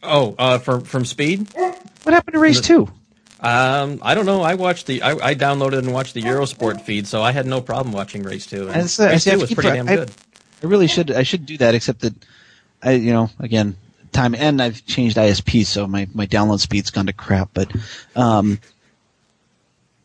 [0.07, 1.47] Oh, uh, from from Speed.
[1.53, 2.87] What happened to race two?
[3.39, 4.41] Um, I don't know.
[4.41, 5.03] I watched the.
[5.03, 8.47] I, I downloaded and watched the Eurosport feed, so I had no problem watching race
[8.47, 8.67] two.
[8.67, 10.11] And I race said, two was pretty damn I- good.
[10.63, 11.11] I really should.
[11.11, 11.75] I should do that.
[11.75, 12.15] Except that,
[12.81, 13.77] I you know again
[14.17, 17.49] time and I've changed ISP, so my my download speed's gone to crap.
[17.53, 17.71] But,
[18.15, 18.59] um,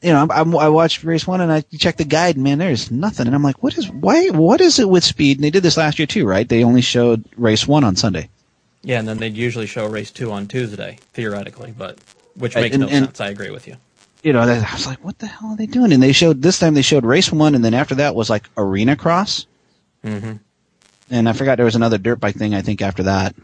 [0.03, 2.59] you know, I'm, I'm, I watched race one and I checked the guide, and man,
[2.59, 3.27] there's nothing.
[3.27, 4.29] And I'm like, what is why?
[4.29, 5.39] What is it with speed?
[5.39, 6.49] And they did this last year too, right?
[6.49, 8.29] They only showed race one on Sunday.
[8.83, 11.99] Yeah, and then they'd usually show race two on Tuesday, theoretically, but
[12.35, 13.21] which makes and- no and- sense.
[13.21, 13.77] I agree with you.
[14.23, 15.93] You know, I was like, what the hell are they doing?
[15.93, 18.45] And they showed this time they showed race one, and then after that was like
[18.57, 19.47] arena cross.
[20.05, 20.33] Mm-hmm.
[21.11, 22.55] and I forgot there was another dirt bike thing.
[22.55, 23.35] I think after that,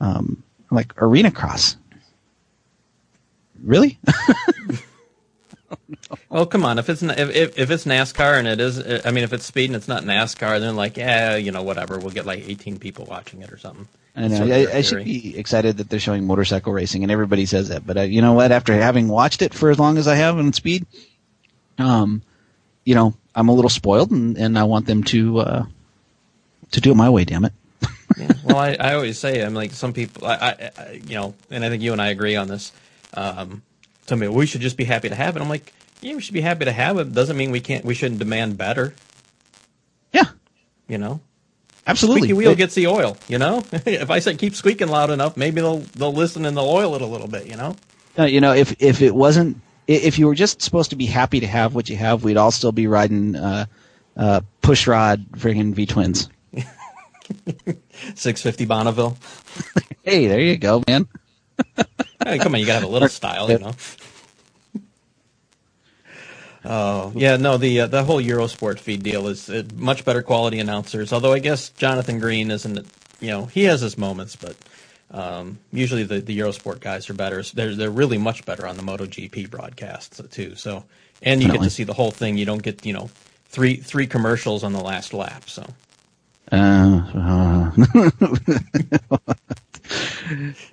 [0.00, 1.76] um, like arena cross.
[3.62, 3.98] Really?
[6.30, 6.78] Well, come on.
[6.78, 9.66] If it's if, if if it's NASCAR and it is, I mean, if it's speed
[9.66, 11.98] and it's not NASCAR, then like, yeah, you know, whatever.
[11.98, 13.88] We'll get like 18 people watching it or something.
[14.18, 14.54] I know.
[14.54, 17.86] I, I should be excited that they're showing motorcycle racing, and everybody says that.
[17.86, 18.50] But uh, you know what?
[18.50, 20.86] After having watched it for as long as I have on Speed,
[21.78, 22.22] um,
[22.84, 25.66] you know, I'm a little spoiled, and, and I want them to uh,
[26.72, 27.24] to do it my way.
[27.24, 27.52] Damn it!
[28.16, 28.32] yeah.
[28.44, 31.68] Well, I, I always say, I'm like some people, I, I, you know, and I
[31.68, 32.72] think you and I agree on this.
[33.14, 33.62] Um,
[34.06, 35.42] tell me, we should just be happy to have it.
[35.42, 37.12] I'm like, yeah, we should be happy to have it.
[37.12, 38.94] Doesn't mean we can't, we shouldn't demand better.
[40.12, 40.24] Yeah,
[40.88, 41.20] You know,
[41.88, 42.20] absolutely.
[42.20, 43.16] squeaky wheel It- gets the oil.
[43.28, 46.68] You know, if I say keep squeaking loud enough, maybe they'll they'll listen and they'll
[46.68, 47.46] oil it a little bit.
[47.46, 47.74] You know.
[48.18, 51.40] Uh, you know, if if it wasn't, if you were just supposed to be happy
[51.40, 53.66] to have what you have, we'd all still be riding uh,
[54.16, 56.28] uh, push rod friggin' V twins.
[58.14, 59.16] 650 Bonneville.
[60.02, 61.06] Hey, there you go, man.
[62.24, 63.72] Hey, come on, you gotta have a little style, you know.
[66.64, 70.58] Oh yeah, no the uh, the whole Eurosport feed deal is uh, much better quality
[70.58, 71.12] announcers.
[71.12, 72.86] Although I guess Jonathan Green isn't,
[73.20, 74.56] you know, he has his moments, but
[75.10, 77.42] um, usually the, the Eurosport guys are better.
[77.42, 80.56] They're they're really much better on the MotoGP broadcasts too.
[80.56, 80.84] So
[81.22, 82.36] and you get to see the whole thing.
[82.36, 83.10] You don't get you know
[83.46, 85.48] three three commercials on the last lap.
[85.48, 85.64] So
[86.50, 88.10] Uh, uh,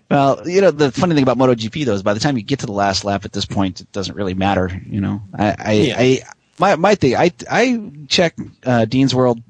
[0.09, 2.59] well, you know, the funny thing about MotoGP though is by the time you get
[2.59, 4.69] to the last lap at this point, it doesn't really matter.
[4.87, 5.95] You know, I, I, Yeah.
[5.97, 6.21] I
[6.59, 8.35] my my thing, I I check
[8.65, 9.41] uh, Dean's World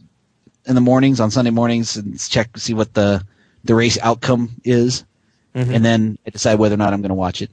[0.65, 3.23] in the mornings on Sunday mornings and check to see what the
[3.63, 5.03] the race outcome is,
[5.53, 7.49] and then I decide whether or not I'm going to watch it.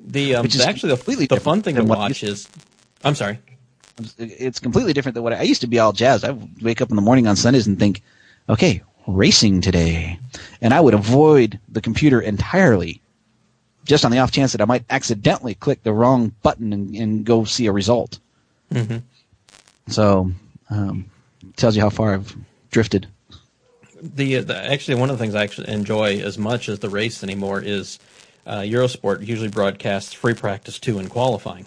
[0.00, 2.22] the um, Which is actually the, completely the fun thing to different than what watch
[2.22, 2.48] is,
[3.04, 3.38] I'm sorry.
[4.18, 6.24] it's completely different than what I, I used to be all jazzed.
[6.24, 8.02] I wake up in the morning on Sundays and think,
[8.48, 8.82] okay,
[9.16, 10.18] racing today.
[10.60, 13.00] And I would avoid the computer entirely
[13.84, 17.24] just on the off chance that I might accidentally click the wrong button and, and
[17.24, 18.18] go see a result.
[18.72, 18.98] Mm-hmm.
[19.88, 20.30] So,
[20.68, 21.10] um,
[21.56, 22.36] tells you how far I've
[22.70, 23.08] drifted.
[24.02, 27.22] the, the actually one of the things I actually enjoy as much as the race
[27.22, 27.98] anymore is
[28.46, 31.66] uh, Eurosport usually broadcasts free practice two and qualifying,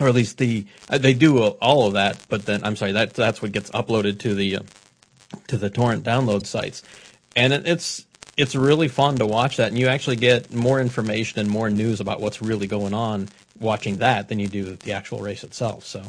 [0.00, 2.24] or at least the uh, they do all of that.
[2.28, 4.60] But then I'm sorry that that's what gets uploaded to the uh,
[5.48, 6.82] to the torrent download sites,
[7.36, 8.06] and it, it's
[8.36, 12.00] it's really fun to watch that, and you actually get more information and more news
[12.00, 13.28] about what's really going on
[13.58, 15.84] watching that than you do the actual race itself.
[15.84, 16.02] So.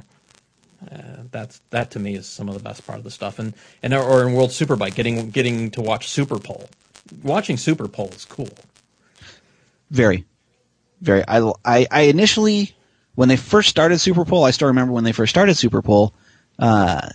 [0.92, 0.98] Uh,
[1.30, 3.54] that's that to me is some of the best part of the stuff, and
[3.84, 6.68] and or in World Superbike, getting getting to watch Super Pole,
[7.22, 8.50] watching Super Pole is cool.
[9.92, 10.26] Very,
[11.02, 11.24] very.
[11.28, 12.74] I, I, I initially,
[13.16, 16.14] when they first started Super Pole, I still remember when they first started Super Pole,
[16.60, 17.10] uh,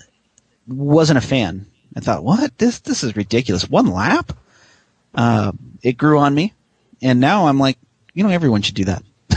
[0.69, 1.67] wasn't a fan.
[1.97, 2.57] I thought, what?
[2.59, 3.69] This, this is ridiculous.
[3.69, 4.33] One lap?
[5.15, 6.53] Uh, it grew on me.
[7.03, 7.79] And now I'm like,
[8.13, 9.03] you know, everyone should do that.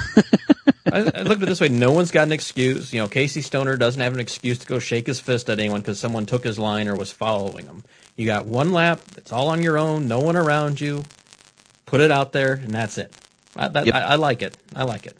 [0.91, 2.93] I, I look at it this way: no one's got an excuse.
[2.93, 5.81] You know, Casey Stoner doesn't have an excuse to go shake his fist at anyone
[5.81, 7.83] because someone took his line or was following him.
[8.15, 11.03] You got one lap; it's all on your own, no one around you.
[11.85, 13.13] Put it out there, and that's it.
[13.55, 13.95] I, that, Yep.
[13.95, 14.57] I, I like it.
[14.75, 15.17] I like it.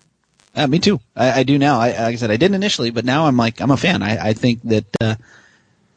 [0.56, 1.00] Uh, me too.
[1.16, 1.80] I, I do now.
[1.80, 4.02] I, like I said, I didn't initially, but now I'm like, I'm a fan.
[4.02, 5.16] I, I think that, uh,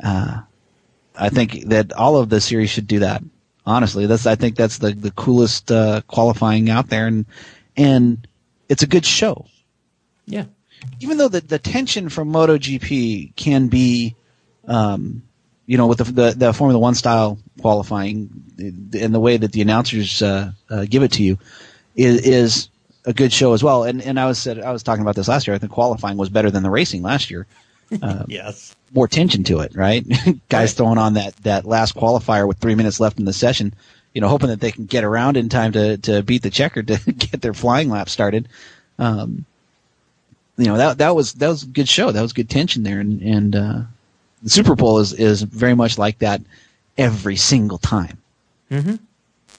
[0.03, 0.41] uh,
[1.17, 3.23] I think that all of the series should do that.
[3.65, 7.07] Honestly, that's, I think that's the, the coolest, uh, qualifying out there.
[7.07, 7.27] And,
[7.77, 8.27] and
[8.69, 9.47] it's a good show.
[10.27, 10.45] Yeah.
[11.01, 14.15] even though the, the tension from MotoGP can be,
[14.67, 15.23] um,
[15.67, 19.63] you know, with the, the, the Formula One style qualifying and the way that the
[19.63, 21.39] announcers uh, uh, give it to you
[21.97, 22.69] is, is
[23.05, 23.85] a good show as well.
[23.85, 25.55] And and I was said I was talking about this last year.
[25.55, 27.47] I think qualifying was better than the racing last year.
[28.27, 28.75] Yes.
[28.95, 30.07] More tension to it, right?
[30.49, 30.71] Guys Right.
[30.71, 33.75] throwing on that that last qualifier with three minutes left in the session.
[34.15, 36.83] You know, hoping that they can get around in time to to beat the checker
[36.83, 38.49] to get their flying lap started.
[38.99, 39.47] Um,
[40.59, 42.11] you know that that was that was a good show.
[42.13, 43.81] That was good tension there, and and uh,
[44.43, 46.43] the Super Pole is is very much like that
[46.99, 48.19] every single time.
[48.71, 48.97] Mm-hmm.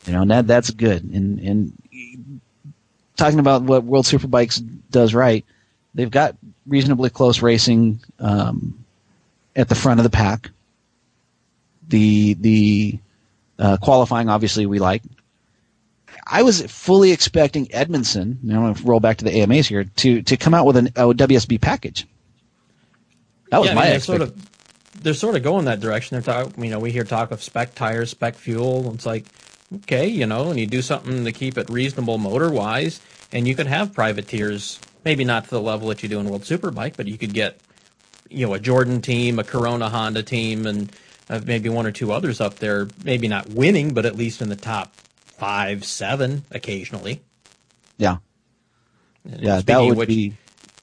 [0.06, 1.04] You know, and that that's good.
[1.04, 1.74] And and
[3.18, 5.44] talking about what World Superbikes does right,
[5.96, 6.36] they've got
[6.68, 8.83] reasonably close racing um,
[9.56, 10.50] at the front of the pack.
[11.88, 13.00] The the
[13.60, 15.04] uh, qualifying, obviously, we like.
[16.26, 18.40] I was fully expecting Edmondson.
[18.42, 20.78] Know, I'm going to roll back to the AMAs here to to come out with
[20.78, 22.08] an, a WSB package.
[23.50, 24.50] That was yeah, I my mean, they're sort of
[25.02, 26.16] they're sort of going that direction.
[26.16, 28.92] They're talk, you know, we hear talk of spec tires, spec fuel.
[28.94, 29.26] It's like,
[29.76, 33.02] okay, you know, and you do something to keep it reasonable motor wise,
[33.32, 36.44] and you could have privateers, maybe not to the level that you do in World
[36.44, 37.60] Superbike, but you could get,
[38.34, 40.92] you know, a Jordan team, a Corona Honda team, and
[41.30, 44.50] uh, maybe one or two others up there, maybe not winning, but at least in
[44.50, 44.94] the top
[45.26, 47.22] five, seven occasionally.
[47.98, 48.18] Yeah.
[49.26, 50.34] And Yeah, that would which- be,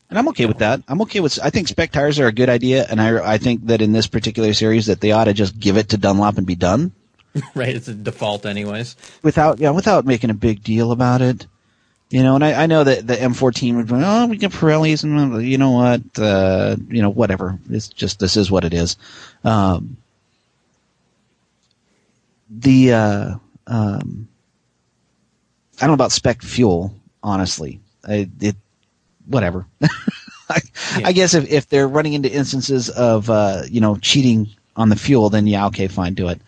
[0.09, 0.83] and I'm okay with that.
[0.89, 1.39] I'm okay with.
[1.43, 4.07] I think spec tires are a good idea, and I I think that in this
[4.09, 6.91] particular series that they ought to just give it to Dunlop and be done
[7.55, 7.69] right.
[7.77, 8.97] It's a default, anyways.
[9.23, 11.47] without yeah without making a big deal about it.
[12.11, 15.05] You know, and I, I know that the M14 would be, oh, we get Pirellis,
[15.05, 17.57] and you know what, uh, you know, whatever.
[17.71, 18.97] It's just this is what it is.
[19.45, 19.97] Um,
[22.51, 23.35] the uh,
[23.69, 24.29] um,
[25.77, 26.93] I don't know about spec fuel,
[27.23, 27.81] honestly.
[28.07, 28.57] I, it
[29.27, 29.67] whatever.
[30.51, 30.61] I,
[30.97, 34.97] I guess if, if they're running into instances of uh, you know cheating on the
[34.97, 36.41] fuel, then yeah, okay, fine, do it.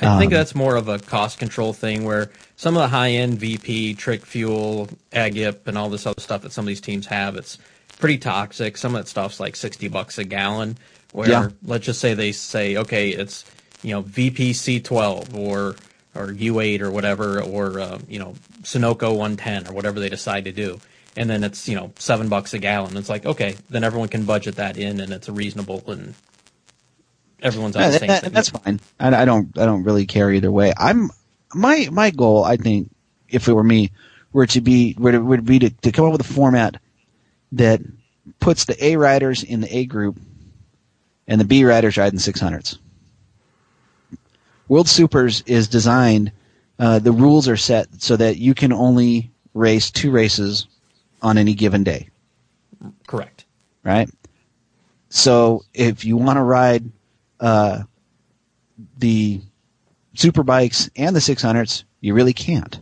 [0.00, 3.10] I think Um, that's more of a cost control thing where some of the high
[3.10, 7.06] end VP, Trick Fuel, Agip, and all this other stuff that some of these teams
[7.06, 7.58] have, it's
[7.98, 8.76] pretty toxic.
[8.76, 10.76] Some of that stuff's like 60 bucks a gallon.
[11.12, 11.48] Where Yeah.
[11.64, 13.44] let's just say they say, okay, it's,
[13.82, 15.76] you know, VP C12 or,
[16.16, 20.52] or U8 or whatever, or, uh, you know, Sunoco 110 or whatever they decide to
[20.52, 20.80] do.
[21.16, 22.96] And then it's, you know, seven bucks a gallon.
[22.96, 26.14] It's like, okay, then everyone can budget that in and it's a reasonable and
[27.44, 28.32] everyone's on the same that- thing.
[28.32, 28.80] that's fine.
[28.98, 29.56] I, I don't.
[29.58, 30.72] I don't really care either way.
[30.76, 31.10] I'm
[31.54, 32.44] my my goal.
[32.44, 32.90] I think
[33.28, 33.90] if it were me,
[34.32, 36.76] were to be were to, would be to, to come up with a format
[37.52, 37.80] that
[38.40, 40.18] puts the A riders in the A group
[41.28, 42.78] and the B riders ride six hundreds.
[44.68, 46.32] World Supers is designed.
[46.78, 50.66] Uh, the rules are set so that you can only race two races
[51.22, 52.08] on any given day
[53.06, 53.44] Correct.
[53.84, 54.10] right?
[55.08, 56.90] So if you want to ride
[57.40, 57.82] uh,
[58.98, 59.40] the
[60.14, 62.78] super bikes and the 600s, you really can't.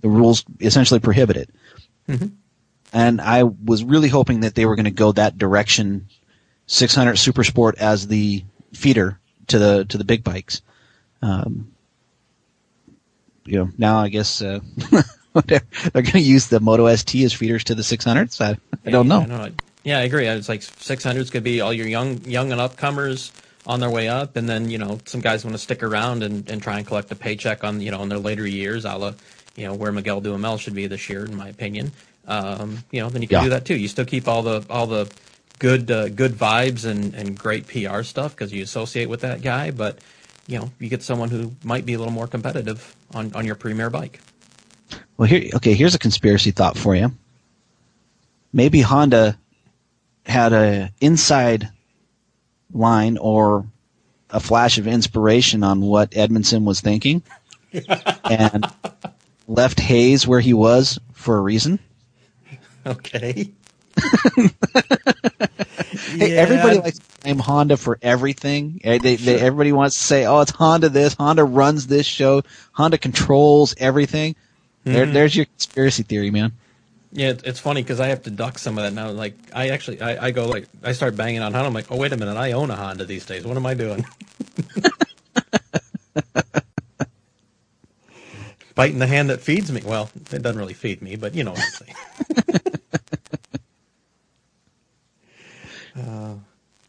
[0.00, 1.50] The rules essentially prohibit it.
[2.92, 6.08] And I was really hoping that they were going to go that direction.
[6.66, 9.18] 600 Super Sport as the feeder
[9.48, 10.62] to the to the big bikes.
[11.22, 11.72] Um,
[13.44, 14.60] you know, now I guess uh,
[15.46, 15.60] they're
[15.92, 18.40] going to use the Moto ST as feeders to the 600s.
[18.40, 19.20] I, I don't know.
[19.28, 19.48] Yeah,
[19.84, 20.26] Yeah, I agree.
[20.26, 23.32] It's like 600s could be all your young, young and upcomers
[23.66, 26.48] on their way up, and then you know some guys want to stick around and,
[26.48, 29.12] and try and collect a paycheck on you know in their later years, a la
[29.56, 31.92] you know where Miguel Duhamel should be this year, in my opinion.
[32.26, 33.44] Um, you know, then you can Yeah.
[33.44, 33.76] do that too.
[33.76, 35.08] You still keep all the all the
[35.58, 39.70] good uh, good vibes and, and great PR stuff because you associate with that guy,
[39.70, 39.98] but
[40.48, 43.54] you know you get someone who might be a little more competitive on on your
[43.54, 44.20] premier bike.
[45.16, 47.12] Well, here, okay, here's a conspiracy thought for you.
[48.52, 49.38] Maybe Honda
[50.26, 51.70] had a inside
[52.72, 53.66] line or
[54.30, 57.22] a flash of inspiration on what Edmondson was thinking,
[58.24, 58.66] and
[59.48, 61.78] left Hayes where he was for a reason.
[62.86, 63.50] Okay.
[66.16, 68.80] Hey, everybody likes to blame Honda for everything.
[68.82, 71.14] They, they, everybody wants to say, "Oh, it's Honda this.
[71.14, 72.42] Honda runs this show.
[72.72, 74.36] Honda controls everything."
[74.84, 75.12] There, Mhm.
[75.12, 76.52] there's your conspiracy theory, man.
[77.14, 79.10] Yeah, it's funny because I have to duck some of that now.
[79.10, 81.68] Like, I actually, I, I go like, I start banging on Honda.
[81.68, 83.44] I'm like, oh wait a minute, I own a Honda these days.
[83.44, 84.06] What am I doing?
[88.74, 89.82] Biting the hand that feeds me.
[89.84, 91.94] Well, it doesn't really feed me, but you know what I'm saying.
[96.08, 96.34] uh,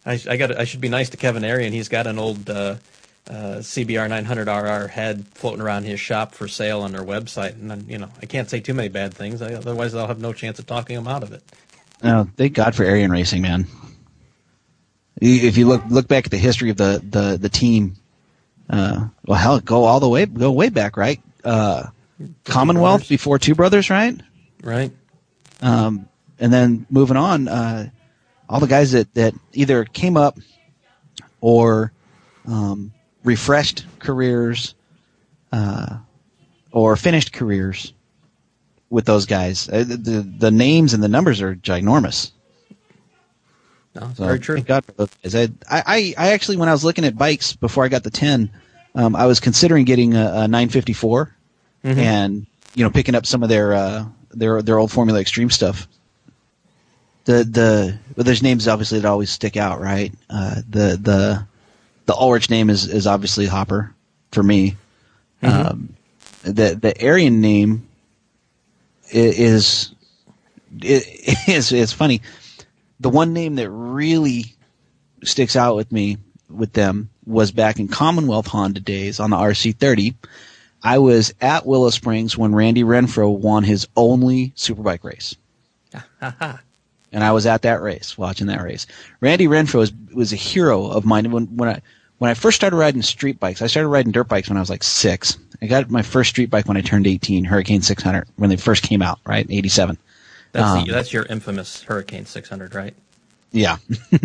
[0.05, 0.57] I, I got.
[0.57, 1.71] I should be nice to Kevin Erion.
[1.71, 2.75] He's got an old uh,
[3.33, 7.85] uh, CBR 900RR head floating around his shop for sale on their website, and then,
[7.87, 9.41] you know I can't say too many bad things.
[9.41, 11.43] I, otherwise, I'll have no chance of talking him out of it.
[12.03, 13.65] Oh, thank God for Erion Racing, man.
[15.19, 17.95] If you look look back at the history of the the the team,
[18.69, 21.19] uh, well, hell, go all the way, go way back, right?
[21.43, 21.87] Uh,
[22.45, 23.09] Commonwealth Brothers.
[23.09, 24.15] before Two Brothers, right?
[24.61, 24.91] Right.
[25.61, 26.07] Um,
[26.39, 27.89] and then moving on, uh,
[28.49, 30.37] all the guys that, that either came up
[31.41, 31.91] or
[32.47, 32.91] um,
[33.23, 34.75] refreshed careers
[35.51, 35.97] uh,
[36.71, 37.93] or finished careers
[38.89, 39.69] with those guys.
[39.69, 42.31] Uh, the, the the names and the numbers are ginormous.
[43.95, 44.55] No, So, very true.
[44.55, 45.35] Thank God for those guys.
[45.35, 48.49] I, I, I actually, when I was looking at bikes before I got the 10,
[48.95, 51.35] um, I was considering getting a, a 954
[51.83, 51.97] Mhm.
[51.97, 55.87] and, you know, picking up some of their, uh, their, their old Formula Extreme stuff.
[57.25, 60.11] The, the, well, there's names obviously that always stick out, right?
[60.29, 61.47] Uh, the, the,
[62.05, 63.93] the Ulrich name is, is obviously Hopper
[64.31, 64.75] for me.
[65.41, 65.69] Mhm.
[65.71, 65.95] Um,
[66.43, 67.87] the, the Erion name
[69.11, 69.93] is,
[70.81, 72.21] is, is funny
[73.03, 74.55] the one name that really
[75.23, 76.17] sticks out with me
[76.49, 80.15] with them was back in Commonwealth Honda days on the RC30.
[80.81, 85.35] I was at Willow Springs when Randy Renfro won his only Superbike race.
[87.13, 88.85] And I was at that race, watching that race.
[89.21, 91.81] Randy Renfro was, was a hero of mine when, when I,
[92.17, 93.61] when I first started riding street bikes.
[93.61, 95.37] I started riding dirt bikes when I was like six.
[95.61, 98.83] I got my first street bike when I turned 18, Hurricane 600, when they first
[98.83, 99.45] came out, right?
[99.49, 99.97] 87.
[100.51, 102.93] That's Um, the, that's your infamous Hurricane 600, right?
[103.51, 103.77] Yeah,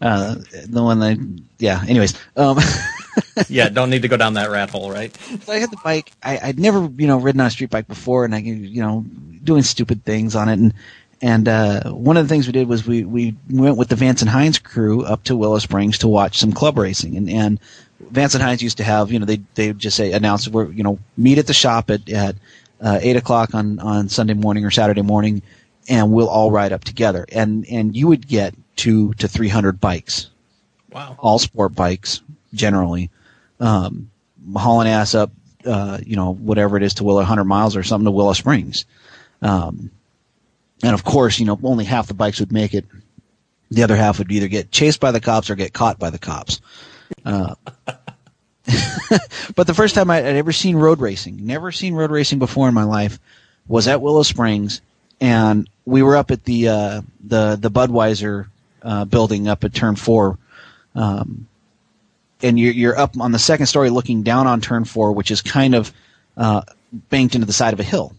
[0.00, 0.34] uh,
[0.66, 1.18] the one that
[1.60, 1.84] yeah.
[1.86, 2.58] Anyways, um,
[3.48, 5.16] yeah, don't need to go down that rat hole, right?
[5.44, 6.10] so I had the bike.
[6.24, 9.04] I, I'd never you know ridden on a street bike before, and I you know
[9.44, 10.74] doing stupid things on it, and
[11.22, 14.22] and uh, one of the things we did was we we went with the Vance
[14.22, 17.60] and Hines crew up to Willow Springs to watch some club racing, and and
[18.10, 20.70] Vance and Hines used to have you know they they would just say announce we're
[20.70, 22.36] you know meet at the shop at at
[22.80, 25.42] uh, eight o'clock on on Sunday morning or Saturday morning,
[25.88, 29.80] and we'll all ride up together, and and you would get two to three hundred
[29.80, 30.30] bikes
[30.92, 31.14] Wow.
[31.20, 32.20] all sport bikes
[32.52, 33.10] generally,
[33.60, 34.10] um,
[34.56, 35.30] hauling ass up,
[35.64, 38.86] uh, you know, whatever it is to Willow, 100 miles or something to Willow Springs.
[39.40, 39.90] Um,
[40.82, 42.84] and of course, you know, only half the bikes would make it.
[43.70, 46.18] The other half would either get chased by the cops or get caught by the
[46.18, 46.60] cops.
[47.24, 47.54] Uh,
[49.54, 52.68] but the first time I- I'd ever seen road racing, never seen road racing before
[52.68, 53.18] in my life,
[53.68, 54.80] was at Willow Springs,
[55.20, 58.46] and we were up at the uh, the the Budweiser
[58.82, 60.38] uh, building up at Turn Four,
[60.94, 61.46] um,
[62.42, 65.42] and you're you're up on the second story, looking down on Turn Four, which is
[65.42, 65.92] kind of
[66.36, 66.62] uh,
[67.10, 68.12] banked into the side of a hill.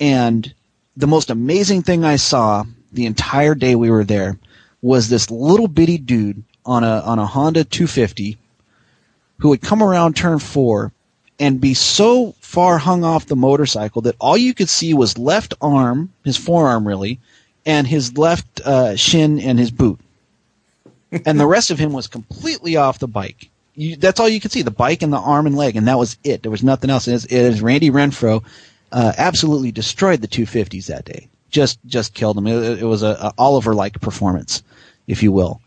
[0.00, 0.52] And
[0.96, 4.38] the most amazing thing I saw the entire day we were there
[4.80, 8.38] was this little bitty dude on a on a Honda 250
[9.38, 10.92] who would come around turn four
[11.38, 15.52] and be so far hung off the motorcycle that all you could see was left
[15.60, 17.20] arm, his forearm really,
[17.66, 20.00] and his left uh, shin and his boot.
[21.26, 23.50] and the rest of him was completely off the bike.
[23.74, 25.98] You, that's all you could see, the bike and the arm and leg, and that
[25.98, 26.42] was it.
[26.42, 27.06] There was nothing else.
[27.06, 28.42] And it's, it is Randy Renfro
[28.96, 31.28] uh, absolutely destroyed the 250s that day.
[31.50, 32.46] Just just killed them.
[32.46, 34.62] It, it was a, a Oliver-like performance,
[35.06, 35.60] if you will.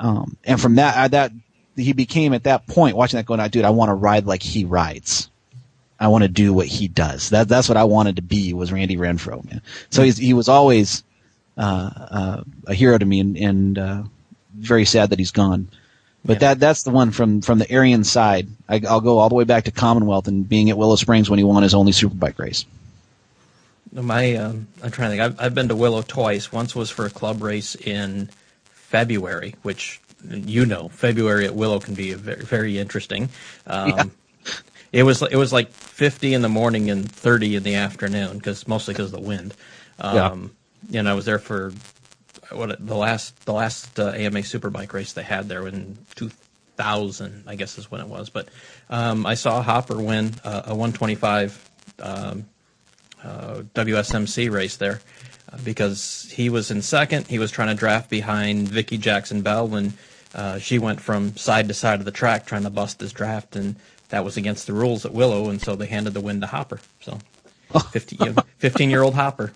[0.00, 1.32] Um, and from that, uh, that
[1.76, 4.42] he became at that point watching that going, out dude, I want to ride like
[4.42, 5.28] he rides.
[6.00, 7.28] I want to do what he does.
[7.28, 9.60] That that's what I wanted to be was Randy Renfro, man.
[9.90, 11.04] So he's, he was always
[11.58, 14.02] uh, uh, a hero to me, and, and uh,
[14.56, 15.68] very sad that he's gone.
[16.24, 16.38] But Yeah.
[16.40, 18.48] that that's the one from from the Erion side.
[18.68, 21.38] I, I'll go all the way back to Commonwealth and being at Willow Springs when
[21.38, 22.64] he won his only Superbike race.
[23.92, 25.20] My, um, I'm trying to think.
[25.40, 26.52] I've, I've been to Willow twice.
[26.52, 28.28] Once was for a club race in
[28.64, 33.30] February, which you know, February at Willow can be very, very interesting.
[33.66, 34.04] Um, Yeah.
[34.92, 38.66] It was it was like 50 in the morning and 30 in the afternoon, because
[38.66, 39.54] mostly because of the wind.
[40.00, 40.50] Um,
[40.92, 41.72] And I was there for
[42.52, 47.54] what the last the last uh, AMA Superbike race they had there in 2000, I
[47.54, 48.30] guess is when it was.
[48.30, 48.48] But
[48.88, 51.70] um, I saw Hopper win uh, a 125
[52.00, 52.46] um,
[53.22, 55.00] uh, WSMC race there
[55.52, 57.26] uh, because he was in second.
[57.26, 59.94] He was trying to draft behind Vicky Jackson Bell when
[60.34, 63.56] uh, she went from side to side of the track trying to bust his draft,
[63.56, 63.76] and
[64.08, 66.80] that was against the rules at Willow, and so they handed the win to Hopper.
[67.00, 67.18] So,
[68.58, 69.52] 15 year old Hopper.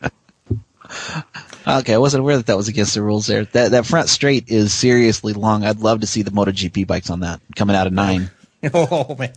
[1.68, 3.44] Okay, I wasn't aware that that was against the rules there.
[3.46, 5.64] That that front straight is seriously long.
[5.64, 8.30] I'd love to see the MotoGP bikes on that coming out of nine.
[8.74, 9.32] Oh man!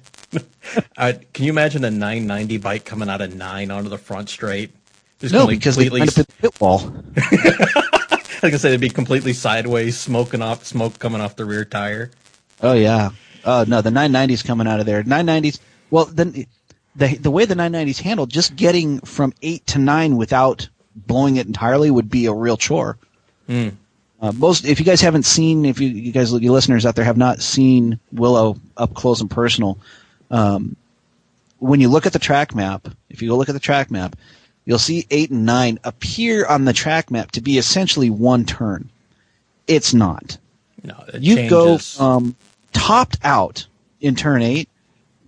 [0.97, 4.72] uh, can you imagine a 990 bike coming out of nine onto the front straight?
[5.19, 5.99] Just No, because completely.
[5.99, 6.80] wind up at the pit wall.
[7.18, 11.65] I was gonna say they'd be completely sideways, smoking off, smoke coming off the rear
[11.65, 12.10] tire.
[12.64, 13.10] Oh yeah.
[13.45, 15.03] Oh no, the 990s coming out of there.
[15.03, 15.60] 990s.
[15.91, 16.45] Well, then
[16.95, 20.69] the the way the 990s handled, just getting from eight to nine without
[21.07, 22.97] blowing it entirely would be a real chore.
[23.47, 23.69] Hmm.
[24.21, 27.05] Uh, most, if you guys haven't seen, if you, you guys, you listeners out there
[27.05, 29.77] have not seen Willow up close and personal,
[30.30, 30.76] um,
[31.59, 34.17] when you look at the track map, if you go look at the track map,
[34.65, 38.89] you'll see eight and nine appear on the track map to be essentially one turn.
[39.67, 40.38] It's not
[40.84, 41.95] No, it you go changes.
[41.95, 42.35] from
[42.73, 43.67] topped out
[44.01, 44.67] in turn eight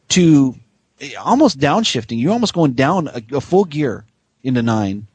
[0.09, 0.55] to
[1.19, 2.19] almost downshifting.
[2.19, 4.03] You're almost going down a, a full gear
[4.43, 5.07] into nine.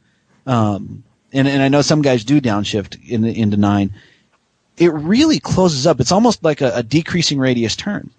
[0.46, 1.02] Um,
[1.32, 3.92] and, and I know some guys do downshift in, into nine.
[4.76, 6.00] It really closes up.
[6.00, 8.10] It's almost like a, a decreasing radius turn.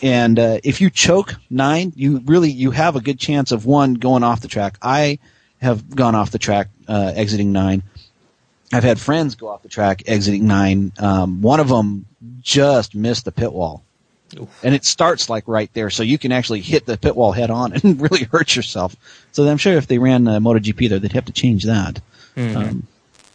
[0.00, 3.94] And uh, if you choke nine, you really you have a good chance of one
[3.94, 4.76] going off the track.
[4.82, 5.18] I
[5.60, 7.84] have gone off the track uh, exiting nine.
[8.72, 10.92] I've had friends go off the track exiting nine.
[10.98, 12.06] Um, one of them
[12.40, 13.84] just missed the pit wall.
[14.62, 17.50] And it starts like right there, so you can actually hit the pit wall head
[17.50, 18.96] on and really hurt yourself.
[19.32, 22.00] So I'm sure if they ran uh, MotoGP there, they'd have to change that.
[22.36, 22.86] Um,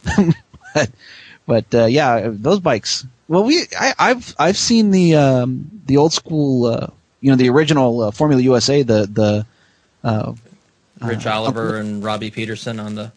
[0.74, 0.90] but
[1.46, 3.06] but uh, yeah, those bikes.
[3.28, 6.88] Well, we I, I've I've seen the um, the old school, uh,
[7.20, 9.46] you know, the original uh, Formula USA, the the
[10.02, 10.32] uh,
[11.00, 13.12] Rich Oliver and Robbie Peterson on the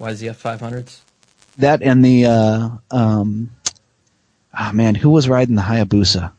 [0.00, 1.00] YZF 500s.
[1.58, 3.50] that and the uh, um,
[4.52, 6.32] ah man, who was riding the Hayabusa?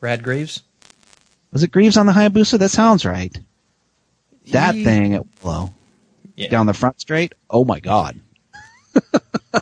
[0.00, 0.62] Rad Graves.
[1.52, 2.58] Was it Greaves on the Hayabusa?
[2.58, 3.36] That sounds right.
[4.50, 5.72] That Ye- thing at Willow
[6.36, 6.48] Yeah.
[6.48, 7.32] down the front straight.
[7.50, 8.20] Oh my god!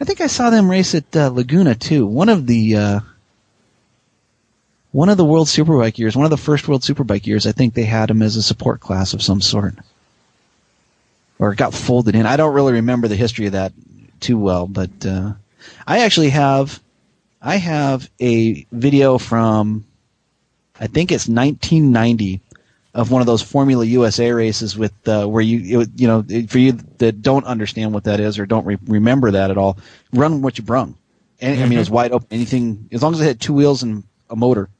[0.00, 2.06] I think I saw them race at uh, Laguna too.
[2.06, 3.00] One of the uh,
[4.92, 7.46] one of the World Superbike years, one of the first World Superbike years.
[7.46, 9.74] I think they had him as a support class of some sort,
[11.38, 12.26] or got folded in.
[12.26, 13.72] I don't really remember the history of that
[14.20, 15.32] too well, but uh,
[15.86, 16.80] I actually have
[17.44, 19.84] I have a video from
[20.80, 22.40] I think it's 1990
[22.94, 26.58] of one of those Formula USA races with uh, where you it, you know for
[26.58, 29.78] you that don't understand what that is or don't re- remember that at all,
[30.12, 30.96] run what you brung.
[31.40, 32.28] And, I mean, it was wide open.
[32.30, 34.70] Anything as long as it had two wheels and a motor,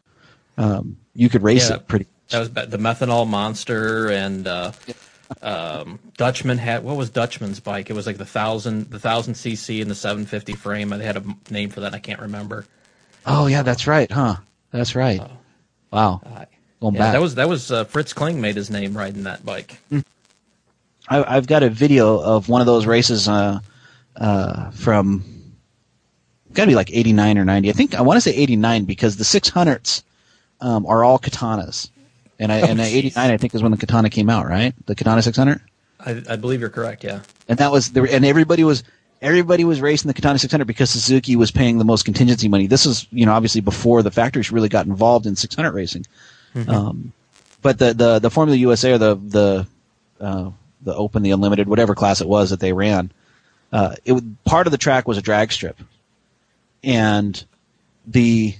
[0.57, 1.77] um, you could race Yeah.
[1.77, 2.07] it pretty.
[2.07, 2.31] Much.
[2.31, 4.73] That was the methanol monster and uh,
[5.43, 7.91] um, Dutchman had what was Dutchman's bike?
[7.91, 10.91] It was like the thousand the thousand cc and the seven fifty frame.
[10.91, 11.95] They had a name for that.
[11.95, 12.67] I can't remember.
[13.27, 14.37] Oh yeah, that's right, huh?
[14.71, 15.21] That's right.
[15.91, 16.21] Wow.
[16.25, 16.45] Uh,
[16.81, 17.13] Going yeah, back.
[17.13, 19.79] that was that was uh, Fritz Kling made his name riding that bike.
[21.09, 23.61] I, I've got a video of one of those races uh,
[24.17, 25.25] uh, from
[26.53, 27.69] got to be like 89 or 90.
[27.69, 30.03] I think I want to say 89 because the 600s
[30.61, 31.91] um, are all katanas.
[32.39, 34.75] And I, Oh, and uh, 89 I think is when the katana came out, right?
[34.87, 35.61] The katana 600.
[36.01, 37.05] I, I believe you're correct.
[37.05, 37.21] Yeah.
[37.49, 38.83] And that was the, and everybody was
[39.23, 42.67] everybody was racing the Katana 600 because Suzuki was paying the most contingency money.
[42.67, 46.05] This is you know obviously before the factories really got involved in 600 racing.
[46.69, 47.13] Um,
[47.63, 49.67] but the, the the Formula USA or the the
[50.21, 50.51] uh,
[50.83, 53.11] the Open, the Unlimited, whatever class it was that they ran,
[53.73, 55.79] uh, it would- part of the track was a drag strip,
[56.83, 57.43] and
[58.07, 58.55] the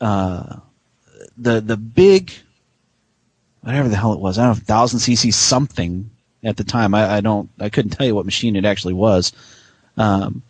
[0.00, 0.56] uh,
[1.36, 2.32] the the big
[3.62, 6.10] whatever the hell it was, I don't know, thousand cc something
[6.42, 6.94] at the time.
[6.94, 9.32] I, I don't, I couldn't tell you what machine it actually was.
[9.96, 10.42] Um,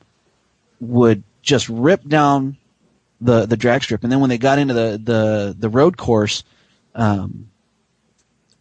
[0.80, 2.56] would just rip down
[3.20, 6.44] the the drag strip, and then when they got into the the the road course,
[6.94, 7.50] um,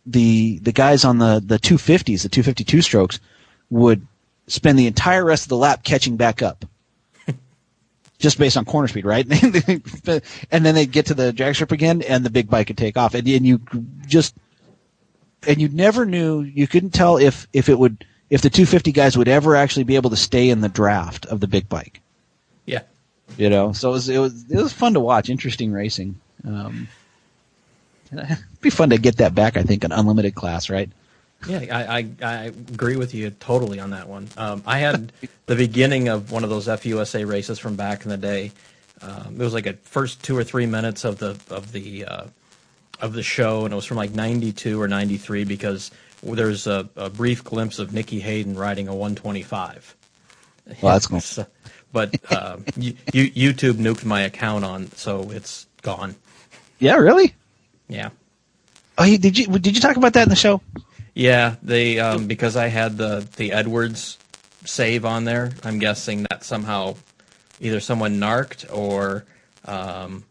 [0.05, 3.19] the the guys on the the 250s, the 252 strokes,
[3.69, 4.07] would
[4.47, 6.65] spend the entire rest of the lap catching back up.
[8.19, 9.25] Just based on corner speed, right?
[10.51, 12.97] and then they'd get to the drag strip again, and the big bike would take
[12.97, 13.61] off, and, and you
[14.07, 14.35] just
[15.45, 19.17] and you never knew you couldn't tell if if it would if the 250 guys
[19.17, 22.01] would ever actually be able to stay in the draft of the big bike
[22.65, 22.81] Yeah.
[23.37, 26.87] you know so it was it was it was fun to watch interesting racing um
[28.11, 30.89] it'd be fun to get that back i think an unlimited class right
[31.47, 34.27] Yeah, I, I, I agree with you totally on that one.
[34.37, 35.11] Um, I had
[35.45, 38.51] the beginning of one of those FUSA races from back in the day.
[39.01, 42.25] Um, it was like a first two or three minutes of the of the uh,
[42.99, 45.91] of the show, and it was from like '92 or '93 because
[46.23, 49.95] there's a, a brief glimpse of Nicky Hayden riding a 125.
[50.81, 51.45] well that's cool So-
[51.93, 56.15] but uh, you, you, YouTube nuked my account on, so it's gone.
[56.79, 57.35] yeah really
[57.87, 58.09] Yeah.
[58.97, 60.59] oh did you did you talk about that in the show
[61.17, 64.19] Yeah, they um, because I had the the Edwards
[64.65, 65.51] save on there.
[65.63, 66.95] I'm guessing that somehow
[67.59, 69.25] either someone narked or
[69.65, 70.25] um,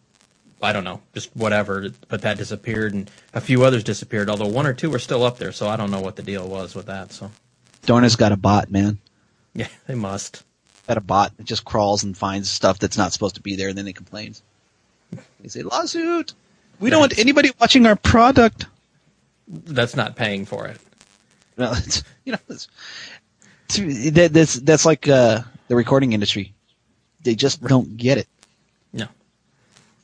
[0.63, 1.89] I don't know, just whatever.
[2.07, 4.31] But that disappeared, and a few others disappeared.
[4.31, 6.47] Although one or two are still up there, so I don't know what the deal
[6.49, 7.11] was with that.
[7.11, 7.33] So
[7.85, 8.99] dorna's got a bot man
[9.55, 10.45] yeah, they must.
[10.87, 13.69] got a bot that just crawls and finds stuff that's not supposed to be there
[13.69, 14.41] and then they complains
[15.41, 16.33] they say lawsuit
[16.79, 18.67] we don't want anybody watching our product
[19.49, 20.81] That's not paying for it.
[21.57, 22.69] Well, it's, you know, it's,
[23.79, 26.55] it's- that, that's that's like uh, the recording industry.
[27.23, 28.29] They just don't get it.
[28.93, 29.07] No.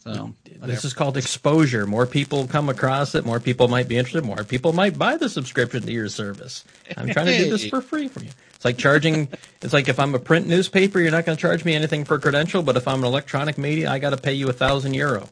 [0.02, 1.86] So This is called exposure.
[1.86, 3.24] More people come across it.
[3.24, 4.24] More people might be interested.
[4.24, 6.64] More people might buy the subscription to your service.
[6.96, 8.30] I'm trying to do this for free from you.
[8.56, 9.28] It's like charging.
[9.62, 12.16] It's like if I'm a print newspaper, you're not going to charge me anything for
[12.16, 12.64] a credential.
[12.64, 15.28] But if I'm an electronic media, I got to pay you a thousand euro.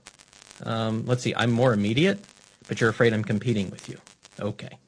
[0.63, 1.35] Um, let's see.
[1.35, 2.21] I'm more immediate,
[2.71, 3.99] but you're afraid I'm competing with you.
[4.39, 4.79] Okay.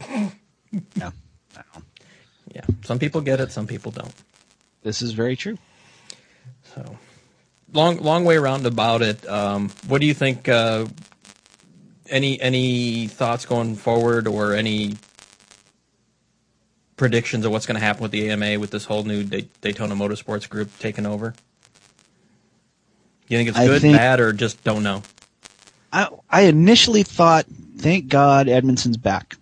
[0.96, 1.10] yeah,
[2.52, 2.62] Yeah.
[2.82, 3.52] Some people get it.
[3.52, 4.12] Some people don't.
[4.82, 5.56] this is very true.
[6.74, 6.98] So
[7.72, 9.24] long, long way around about it.
[9.28, 10.48] Um, what do you think?
[10.48, 10.86] Uh,
[12.10, 14.96] any any thoughts going forward, or any
[16.96, 19.94] predictions of what's going to happen with the AMA with this whole new Day- Daytona
[19.94, 21.34] Motorsports Group taking over?
[23.28, 25.02] You think it's good, think- bad, or just don't know?
[25.92, 27.46] I I initially thought,
[27.78, 29.36] thank God Edmondson's back.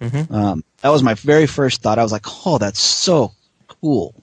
[0.00, 0.30] Mhm.
[0.30, 1.98] Um, that was my very first thought.
[1.98, 3.32] I was like, oh, that's so
[3.66, 4.14] cool.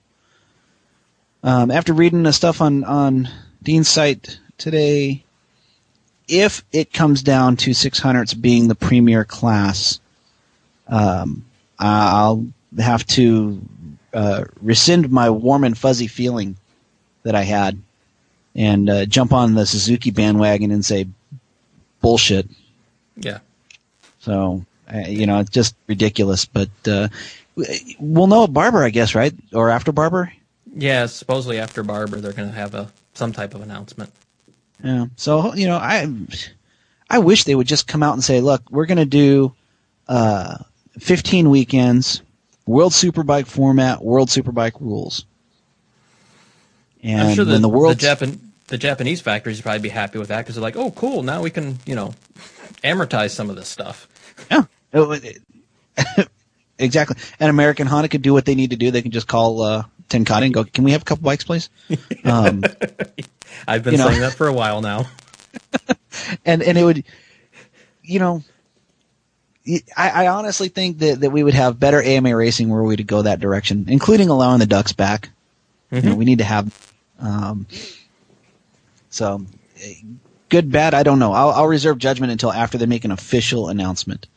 [1.44, 3.30] Um, after reading the stuff on on
[3.62, 5.24] Dean's site today,
[6.28, 10.00] if it comes down to 600s being the premier class,
[10.88, 11.46] um,
[11.78, 12.46] I'll
[12.78, 13.62] have to
[14.14, 16.56] uh, rescind my warm and fuzzy feeling
[17.24, 17.82] that I had
[18.56, 21.08] and uh, jump on the Suzuki bandwagon and say
[22.04, 22.48] bullshit.
[23.18, 23.40] Yeah.
[24.20, 24.64] So,
[24.94, 26.46] uh, you know, it's just ridiculous.
[26.46, 27.08] But uh,
[28.00, 29.34] we'll know at Barber, I guess, right?
[29.54, 30.32] Or after Barber?
[30.76, 34.12] Yeah, supposedly after Barber, they're going to have a some type of announcement.
[34.84, 35.06] Yeah.
[35.16, 36.08] So you know, I
[37.10, 39.54] I wish they would just come out and say, look, we're going to do
[40.08, 40.58] uh,
[41.00, 42.22] 15 weekends,
[42.66, 45.26] World Superbike format, World Superbike rules.
[47.04, 50.18] And I'm sure the, the world the, Japan, the Japanese factories would probably be happy
[50.18, 52.16] with that because they're like, oh, cool, now we can, you know,
[52.84, 54.08] amortize some of this stuff.
[54.50, 54.64] Yeah.
[56.80, 57.18] exactly.
[57.40, 58.90] And American Honda could do what they need to do.
[58.90, 61.70] They can just call uh, Tenkate and go, can we have a couple bikes, please?
[62.26, 62.64] Um,
[63.68, 64.08] I've been you know.
[64.08, 65.06] saying that for a while now.
[66.46, 67.04] and and it would,
[68.02, 68.44] you know,
[69.96, 73.04] I, I honestly think that, that we would have better AMA racing were we to
[73.04, 75.30] go that direction, including allowing the ducks back.
[75.92, 76.94] You know, we need to have.
[77.20, 77.68] Um,
[79.14, 79.46] so,
[80.50, 81.34] good, bad, I don't know.
[81.34, 84.28] I'll, I'll reserve judgment until after they make an official announcement.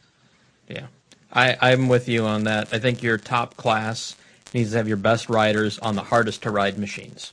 [0.68, 0.88] Yeah,
[1.32, 2.74] I, I'm with you on that.
[2.74, 4.14] I think your top class
[4.52, 7.32] needs to have your best riders on the hardest to ride machines.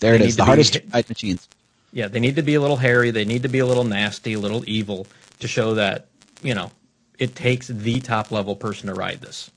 [0.00, 1.48] There They it is, the be- hardest to ride machines.
[1.92, 3.10] Yeah, they need to be a little hairy.
[3.12, 5.06] They need to be a little nasty, a little evil
[5.38, 6.08] to show that
[6.42, 6.72] you know
[7.18, 9.50] it takes the top level person to ride this.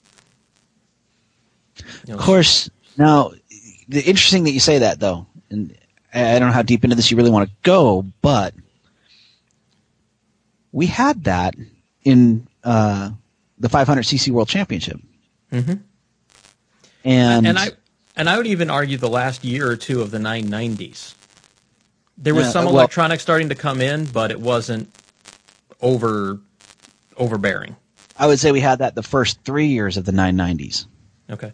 [2.05, 3.31] You know, Of course, now
[3.87, 5.75] the interesting that you say that though, and
[6.13, 8.53] I don't know how deep into this you really want to go, but
[10.71, 11.55] we had that
[12.03, 13.11] in uh,
[13.59, 14.99] the 500cc World Championship,
[15.51, 15.81] Mhm.
[17.03, 17.69] and and I
[18.15, 21.15] and I would even argue the last year or two of the 990s.
[22.17, 24.93] There was Yeah, some well- electronics starting to come in, but it wasn't
[25.81, 26.39] over
[27.17, 27.75] overbearing.
[28.17, 30.85] I would say we had that the first three years of the 990s,
[31.29, 31.51] Okay.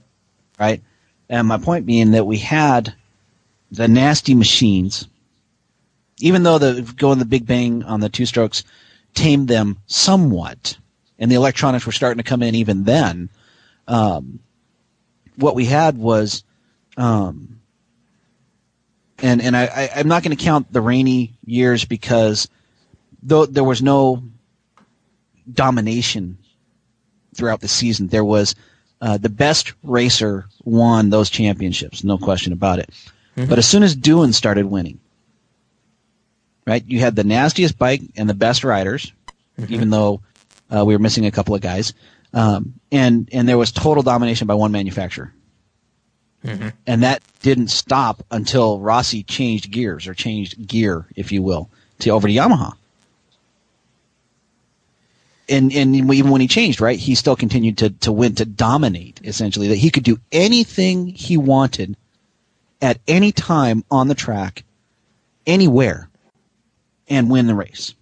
[0.59, 0.81] right?
[1.29, 2.93] And my point being that we had
[3.71, 5.07] the nasty machines,
[6.19, 8.63] even though the going the big bang on the two strokes
[9.13, 10.77] tamed them somewhat,
[11.19, 13.29] and the electronics were starting to come in even then.
[13.87, 14.39] Um,
[15.35, 16.43] what we had was,
[16.97, 17.59] um,
[19.19, 22.47] and and I, I I'm not going to count the rainy years because
[23.21, 24.23] though there was no
[25.51, 26.37] domination
[27.35, 28.55] throughout the season, there was
[29.01, 32.89] uh, the best racer won those championships, no question about it.
[33.45, 34.99] But as soon as Doohan started winning,
[36.65, 39.11] right, you had the nastiest bike and the best riders,
[39.69, 40.21] even though
[40.75, 41.93] uh, we were missing a couple of guys,
[42.33, 45.31] um, and and there was total domination by one manufacturer,
[46.87, 51.69] and that didn't stop until Rossi changed gears or changed gear, if you will,
[51.99, 52.73] to over to Yamaha.
[55.47, 59.21] And and even when he changed, right, he still continued to to win to dominate
[59.23, 59.67] essentially.
[59.67, 61.95] That he could do anything he wanted
[62.81, 64.63] at any time on the track,
[65.45, 66.09] anywhere,
[67.07, 67.93] and win the race.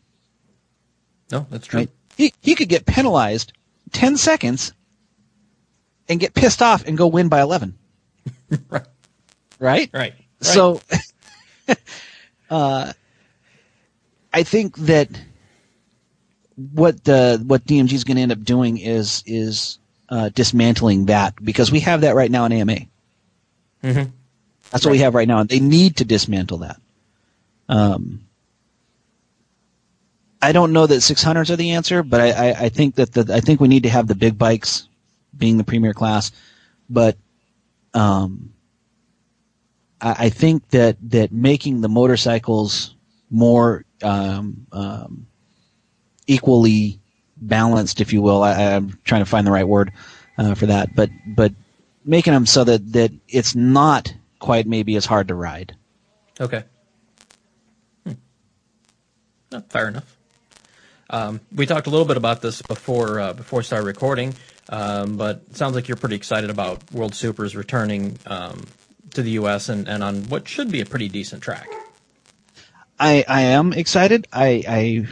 [1.31, 1.81] No, that's true.
[1.81, 1.89] Right?
[2.18, 3.53] He he could get penalized
[3.91, 4.73] ten seconds
[6.07, 7.77] and get pissed off and go win by eleven.
[8.69, 8.85] Right.
[9.60, 9.89] Right?
[9.93, 10.14] Right.
[10.41, 10.81] So
[12.49, 12.93] uh
[14.34, 15.10] I think that
[16.73, 19.80] what the what DMG is going to end up doing is is
[20.10, 22.77] uh, dismantling that because we have that right now in AMA.
[23.84, 24.11] Mhm.
[24.71, 26.77] That's what we have right now, and they need to dismantle that.
[27.69, 28.25] Um,
[30.41, 33.33] I don't know that 600s are the answer, but I, I, I think that the
[33.33, 34.87] I think we need to have the big bikes
[35.35, 36.31] being the premier class,
[36.89, 37.17] but
[37.93, 38.53] um,
[40.01, 42.95] I, I think that that making the motorcycles
[43.31, 45.27] more um, um,
[46.27, 46.99] equally
[47.37, 49.91] balanced, if you will, I, I'm trying to find the right word
[50.37, 51.53] uh, for that, but but
[52.03, 55.75] making them so that that it's not quite maybe as hard to ride.
[56.39, 56.63] Okay.
[58.05, 58.13] Hmm.
[59.51, 60.17] No, fair enough.
[61.09, 64.33] Um, we talked a little bit about this before uh, before we started recording,
[64.69, 68.65] um, but it sounds like you're pretty excited about World Supers returning um,
[69.11, 69.69] to the U.S.
[69.69, 71.67] And, and on what should be a pretty decent track.
[72.99, 74.27] I I am excited.
[74.33, 75.07] I I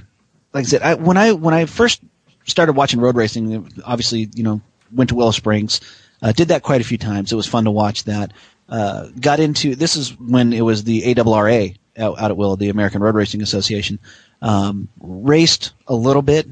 [0.53, 2.01] like I said I, when I when I first
[2.45, 5.81] started watching road racing, obviously you know went to Willow Springs,
[6.21, 7.31] uh, did that quite a few times.
[7.31, 8.31] It was fun to watch that.
[8.73, 12.69] Uh, got into this is when it was the ARRA out, out at Willow, the
[12.69, 13.99] American Road Racing Association.
[14.41, 16.47] Um, raced a little bit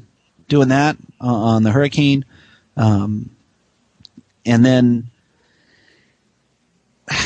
[0.48, 2.23] doing that uh, on the Hurricane,
[2.77, 3.31] um,
[4.45, 5.10] and then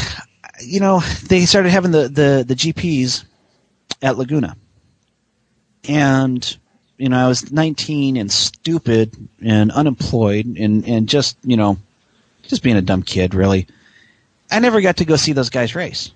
[0.62, 3.26] you know they started having the the the GPs
[4.02, 4.56] at Laguna.
[5.88, 6.58] And,
[6.98, 9.14] you know, I was 19 and stupid
[9.44, 11.78] and unemployed and, and just, you know,
[12.44, 13.68] just being a dumb kid, really.
[14.52, 16.12] I never got to go see those guys race.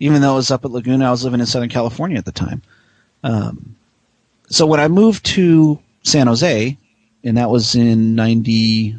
[0.00, 2.32] Even though it was up at Laguna, I was living in Southern California at the
[2.32, 2.62] time.
[3.24, 3.76] Um,
[4.48, 6.76] so when I moved to San Jose,
[7.24, 8.96] and that was in ninety.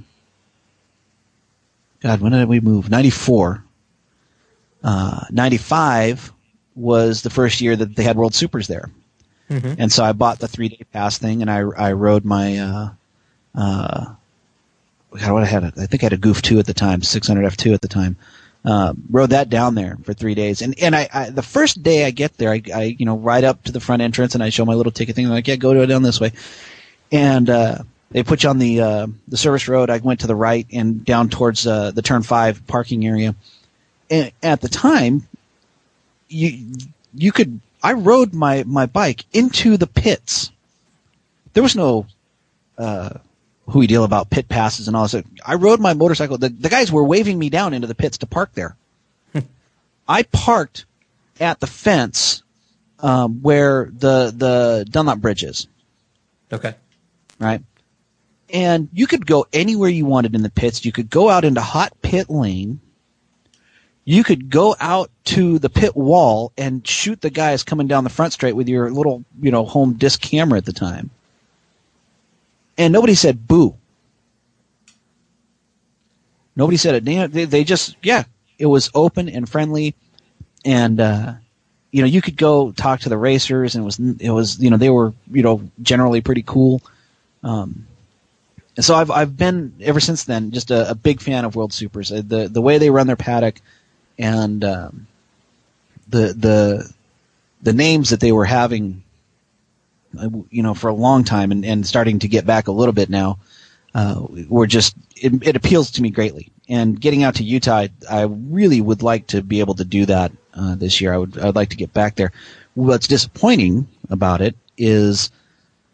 [2.01, 2.89] God, when did we move?
[2.89, 3.63] Ninety four.
[4.83, 6.31] Uh, ninety five
[6.75, 8.89] was the first year that they had World Supers there,
[9.49, 9.75] Mhm.
[9.77, 12.57] and so I bought the three day pass thing, and I I rode my.
[12.57, 12.89] Uh,
[13.55, 14.05] uh,
[15.19, 17.01] God, what I had, a, I think I had a Goof two at the time,
[17.01, 18.17] 600 F two at the time.
[18.65, 22.05] Uh, rode that down there for three days, and and I, I the first day
[22.05, 24.49] I get there, I, I you know ride up to the front entrance and I
[24.49, 25.25] show my little ticket thing.
[25.25, 26.31] I'm like, yeah, go down this way,
[27.11, 27.79] and uh,
[28.13, 29.89] they put you on the uh, the service road.
[29.89, 33.35] I went to the right and down towards uh, the turn five parking area.
[34.09, 35.27] And at the time,
[36.29, 36.75] you
[37.13, 40.51] you could I rode my my bike into the pits.
[41.53, 42.05] There was no
[43.67, 45.23] who deal about pit passes and all this.
[45.45, 46.37] I rode my motorcycle.
[46.37, 48.75] The, the guys were waving me down into the pits to park there.
[50.07, 50.85] I parked
[51.39, 52.43] at the fence
[52.99, 55.67] um, where the the Dunlop Bridge is,
[56.51, 56.75] Okay.
[57.39, 57.61] right?
[58.49, 60.85] And you could go anywhere you wanted in the pits.
[60.85, 62.79] You could go out into hot pit lane.
[64.05, 68.09] You could go out to the pit wall and shoot the guys coming down the
[68.09, 71.09] front straight with your little, you know, home disc camera at the time.
[72.77, 73.75] And nobody said boo.
[76.55, 77.05] Nobody said it.
[77.05, 78.23] They- They, just, yeah,
[78.59, 79.95] it was open and friendly.
[80.65, 81.33] And, uh,
[81.91, 84.69] you know, you could go talk to the racers and it was, it was, you
[84.69, 86.81] know, they were, you know, generally pretty cool.
[87.43, 87.87] Um,
[88.75, 91.73] and so I've, I've been ever since then just a, a big fan of World
[91.73, 92.11] Supers.
[92.11, 93.61] Uh, The, the way they run their paddock
[94.17, 95.07] and, um,
[96.07, 96.93] the, the,
[97.61, 99.02] the names that they were having,
[100.49, 103.09] you know, for a long time and, and starting to get back a little bit
[103.09, 103.39] now,
[103.95, 106.51] uh, were just, it, it appeals to me greatly.
[106.69, 110.05] And getting out to Utah, I, I really would like to be able to do
[110.05, 111.13] that, uh, this year.
[111.13, 112.31] I would, I'd like to get back there.
[112.75, 115.29] What's disappointing about it is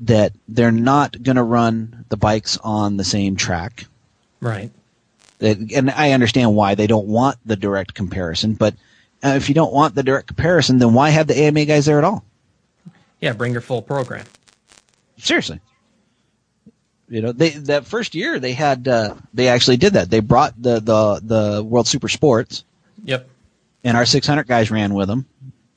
[0.02, 3.86] that they're not going to run the bikes on the same track.
[4.40, 4.72] Right.
[5.40, 8.76] That- and I understand why they don't want the direct comparison, but
[9.24, 11.98] uh, if you don't want the direct comparison, then why have the AMA guys there
[11.98, 12.24] at all?
[13.22, 14.26] Yeah, bring your full program.
[15.18, 15.60] Seriously.
[17.10, 20.10] You know, they that first year they had uh, they actually did that.
[20.10, 21.20] They brought the the
[21.56, 22.64] the World Super Sports,
[23.04, 23.28] Yep.
[23.84, 25.26] and our 600 guys ran with them.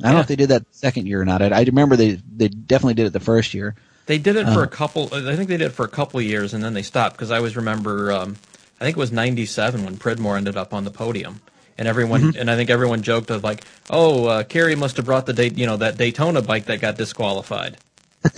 [0.02, 1.40] I don't know if they did that second year or not.
[1.40, 3.74] I, I remember they they definitely did it the first year.
[4.06, 4.64] They did it for Uh.
[4.64, 5.09] a couple.
[5.12, 7.31] I think they did it for a couple of years, and then they stopped because
[7.31, 8.12] I always remember.
[8.12, 8.36] Um,
[8.81, 11.40] I think it was '97 when Pridmore ended up on the podium,
[11.78, 12.39] and everyone Mm-hmm.
[12.40, 15.57] and I think everyone joked of like, "Oh, uh, Kerry must have brought the date,
[15.59, 17.77] you know, that Daytona bike that got disqualified."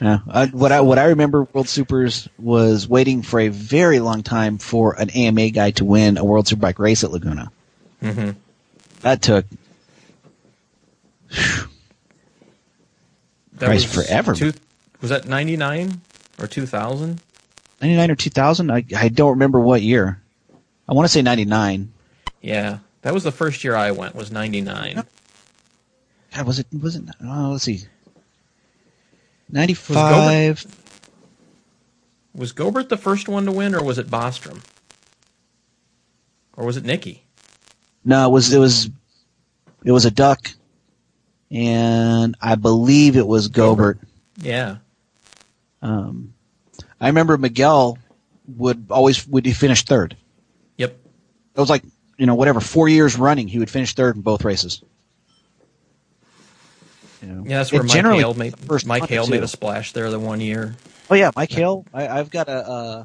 [0.00, 0.18] Yeah.
[0.28, 4.58] I, what I what I remember World Supers was waiting for a very long time
[4.58, 7.50] for an AMA guy to win a World Superbike race at Laguna.
[8.02, 8.30] Mm-hmm.
[9.00, 9.46] That took
[13.54, 14.34] That Christ, forever.
[14.34, 14.52] Two,
[15.00, 16.00] was that '99
[16.38, 17.20] or 2000?
[17.80, 18.70] 99 or 2000.
[18.70, 20.20] I I don't remember what year.
[20.88, 21.92] I want to say 99.
[22.40, 24.14] Yeah, that was the first year I went.
[24.14, 25.04] Was '99.
[26.34, 27.04] God, was it was it?
[27.22, 27.82] Oh, let's see.
[29.50, 29.94] 95.
[29.94, 30.76] Was Gobert
[32.36, 34.60] was Gobert the first one to win, or was it Bostrom?
[36.56, 37.24] Or was it Nicky?
[38.04, 38.90] No, it was it was
[39.84, 40.50] it was a duck,
[41.50, 43.98] and I believe it was Gobert.
[44.38, 44.76] Yeah.
[45.82, 46.34] Um,
[47.00, 47.98] I remember Miguel
[48.56, 50.16] would always would he finish third.
[50.76, 50.96] Yep.
[51.54, 51.82] It was like
[52.16, 54.82] you know whatever four years running he would finish third in both races.
[57.22, 60.10] You know, Yeah, that's where Mike Hale made first Mike Hale made a splash there
[60.10, 60.74] the one year.
[61.10, 61.84] Oh yeah, Mike Hale.
[61.92, 62.68] I, I've got a.
[62.68, 63.04] Uh,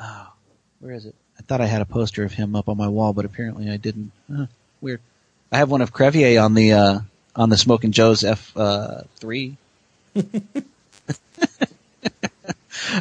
[0.00, 0.32] oh,
[0.80, 1.14] where is it?
[1.38, 3.76] I thought I had a poster of him up on my wall, but apparently I
[3.76, 4.12] didn't.
[4.34, 4.46] Huh,
[4.80, 5.00] weird.
[5.50, 7.00] I have one of Crevier on the uh,
[7.36, 9.56] on the Smoking Joe's F uh, three.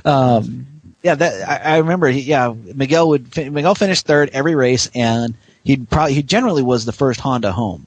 [0.06, 0.68] um,
[1.02, 2.08] yeah, that I, I remember.
[2.08, 6.86] He, yeah, Miguel would Miguel finished third every race, and he probably he generally was
[6.86, 7.86] the first Honda home.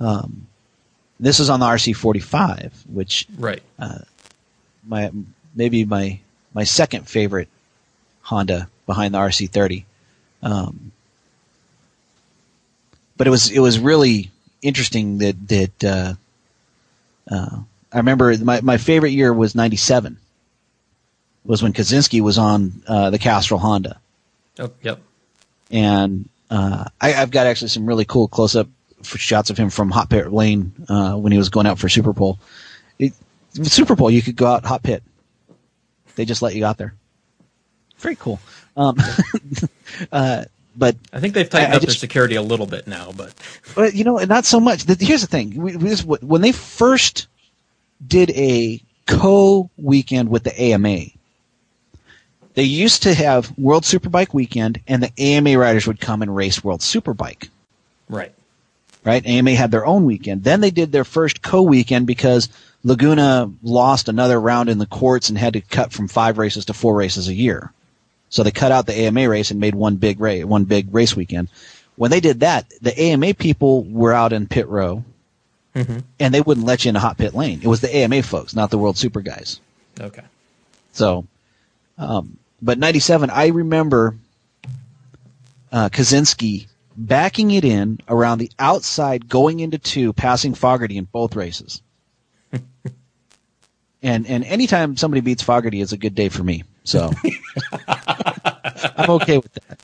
[0.00, 0.46] Um,
[1.20, 3.62] this is on the RC forty five, which Right.
[4.86, 5.10] my
[5.54, 6.18] maybe my
[6.52, 7.48] my second favorite
[8.22, 9.84] Honda behind the RC30.
[10.42, 10.92] Um,
[13.16, 14.30] but it was it was really
[14.62, 16.14] interesting that that uh,
[17.30, 17.58] uh,
[17.92, 20.18] I remember my my favorite year was '97.
[21.46, 24.00] Was when Kocinski was on uh, the Castrol Honda,
[24.58, 25.00] Oh, yep.
[25.70, 28.68] and uh, I, I've got actually some really cool close up
[29.02, 32.12] shots of him from hot pit lane uh, when he was going out for Super
[32.12, 32.38] Pole.
[32.98, 33.12] It,
[33.62, 35.02] Super Pole, you could go out hot pit.
[36.16, 36.94] They just let you out there.
[37.98, 38.40] Very cool.
[38.76, 38.96] Um,
[40.12, 40.44] uh,
[40.76, 43.32] but I think they've tightened I- I up their security a little bit now, but
[43.74, 44.84] but you know, not so much.
[44.84, 47.28] The- Here's the thing: just- when they first
[48.06, 50.98] did a co weekend with the AMA.
[52.56, 56.64] They used to have World Superbike weekend, and the AMA riders would come and race
[56.64, 57.50] World Superbike.
[58.08, 58.32] Right.
[59.04, 59.24] Right.
[59.26, 60.42] AMA had their own weekend.
[60.42, 62.48] Then they did their first co weekend because
[62.82, 66.72] Laguna lost another round in the courts and had to cut from five races to
[66.72, 67.72] four races a year.
[68.30, 71.14] So they cut out the AMA race and made one big race, one big race
[71.14, 71.48] weekend.
[71.96, 75.04] When they did that, the AMA people were out in pit row,
[75.74, 75.98] Mm-hmm.
[76.18, 77.60] and they wouldn't let you in a hot pit lane.
[77.62, 79.60] It was the AMA folks, not the World Super guys.
[80.00, 80.22] Okay.
[80.94, 81.26] So,
[81.98, 84.16] um, but '97, I remember
[85.72, 86.66] uh, Kocinski
[86.96, 91.82] backing it in around the outside, going into two, passing Fogarty in both races.
[94.02, 96.64] and and anytime somebody beats Fogarty is a good day for me.
[96.84, 97.10] So
[97.88, 99.78] I'm okay with that.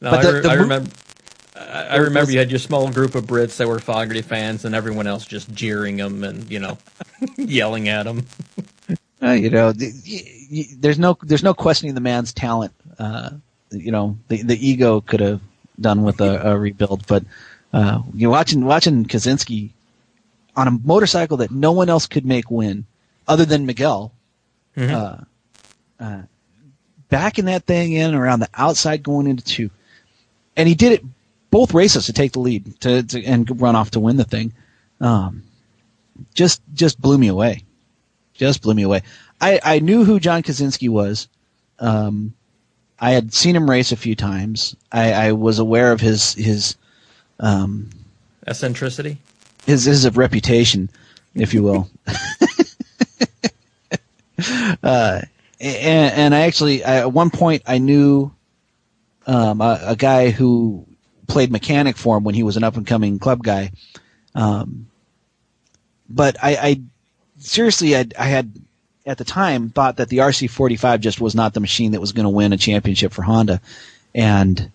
[0.00, 0.90] No, But I, re- the I mo- remember.
[1.54, 4.74] I I remember you had your small group of Brits that were Fogarty fans, and
[4.74, 6.76] everyone else just jeering them and you know,
[7.36, 8.26] yelling at them.
[9.22, 12.72] Uh, you know, the, y- y- there's no there's no questioning the man's talent.
[12.98, 13.30] Uh,
[13.70, 15.40] you know, the the ego could have
[15.80, 17.24] done with a, a rebuild, but
[17.72, 19.70] uh, you're watching watching Kocinski
[20.56, 22.84] on a motorcycle that no one else could make win,
[23.28, 24.12] other than Miguel.
[24.96, 25.24] Uh,
[26.00, 26.22] uh,
[27.08, 29.70] backing that thing in around the outside, going into two,
[30.56, 31.04] and he did it
[31.50, 34.52] both races to take the lead to, to and run off to win the thing.
[35.00, 35.44] Um,
[36.34, 37.62] just just blew me away
[38.34, 39.02] just blew me away.
[39.40, 41.28] I, I knew who John Kocinski was.
[41.78, 42.34] Um,
[42.98, 44.76] I had seen him race a few times.
[44.92, 46.76] I, I was aware of his his
[47.40, 47.90] um,
[48.46, 49.18] Eccentricity.
[49.66, 50.88] his his reputation,
[51.34, 51.90] if you will.
[54.82, 55.20] uh,
[55.60, 58.32] and, and I actually I, at one point I knew
[59.26, 60.86] um, a, a guy who
[61.26, 63.72] played mechanic for him when he was an up and coming club guy.
[64.34, 64.88] Um,
[66.08, 66.80] but I, I
[67.42, 68.52] seriously, I, I had
[69.04, 72.24] at the time thought that the RC45 just was not the machine that was going
[72.24, 73.60] to win a championship for Honda,
[74.14, 74.70] and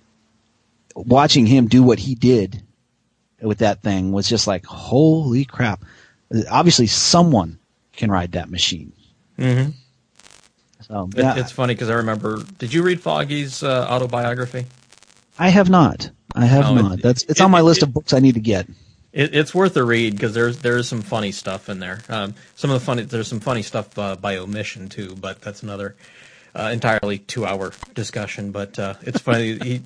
[0.95, 2.61] watching him do what he did
[3.41, 5.84] with that thing was just like, holy crap!
[6.49, 7.57] Obviously, someone
[7.94, 8.91] can ride that machine.
[9.39, 9.72] Mm-hmm.
[10.81, 12.44] So It, yeah, It's funny because I remember.
[12.60, 14.65] Did you read Foggy's uh, autobiography?
[15.39, 16.10] I have not.
[16.35, 17.02] I have No, it- not.
[17.02, 18.68] That's it's it- on my it- list it- of books I need to get.
[19.18, 22.02] It, it's worth a read because there's there's some funny stuff in there.
[22.07, 25.64] Um, some of the funny there's some funny stuff uh, by omission too, but that's
[25.64, 25.95] another
[26.53, 28.52] uh, entirely two hour discussion.
[28.52, 29.57] But uh, it's funny.
[29.57, 29.81] he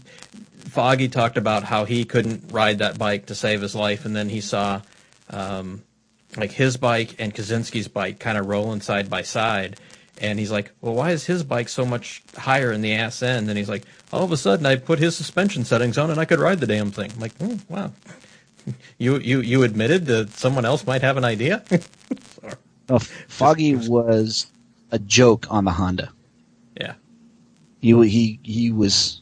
[0.58, 4.28] Foggy talked about how he couldn't ride that bike to save his life, and then
[4.28, 4.82] he saw
[5.30, 5.82] um,
[6.36, 9.80] like his bike and Kocinski's bike kind of rolling side by side.
[10.20, 13.48] And he's like, "Well, why is his bike so much higher in the ass end?"
[13.48, 16.26] And he's like, "All of a sudden, I put his suspension settings on, and I
[16.26, 17.94] could ride the damn thing." I'm like, oh, "Wow,
[18.98, 21.64] you you you admitted that someone else might have an idea.
[22.90, 24.48] Oh, Foggy was
[24.92, 26.12] a joke on the Honda.
[26.78, 26.96] yeah,
[27.80, 29.22] He he he was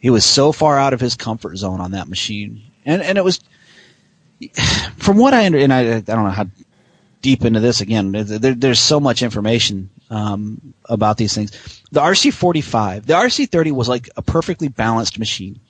[0.00, 3.22] he was so far out of his comfort zone on that machine, and and it
[3.22, 3.38] was
[4.96, 6.46] from what I under and I I don't know how
[7.22, 8.10] deep into this again.
[8.12, 11.52] There, there's so much information um, about these things.
[11.92, 15.60] The RC45, the RC30 was like a perfectly balanced machine.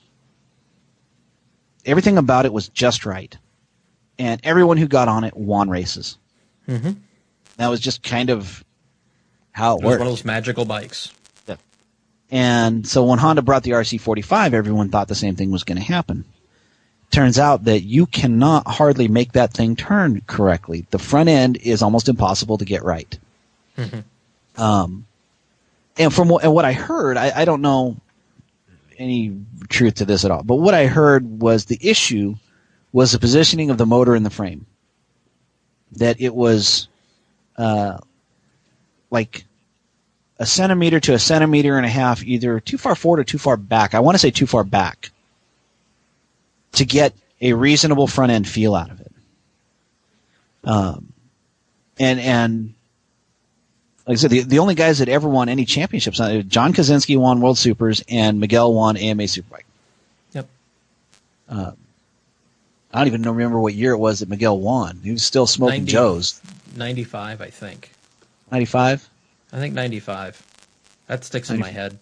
[1.85, 3.35] Everything about it was just right,
[4.17, 6.17] and everyone who got on it won races.
[6.67, 6.91] mm-hmm.
[7.57, 8.63] That was just kind of
[9.51, 9.99] how it it was worked.
[9.99, 11.11] one of those magical bikes.
[11.47, 11.55] Yeah.
[12.31, 15.83] And so when Honda brought the RC45, everyone thought the same thing was going to
[15.83, 16.23] happen.
[17.11, 20.85] Turns out that you cannot hardly make that thing turn correctly.
[20.91, 23.17] The front end is almost impossible to get right.
[24.57, 25.05] Um,
[25.97, 27.97] and from what, and what I heard, I, I don't know
[28.99, 29.35] any
[29.69, 32.35] truth to this at all, but what I heard was the issue
[32.91, 34.65] was the positioning of the motor in the frame.
[35.93, 36.87] That it was,
[37.57, 37.97] uh,
[39.09, 39.45] like
[40.39, 43.57] a centimeter to a centimeter and a half, either too far forward or too far
[43.57, 43.93] back.
[43.93, 45.11] I want to say too far back
[46.73, 49.11] to get a reasonable front end feel out of it.
[50.63, 51.13] Um,
[51.97, 52.73] and and
[54.09, 57.15] like I said, the, the only guys that ever won any championships, uh, John Kocinski
[57.15, 59.65] won World Supers and Miguel won AMA Superbike.
[60.33, 60.47] Yep.
[61.47, 61.71] Uh,
[62.91, 64.99] I don't even remember what year it was that Miguel won.
[65.03, 66.41] He was still smoking 90 Joes.
[66.75, 67.91] Ninety five, I think.
[68.51, 69.07] Ninety five.
[69.53, 70.43] I think ninety five.
[71.05, 71.99] That sticks in my head.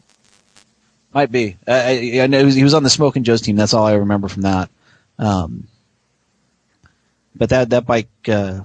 [1.13, 1.57] Might be.
[1.67, 1.73] I,
[2.19, 3.57] I, I know he was, he was on the Smoking Joe's team.
[3.57, 4.69] That's all I remember from that.
[5.19, 5.67] Um,
[7.35, 8.61] but that that bike uh,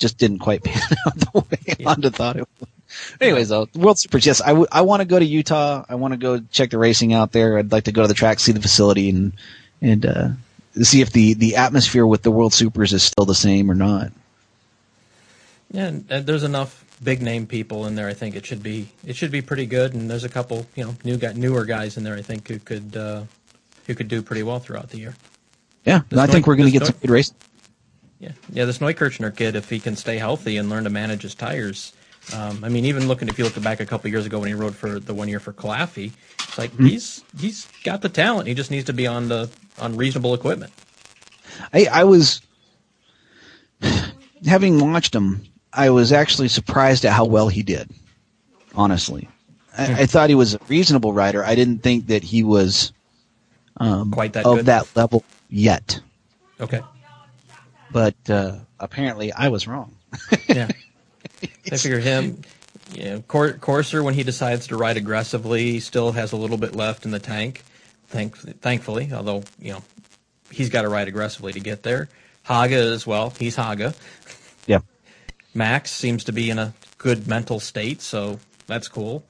[0.00, 2.68] just didn't quite pan out the way Honda thought it would.
[3.20, 4.26] Anyways, though, World Supers.
[4.26, 5.84] Yes, I, w- I want to go to Utah.
[5.88, 7.56] I want to go check the racing out there.
[7.56, 9.32] I'd like to go to the track, see the facility, and
[9.80, 10.28] and uh,
[10.82, 14.10] see if the the atmosphere with the World Supers is still the same or not.
[15.70, 18.08] Yeah, there's enough big name people in there.
[18.08, 19.94] I think it should be it should be pretty good.
[19.94, 22.16] And there's a couple you know new guy, newer guys in there.
[22.16, 23.22] I think who could uh,
[23.86, 25.14] who could do pretty well throughout the year.
[25.84, 27.36] Yeah, I think we're going to get some good racing.
[28.20, 28.66] Yeah, yeah.
[28.66, 31.92] This Neukirchner kid, if he can stay healthy and learn to manage his tires,
[32.36, 34.54] um, I mean, even looking if you look back a couple years ago when he
[34.54, 36.86] rode for the one year for Claffey, it's like Mm-hmm.
[36.86, 38.46] he's he's got the talent.
[38.46, 39.48] He just needs to be on the
[39.78, 40.72] on reasonable equipment.
[41.72, 42.42] I, I was
[44.46, 45.42] having watched him.
[45.72, 47.90] I was actually surprised at how well he did.
[48.74, 49.28] Honestly,
[49.76, 51.44] I, I thought he was a reasonable rider.
[51.44, 52.92] I didn't think that he was
[53.78, 54.66] um, Quite that of good?
[54.66, 55.98] that level yet.
[56.60, 56.80] Okay.
[57.92, 59.96] But uh, apparently, I was wrong.
[60.48, 60.68] Yeah.
[61.72, 62.42] I figure him,
[62.92, 66.56] you know, Cor- Corser when he decides to ride aggressively, he still has a little
[66.56, 67.62] bit left in the tank.
[68.08, 69.82] Thank, thankfully, although you know
[70.50, 72.08] he's got to ride aggressively to get there.
[72.42, 73.30] Haga as well.
[73.38, 73.94] He's Haga.
[74.66, 74.80] Yeah.
[75.54, 79.24] Max seems to be in a good mental state, so that's cool.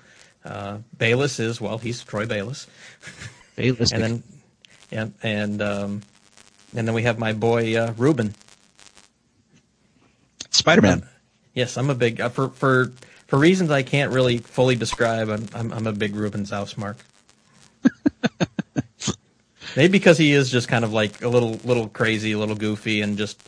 [0.44, 1.78] Uh, Bayliss is well.
[1.78, 2.66] He's Troy Bayliss,
[3.56, 3.92] Bayliss.
[3.92, 4.22] and then
[4.90, 6.02] yeah, and um,
[6.74, 8.34] and then we have my boy uh, Ruben.
[10.60, 11.08] Spider Man.
[11.54, 12.92] Yes, I'm a big uh, for for
[13.26, 15.28] for reasons I can't really fully describe.
[15.28, 16.98] I'm I'm, I'm a big Ruben Xaus mark.
[19.76, 23.00] Maybe because he is just kind of like a little little crazy, a little goofy,
[23.02, 23.42] and just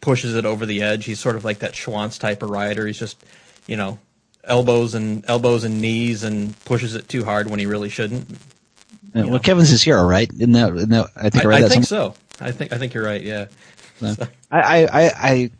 [0.00, 1.04] pushes it over the edge.
[1.04, 2.86] He's sort of like that Schwantz type of rider.
[2.86, 3.22] He's just
[3.66, 3.98] you know
[4.44, 8.28] elbows and elbows and knees and pushes it too hard when he really shouldn't.
[9.14, 10.30] Yeah, well, Kevin's his hero, right?
[10.32, 12.14] Isn't that, isn't that I think I, I, I think somewhere.
[12.14, 12.44] so.
[12.44, 13.22] I think I think you're right.
[13.22, 13.46] Yeah.
[13.98, 14.14] So,
[14.50, 15.50] I, I, I,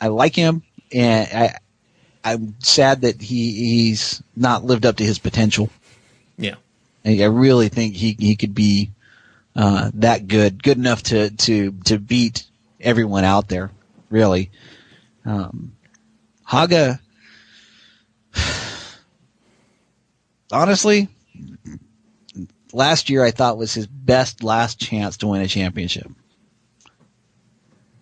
[0.00, 0.62] I, like him,
[0.92, 1.58] and I,
[2.24, 5.70] I'm sad that he he's not lived up to his potential.
[6.36, 6.56] Yeah.
[7.04, 8.90] I, I really think he he could be
[9.54, 12.44] uh, that good, good enough to to to beat
[12.80, 13.70] everyone out there.
[14.10, 14.50] Really,
[15.24, 15.72] um,
[16.44, 17.00] Haga.
[20.52, 21.08] Honestly,
[22.72, 26.10] last year I thought was his best last chance to win a championship.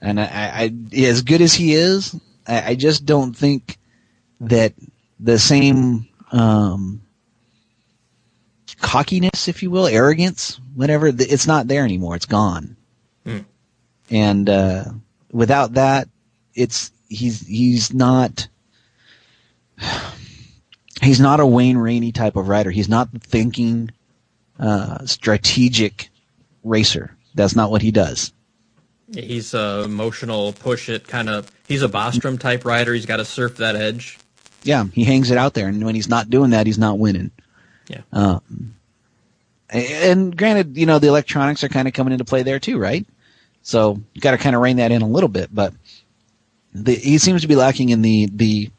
[0.05, 2.15] And I, I as good as he is,
[2.47, 3.79] I, I just don't think
[4.41, 4.75] that
[5.19, 7.01] the same um,
[8.81, 12.17] cockiness, if you will, arrogance, whatever, it's not there anymore.
[12.17, 12.77] It's gone.
[13.25, 13.39] Hmm.
[14.11, 14.85] And uh,
[15.33, 16.09] without that,
[16.55, 18.47] it's he's he's not
[21.03, 22.71] he's not a Wayne Rainey type of rider.
[22.71, 23.91] He's not the thinking,
[24.59, 26.11] uh, strategic
[26.63, 27.17] racer.
[27.35, 28.35] That's not what he does.
[29.15, 31.51] He's a emotional, push it kind of.
[31.69, 32.93] He's a Bostrom type rider.
[32.95, 34.19] He's got to surf that edge.
[34.63, 37.31] Yeah, he hangs it out there, and when he's not doing that, he's not winning.
[37.89, 38.01] Yeah.
[38.13, 38.75] Um,
[39.71, 43.07] and granted, you know the electronics are kind of coming into play there too, right?
[43.63, 45.55] So you got to kind of rein that in a little bit.
[45.55, 45.75] But
[46.73, 48.71] the, he seems to be lacking in the the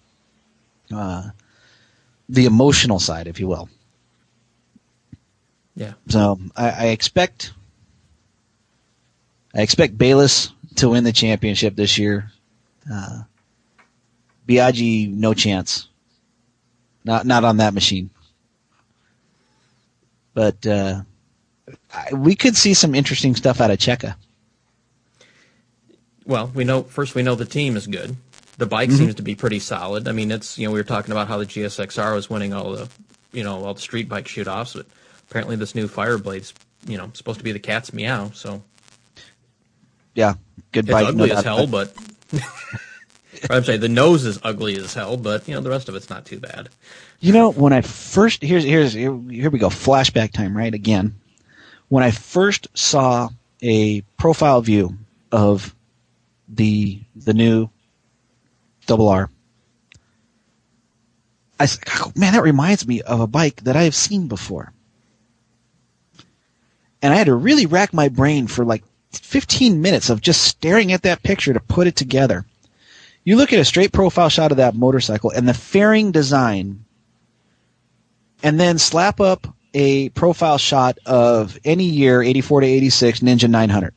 [0.93, 1.29] uh,
[2.29, 3.69] the emotional side, if you will.
[5.75, 5.93] Yeah.
[6.07, 7.51] So I, I expect
[9.55, 12.31] I expect Bayliss to win the championship this year.
[12.91, 13.23] Uh,
[14.47, 15.87] Biaggi, no chance.
[17.03, 18.09] Not not on that machine.
[20.33, 21.01] But uh,
[21.93, 24.15] I, we could see some interesting stuff out of Checa.
[26.25, 28.17] Well, we know first we know the team is good.
[28.57, 30.07] The bike seems to be pretty solid.
[30.07, 32.71] I mean, it's you know we were talking about how the GSXR was winning all
[32.71, 32.89] the
[33.31, 34.85] you know all the street bike shoot offs, but
[35.29, 36.53] apparently this new Fireblade's
[36.87, 38.31] you know supposed to be the cat's meow.
[38.33, 38.63] So
[40.15, 40.35] Yeah,
[40.71, 41.07] good it's bike.
[41.07, 41.93] ugly no as hell, but
[43.49, 46.09] I'm saying the nose is ugly as hell, but you know the rest of it's
[46.09, 46.69] not too bad.
[47.19, 51.15] You know, when I first here's here's here, here we go flashback time right again.
[51.89, 53.29] When I first saw
[53.61, 54.97] a profile view
[55.31, 55.75] of
[56.47, 57.69] the the new
[58.87, 59.29] double R,
[61.59, 64.71] I said, "Oh, "Man, that reminds me of a bike that I have seen before."
[67.01, 68.83] And I had to really rack my brain for like
[69.19, 72.45] 15 minutes of just staring at that picture to put it together.
[73.23, 76.85] You look at a straight profile shot of that motorcycle and the fairing design
[78.43, 83.93] and then slap up a profile shot of any year 84 to 86 Ninja 900.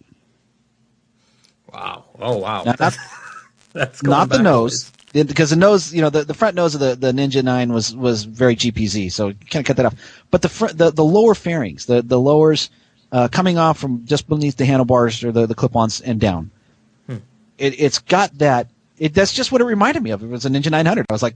[1.72, 2.04] Wow!
[2.18, 2.64] Oh wow!
[2.64, 2.96] Now, not,
[3.72, 6.96] That's not the nose, because the nose, you know, the, the front nose of the,
[6.96, 9.94] the Ninja 9 was, was very GPZ, so you kind of cut that off.
[10.30, 12.70] But the front, the, the lower fairings, the, the lowers,
[13.12, 16.50] uh, coming off from just beneath the handlebars or the, the clip-ons and down.
[17.08, 18.68] It, it's got that,
[18.98, 20.22] it, that's just what it reminded me of.
[20.22, 21.06] It was a Ninja 900.
[21.08, 21.34] I was like,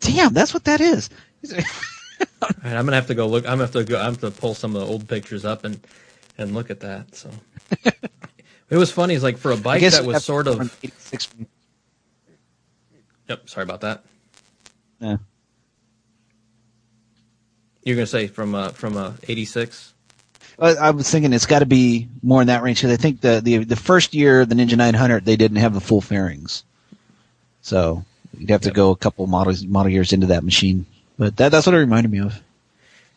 [0.00, 1.10] damn, that's what that is.
[2.40, 3.44] Right, I'm gonna have to go look.
[3.44, 3.96] I'm gonna have to go.
[3.96, 5.80] I'm gonna have to pull some of the old pictures up and
[6.38, 7.14] and look at that.
[7.14, 7.30] So
[7.84, 9.14] it was funny.
[9.14, 10.78] It's like for a bike that was sort of
[13.28, 13.48] Yep.
[13.48, 14.04] Sorry about that.
[15.00, 15.16] Yeah.
[17.82, 19.94] You're gonna say from uh, from uh, '86.
[20.60, 23.20] I I was thinking it's got to be more in that range because I think
[23.20, 26.64] the, the the first year the Ninja 900 they didn't have the full fairings,
[27.62, 28.04] so
[28.36, 28.72] you'd have to Yep.
[28.72, 30.86] go a couple models model years into that machine.
[31.18, 32.40] But that that's what it reminded me of.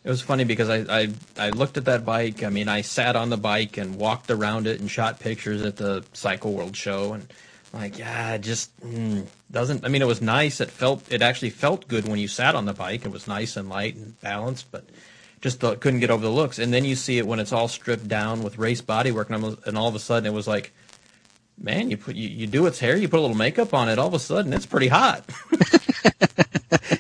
[0.04, 2.42] It was funny because I, I I looked at that bike.
[2.44, 5.76] I mean, I sat on the bike and walked around it and shot pictures at
[5.76, 7.28] the Cycle World show, and
[7.74, 9.84] like, yeah, it just mm, doesn't.
[9.86, 10.62] I mean, it was nice.
[10.62, 13.06] It felt it actually felt good when you sat on the bike.
[13.06, 14.86] It was nice and light and balanced, but
[15.42, 16.60] just the, couldn't get over the looks.
[16.60, 19.78] And then you see it when it's all stripped down with race bodywork, and, and
[19.78, 20.72] all of a sudden it was like,
[21.58, 24.00] man, you put you, you do its hair, you put a little makeup on it,
[24.00, 25.24] all of a sudden it's pretty hot.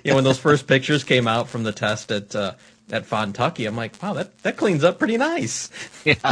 [0.03, 2.53] you know, when those first pictures came out from the test at uh,
[2.91, 5.70] at Fontucky, I'm like, wow, that that cleans up pretty nice.
[6.06, 6.32] Yeah.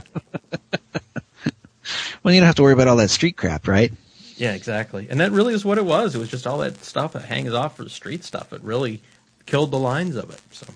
[2.23, 3.93] Well, you don't have to worry about all that street crap, right?
[4.35, 5.07] Yeah, exactly.
[5.09, 6.13] And that really is what it was.
[6.13, 8.51] It was just all that stuff that hangs off for the street stuff.
[8.51, 9.01] It really
[9.45, 10.41] killed the lines of it.
[10.51, 10.67] So,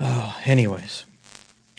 [0.00, 1.04] oh, anyways.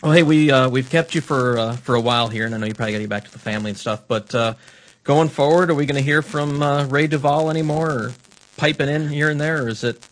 [0.02, 2.58] Well, hey, we uh, we've kept you for uh, for a while here, and I
[2.58, 4.06] know you probably got to get back to the family and stuff.
[4.06, 4.54] But uh,
[5.02, 8.12] going forward, are we going to hear from uh, Ray Duval anymore, or
[8.56, 10.06] piping in here and there, or is it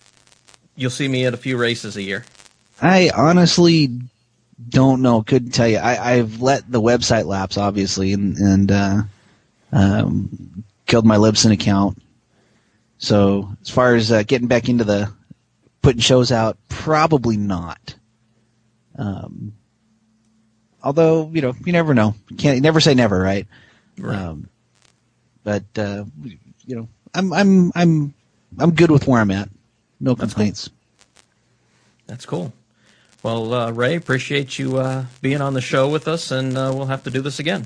[0.74, 2.24] you'll see me at a few races a year?
[2.82, 3.90] I honestly
[4.68, 5.22] don't know.
[5.22, 5.78] Couldn't tell you.
[5.78, 9.02] I, I've let the website lapse, obviously, and and uh,
[9.70, 12.02] um, killed my Libsyn account.
[12.98, 15.12] So as far as getting back into the
[15.86, 17.94] putting shows out, probably not.
[18.98, 19.52] Um,
[20.82, 22.16] although you know, you never know.
[22.28, 23.46] You can't you never say never, right?
[23.96, 24.18] Right.
[24.18, 24.48] Um,
[25.44, 28.14] but uh, you know, I'm I'm I'm
[28.58, 29.48] I'm good with where I'm at.
[30.00, 30.26] No That's cool.
[30.26, 30.70] complaints.
[32.08, 32.52] That's cool.
[33.22, 36.86] Well, uh, Ray, appreciate you uh, being on the show with us, and uh, we'll
[36.86, 37.64] have to do this again.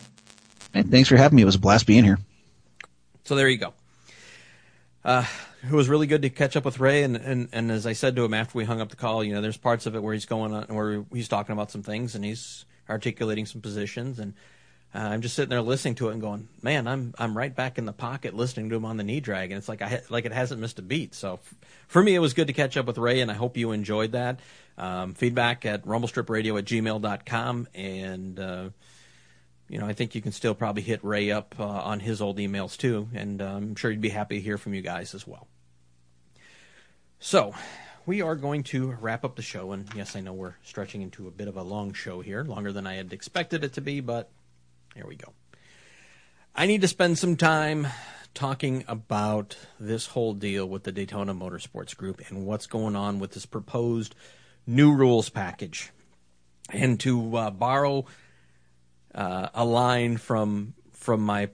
[0.74, 1.42] Hey, thanks for having me.
[1.42, 2.18] It was a blast being here.
[3.24, 3.72] So there you go.
[5.62, 8.16] It was really good to catch up with Ray, and, and, and as I said
[8.16, 10.14] to him after we hung up the call, you know, there's parts of it where
[10.14, 14.32] he's going on, where he's talking about some things, and he's articulating some positions, and
[14.94, 17.78] uh, I'm just sitting there listening to it and going, man, I'm I'm right back
[17.78, 20.24] in the pocket listening to him on the knee drag, and it's like I like
[20.24, 21.14] it hasn't missed a beat.
[21.14, 21.54] So f-
[21.86, 24.12] for me, it was good to catch up with Ray, and I hope you enjoyed
[24.12, 24.40] that.
[24.76, 28.70] Um, feedback at rumblestripradio at gmail.com, and uh,
[29.68, 32.38] you know, I think you can still probably hit Ray up uh, on his old
[32.38, 35.24] emails too, and uh, I'm sure he'd be happy to hear from you guys as
[35.24, 35.46] well.
[37.22, 37.54] So,
[38.06, 41.28] we are going to wrap up the show, and yes, I know we're stretching into
[41.28, 44.00] a bit of a long show here, longer than I had expected it to be,
[44.00, 44.30] but
[44.94, 45.34] here we go.
[46.56, 47.88] I need to spend some time
[48.32, 53.32] talking about this whole deal with the Daytona Motorsports Group and what's going on with
[53.32, 54.14] this proposed
[54.66, 55.90] new rules package.
[56.72, 58.06] And to uh, borrow
[59.14, 61.50] uh, a line from from my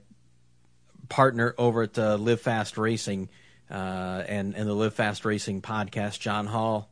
[1.09, 3.27] partner over at uh, Live Fast Racing
[3.69, 6.89] uh, and and the Live Fast Racing podcast, John Hall.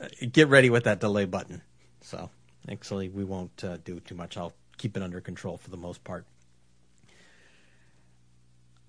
[0.00, 1.62] Uh, get ready with that delay button.
[2.00, 2.30] So
[2.70, 4.36] actually, we won't uh, do too much.
[4.36, 6.26] I'll keep it under control for the most part.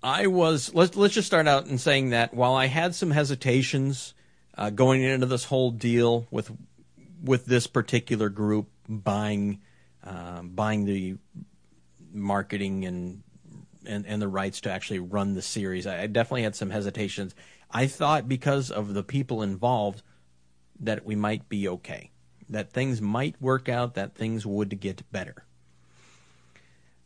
[0.02, 4.14] I was let's let's just start out in saying that while I had some hesitations
[4.56, 6.50] uh, going into this whole deal with
[7.22, 9.60] with this particular group buying
[10.04, 11.16] um, buying the
[12.12, 13.22] marketing and,
[13.86, 17.34] and and the rights to actually run the series, I, definitely had some hesitations.
[17.70, 20.02] I thought because of the people involved
[20.80, 22.10] that we might be okay,
[22.48, 25.44] that things might work out, that things would get better.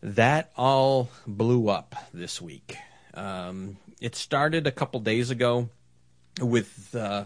[0.03, 2.77] That all blew up this week.
[3.15, 5.69] Um, it started a couple days ago
[6.41, 7.25] with, uh,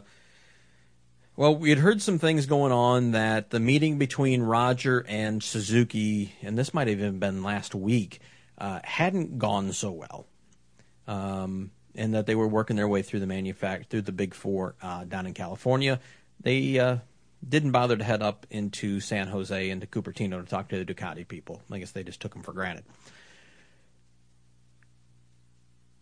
[1.37, 6.35] well, we had heard some things going on that the meeting between Roger and Suzuki,
[6.43, 8.21] and this might have even been last week,
[8.59, 10.27] uh, hadn't gone so well.
[11.07, 14.75] Um, and that they were working their way through the manufact through the big four
[14.83, 16.01] uh, down in California.
[16.41, 16.99] They uh,
[17.47, 20.95] didn't bother to head up into San Jose and to Cupertino to talk to the
[20.95, 21.63] Ducati people.
[21.71, 22.85] I guess they just took them for granted.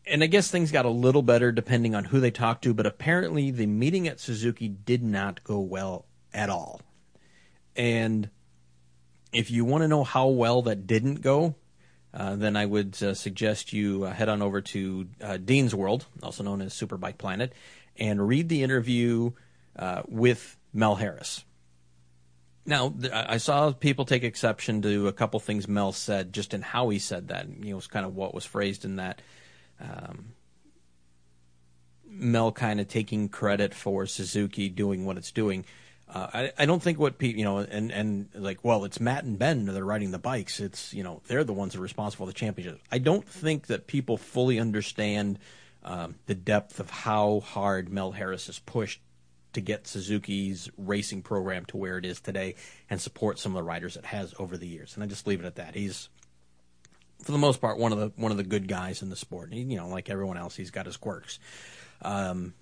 [0.06, 2.86] And I guess things got a little better depending on who they talked to, but
[2.86, 6.80] apparently the meeting at Suzuki did not go well at all.
[7.76, 8.28] And
[9.32, 11.54] if you want to know how well that didn't go,
[12.14, 16.06] uh, then I would uh, suggest you uh, head on over to uh, Dean's World,
[16.22, 17.52] also known as Superbike Planet,
[17.97, 19.32] and read the interview
[19.76, 21.44] uh, with Mel Harris.
[22.64, 26.62] Now, th- I saw people take exception to a couple things Mel said, just in
[26.62, 27.48] how he said that.
[27.48, 29.20] You know, was kind of what was phrased in that.
[29.80, 30.34] Um,
[32.06, 35.64] Mel kind of taking credit for Suzuki doing what it's doing.
[36.12, 39.24] Uh, I, I don't think what people, you know, and, and like, well, it's Matt
[39.24, 40.60] and Ben that are riding the bikes.
[40.60, 42.80] It's, you know, they're the ones that are responsible for the championship.
[42.90, 45.39] I don't think that people fully understand
[45.84, 49.01] um, the depth of how hard Mel Harris has pushed
[49.55, 52.56] to get Suzuki's racing program to where it is today
[52.90, 54.94] and support some of the riders it has over the years.
[54.94, 55.74] And I just leave it at that.
[55.74, 56.09] He's
[57.22, 59.52] for the most part one of the one of the good guys in the sport.
[59.52, 61.39] He, you know, like everyone else, he's got his quirks.
[62.02, 62.55] Um,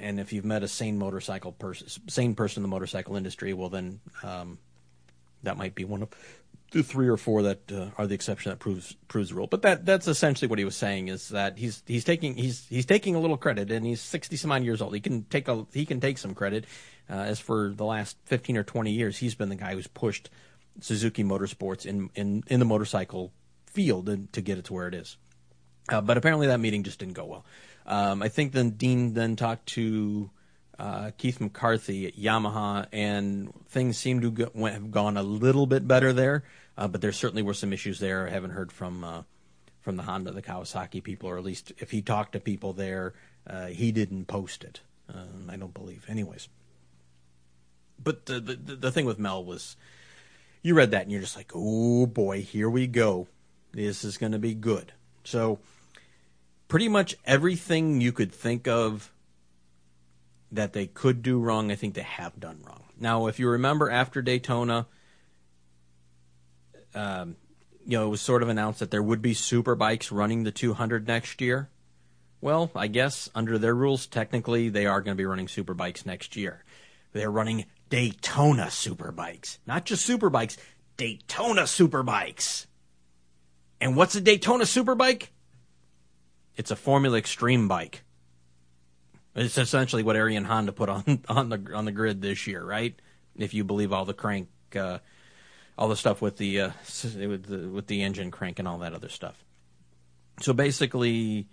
[0.00, 3.68] and if you've met a sane motorcycle person, sane person in the motorcycle industry, well,
[3.68, 4.58] then um,
[5.42, 6.08] that might be one of
[6.70, 9.46] the three or four that uh, are the exception that proves proves the rule.
[9.46, 12.86] But that that's essentially what he was saying is that he's he's taking he's he's
[12.86, 14.94] taking a little credit, and he's sixty some odd years old.
[14.94, 16.64] He can take a he can take some credit.
[17.10, 20.28] Uh, as for the last fifteen or twenty years, he's been the guy who's pushed
[20.80, 23.32] Suzuki Motorsports in in in the motorcycle
[23.66, 25.16] field to get it to where it is.
[25.88, 27.44] Uh, but apparently that meeting just didn't go well.
[27.88, 30.30] Um, I think then Dean then talked to
[30.78, 35.88] uh, Keith McCarty at Yamaha, and things seem to go, have gone a little bit
[35.88, 36.44] better there.
[36.76, 38.28] Uh, but there certainly were some issues there.
[38.28, 39.22] I haven't heard from uh,
[39.80, 43.14] from the Honda, the Kawasaki people, or at least if he talked to people there,
[43.46, 44.80] uh, he didn't post it.
[45.12, 46.48] Um, I don't believe, anyways.
[48.02, 49.76] But the, the the thing with Mel was,
[50.62, 53.26] you read that and you're just like, oh boy, here we go.
[53.72, 54.92] This is going to be good.
[55.24, 55.58] So
[56.68, 59.12] pretty much everything you could think of
[60.52, 62.84] that they could do wrong, I think they have done wrong.
[62.98, 64.86] Now, if you remember after Daytona,
[66.94, 67.36] um,
[67.84, 70.50] you know, it was sort of announced that there would be super bikes running the
[70.50, 71.70] 200 next year.
[72.40, 76.06] Well, I guess under their rules, technically, they are going to be running super bikes
[76.06, 76.64] next year.
[77.12, 80.56] They're running Daytona super bikes, not just super bikes,
[80.96, 82.66] Daytona super bikes.
[83.80, 85.32] And what's a Daytona super bike?
[86.58, 88.02] It's a Formula Extreme bike.
[89.36, 93.00] It's essentially what Erion Honda put on on the on the grid this year, right?
[93.36, 94.98] If you believe all the crank, uh,
[95.78, 96.70] all the stuff with the, uh,
[97.14, 99.44] with the with the engine crank and all that other stuff.
[100.40, 101.46] So basically,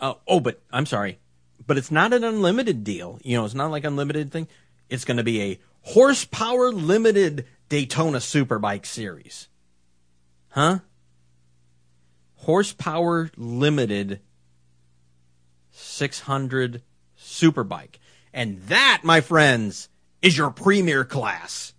[0.00, 1.20] uh, oh, but I'm sorry,
[1.64, 3.20] but it's not an unlimited deal.
[3.22, 4.48] You know, it's not like unlimited thing.
[4.88, 9.46] It's going to be a horsepower limited Daytona Superbike series,
[10.48, 10.80] huh?
[12.34, 14.20] Horsepower limited
[15.78, 16.82] 600
[17.18, 17.96] Superbike.
[18.32, 19.88] And that, my friends,
[20.22, 21.72] is your premier class.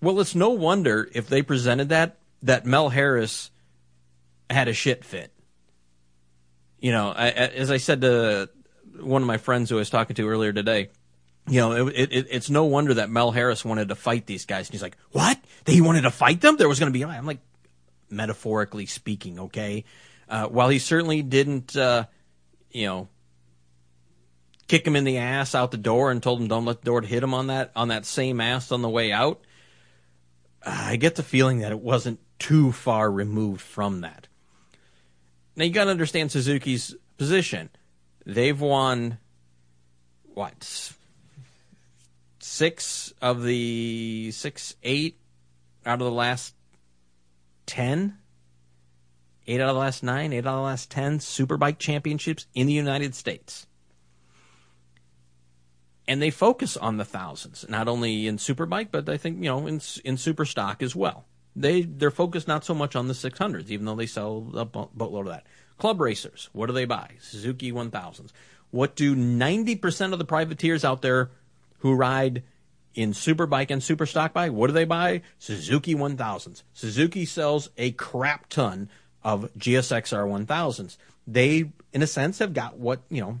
[0.00, 3.50] Well, it's no wonder if they presented that that Mel Harris
[4.50, 5.32] had a shit fit.
[6.80, 8.50] You know, I, as I said to
[9.00, 10.90] one of my friends who I was talking to earlier today,
[11.48, 14.66] you know, it, it, it's no wonder that Mel Harris wanted to fight these guys.
[14.66, 15.38] And he's like, "What?
[15.66, 16.56] He wanted to fight them?
[16.56, 17.38] There was going to be." I'm like,
[18.10, 19.84] metaphorically speaking, okay.
[20.32, 22.06] Uh, while he certainly didn't, uh,
[22.70, 23.08] you know,
[24.66, 27.02] kick him in the ass out the door and told him don't let the door
[27.02, 29.42] hit him on that on that same ass on the way out.
[30.64, 34.26] I get the feeling that it wasn't too far removed from that.
[35.54, 37.68] Now you got to understand Suzuki's position.
[38.24, 39.18] They've won
[40.32, 40.94] what
[42.38, 45.20] six of the six, eight
[45.84, 46.54] out of the last
[47.66, 48.16] ten.
[49.46, 52.66] Eight out of the last nine, eight out of the last ten Superbike championships in
[52.66, 53.66] the United States
[56.08, 59.66] and they focus on the thousands, not only in superbike, but I think you know
[59.66, 61.26] in in super stock as well.
[61.54, 65.26] They they're focused not so much on the 600s, even though they sell a boatload
[65.26, 65.46] of that.
[65.78, 67.12] Club racers, what do they buy?
[67.20, 68.30] Suzuki 1000s.
[68.70, 71.30] What do 90% of the privateers out there
[71.78, 72.42] who ride
[72.94, 74.48] in superbike and super stock buy?
[74.48, 75.22] What do they buy?
[75.38, 76.62] Suzuki 1000s.
[76.72, 78.88] Suzuki sells a crap ton
[79.24, 80.96] of GSXR 1000s.
[81.26, 83.40] They, in a sense, have got what you know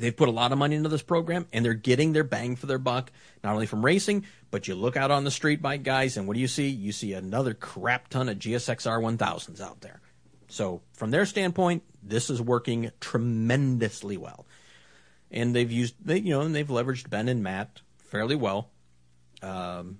[0.00, 2.66] They've put a lot of money into this program and they're getting their bang for
[2.66, 3.10] their buck,
[3.42, 6.34] not only from racing, but you look out on the street bike guys and what
[6.34, 6.68] do you see?
[6.68, 10.00] You see another crap ton of GSXR 1000s out there.
[10.48, 14.46] So, from their standpoint, this is working tremendously well.
[15.30, 18.70] And they've used, they, you know, and they've leveraged Ben and Matt fairly well
[19.42, 19.98] um,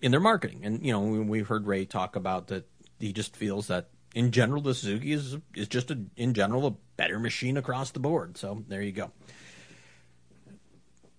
[0.00, 0.62] in their marketing.
[0.64, 2.66] And, you know, we've heard Ray talk about that
[2.98, 6.74] he just feels that in general, the Suzuki is is just a, in general a
[6.96, 8.38] better machine across the board.
[8.38, 9.10] So there you go.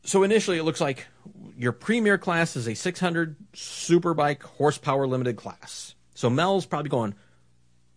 [0.03, 1.07] So initially, it looks like
[1.57, 5.95] your premier class is a 600 superbike horsepower limited class.
[6.14, 7.15] So Mel's probably going,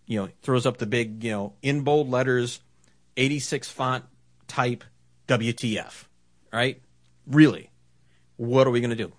[0.06, 2.60] you know, throws up the big, you know, in bold letters,
[3.16, 4.05] 86 font
[4.48, 4.84] type
[5.28, 6.05] WTF,
[6.52, 6.80] right?
[7.26, 7.70] Really,
[8.36, 9.12] what are we going to do?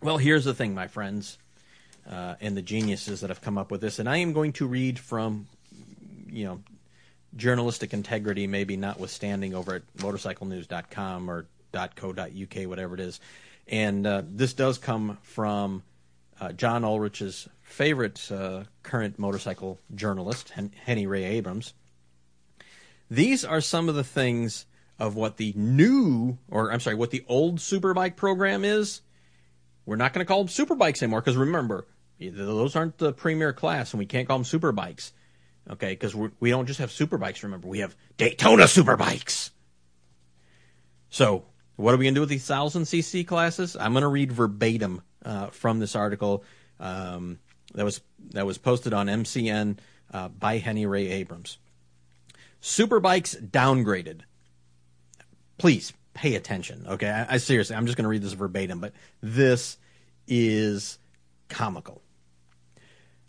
[0.00, 1.38] Well, here's the thing, my friends
[2.08, 3.98] uh, and the geniuses that have come up with this.
[3.98, 5.46] And I am going to read from,
[6.28, 6.60] you know,
[7.36, 13.20] journalistic integrity, maybe notwithstanding, over at motorcyclenews.com or .co.uk, whatever it is.
[13.68, 15.82] And uh, this does come from
[16.40, 21.72] uh, John Ulrich's favorite uh, current motorcycle journalist, Hen- Henny Ray Abrams.
[23.10, 24.66] These are some of the things
[24.98, 29.02] of what the new, or I'm sorry, what the old Superbike program is.
[29.84, 31.86] We're not going to call them Superbikes anymore because remember,
[32.20, 35.12] those aren't the premier class, and we can't call them Superbikes.
[35.70, 37.42] Okay, because we don't just have Superbikes.
[37.42, 39.50] Remember, we have Daytona Superbikes.
[41.08, 41.44] So,
[41.76, 43.76] what are we going to do with these thousand cc classes?
[43.76, 46.44] I'm going to read verbatim uh, from this article
[46.80, 47.38] um,
[47.74, 48.00] that was
[48.30, 49.78] that was posted on MCN
[50.12, 51.58] uh, by Henny Ray Abrams.
[52.60, 54.20] Superbikes downgraded.
[55.58, 56.86] Please pay attention.
[56.88, 59.78] Okay, I, I seriously, I'm just going to read this verbatim, but this
[60.26, 60.98] is
[61.48, 62.02] comical.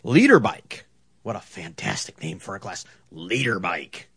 [0.03, 0.85] Leader bike.
[1.23, 2.85] What a fantastic name for a class.
[3.11, 4.09] Leader bike.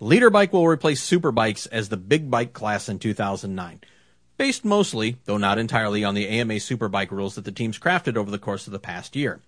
[0.00, 3.80] Leader bike will replace super bikes as the big bike class in 2009
[4.38, 8.30] based mostly, though not entirely, on the AMA Superbike rules that the teams crafted over
[8.30, 9.40] the course of the past year.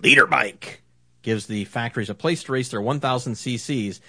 [0.00, 0.82] Leader Bike
[1.20, 4.00] gives the factories a place to race their 1,000 cc's,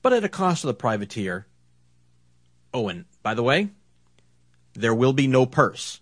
[0.00, 1.46] but at a cost to the privateer.
[2.74, 3.70] Oh, and by the way,
[4.74, 6.00] there will be no purse.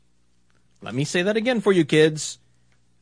[0.82, 2.38] Let me say that again for you kids.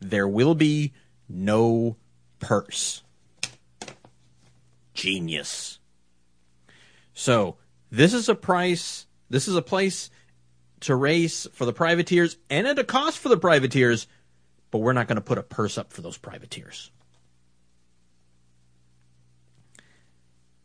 [0.00, 0.92] There will be
[1.28, 1.96] no
[2.40, 3.02] purse.
[4.94, 5.78] Genius.
[7.14, 7.56] So,
[7.90, 10.10] this is a price, this is a place
[10.80, 14.06] to race for the privateers and at a cost for the privateers,
[14.70, 16.90] but we're not going to put a purse up for those privateers.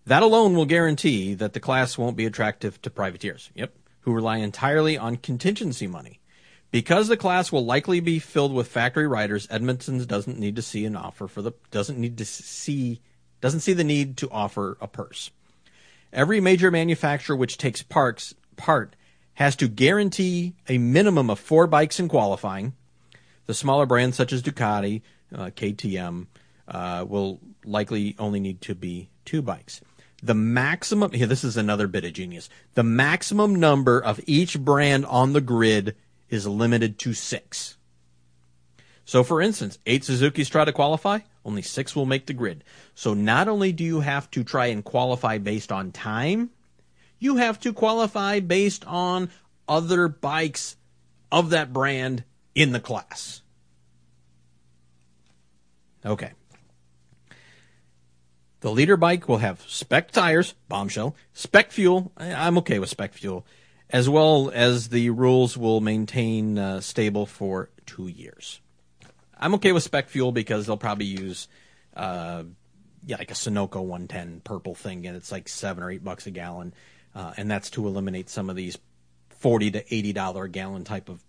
[0.06, 3.50] That alone will guarantee that the class won't be attractive to privateers.
[3.56, 6.20] Yep, who rely entirely on contingency money.
[6.72, 10.86] Because the class will likely be filled with factory riders, Edmonton doesn't need to see
[10.86, 13.00] an offer for the doesn't need to see
[13.42, 15.30] doesn't see the need to offer a purse.
[16.12, 18.96] Every major manufacturer which takes parts part
[19.36, 22.74] has to guarantee a minimum of four bikes in qualifying.
[23.46, 25.02] The smaller brands such as Ducati,
[25.34, 26.28] uh, KTM,
[26.68, 29.82] uh, will likely only need to be two bikes.
[30.24, 32.50] The maximum, here, this is another bit of genius.
[32.76, 35.98] The maximum number of each brand on the grid
[36.30, 37.76] is limited to six.
[39.04, 42.64] So, for instance, eight Suzuki's try to qualify, only six will make the grid.
[42.96, 46.52] So, not only do you have to try and qualify based on time,
[47.20, 49.30] you have to qualify based on
[49.68, 50.78] other bikes
[51.34, 52.24] of that brand
[52.56, 53.42] in the class.
[56.06, 56.32] Okay.
[58.64, 62.14] The leader bike will have spec tires, bombshell, spec fuel.
[62.18, 63.46] I'm okay with spec fuel,
[63.90, 68.62] as well as the rules will maintain uh, stable for two years.
[69.38, 71.50] I'm okay with spec fuel because they'll probably use,
[71.94, 72.44] uh,
[73.06, 76.32] yeah, like a Sunoco 110 purple thing, and it's like seven or eight bucks a
[76.32, 76.74] gallon
[77.16, 78.78] uh, and that's to eliminate some of these
[79.30, 81.24] forty to eighty dollar a gallon type of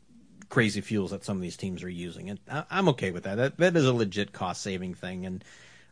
[0.48, 2.31] crazy fuels that some of these teams are using.
[2.31, 3.36] And I, am okay with that.
[3.36, 5.44] That that is a legit cost saving thing, and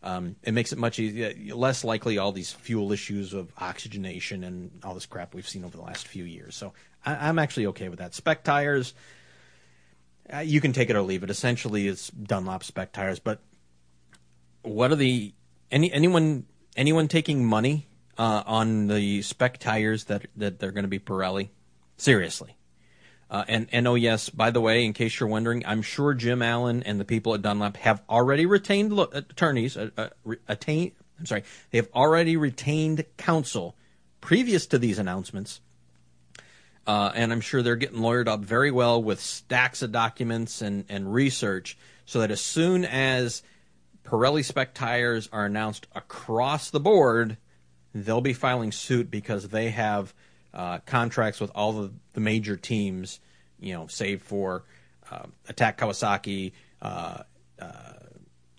[0.02, 4.70] um, it makes it much easier, less likely all these fuel issues of oxygenation and
[4.82, 6.56] all this crap we've seen over the last few years.
[6.56, 6.72] So
[7.04, 8.14] I, am actually okay with that.
[8.14, 8.94] Spec tires,
[10.32, 11.30] uh, you can take it or leave it.
[11.30, 13.20] Essentially, it's Dunlop spec tires.
[13.20, 13.40] But
[14.62, 15.32] what are the
[15.70, 16.46] any anyone
[16.76, 17.86] anyone taking money
[18.18, 21.50] uh, on the spec tires that that they're going to be Pirelli.
[21.96, 22.56] Seriously.
[23.32, 26.42] Uh, and and oh yes, by the way, in case you're wondering, I'm sure Jim
[26.42, 29.74] Allen and the people at Dunlop have already retained lo- attorneys.
[29.74, 30.08] Uh, uh,
[30.46, 33.74] attain, I'm sorry, they have already retained counsel
[34.20, 35.62] previous to these announcements.
[36.86, 40.84] Uh, and I'm sure they're getting lawyered up very well with stacks of documents and,
[40.90, 43.42] and research so that as soon as
[44.04, 47.38] Pirelli spec tires are announced across the board,
[47.94, 50.12] they'll be filing suit because they have
[50.54, 53.20] uh, contracts with all the, the major teams,
[53.60, 54.64] you know, save for
[55.10, 57.22] uh, Attack Kawasaki, uh,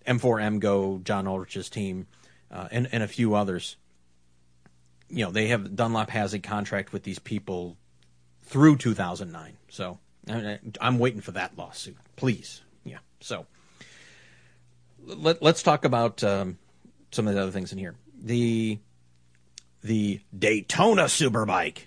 [0.07, 2.07] M4 EMGO, John Ulrich's team,
[2.51, 3.77] uh, and, and a few others.
[5.09, 7.77] You know, they have Dunlop has a contract with these people
[8.41, 9.57] through 2009.
[9.69, 9.99] So
[10.81, 11.97] I'm waiting for that lawsuit.
[12.15, 12.99] Please, yeah.
[13.19, 13.45] So
[15.05, 16.57] let, us talk about um,
[17.11, 17.95] some of the other things in here.
[18.21, 18.79] The
[19.83, 21.85] the Daytona Superbike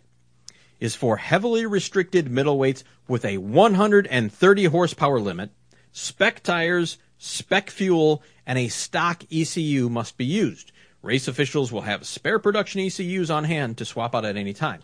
[0.79, 5.51] is for heavily restricted middleweights with a 130 horsepower limit,
[5.93, 10.73] spec tires, spec fuel, and a stock ECU must be used.
[11.03, 14.83] Race officials will have spare production ECUs on hand to swap out at any time.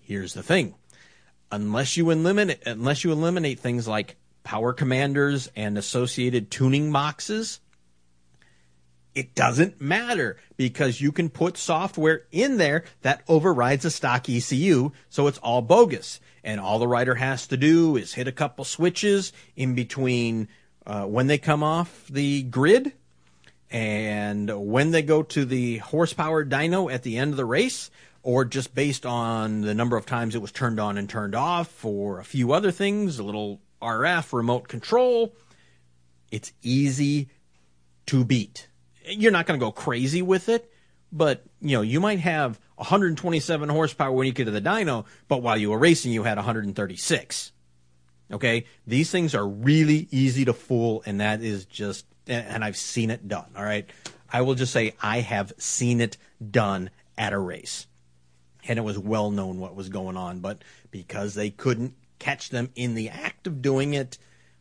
[0.00, 0.74] Here's the thing.
[1.50, 7.58] Unless you eliminate unless you eliminate things like power commanders and associated tuning boxes,
[9.14, 14.92] It doesn't matter because you can put software in there that overrides a stock ECU,
[15.08, 16.20] so it's all bogus.
[16.44, 20.48] And all the rider has to do is hit a couple switches in between
[20.86, 22.92] uh, when they come off the grid
[23.70, 27.90] and when they go to the horsepower dyno at the end of the race,
[28.22, 31.84] or just based on the number of times it was turned on and turned off,
[31.84, 35.34] or a few other things, a little RF remote control.
[36.30, 37.28] It's easy
[38.06, 38.68] to beat.
[39.06, 40.70] You're not going to go crazy with it,
[41.12, 45.42] but you know, you might have 127 horsepower when you get to the dyno, but
[45.42, 47.52] while you were racing, you had 136.
[48.32, 48.64] Okay.
[48.86, 53.28] These things are really easy to fool, and that is just, and I've seen it
[53.28, 53.50] done.
[53.56, 53.88] All right.
[54.32, 56.16] I will just say I have seen it
[56.50, 57.86] done at a race.
[58.68, 62.70] And it was well known what was going on, but because they couldn't catch them
[62.76, 64.18] in the act of doing it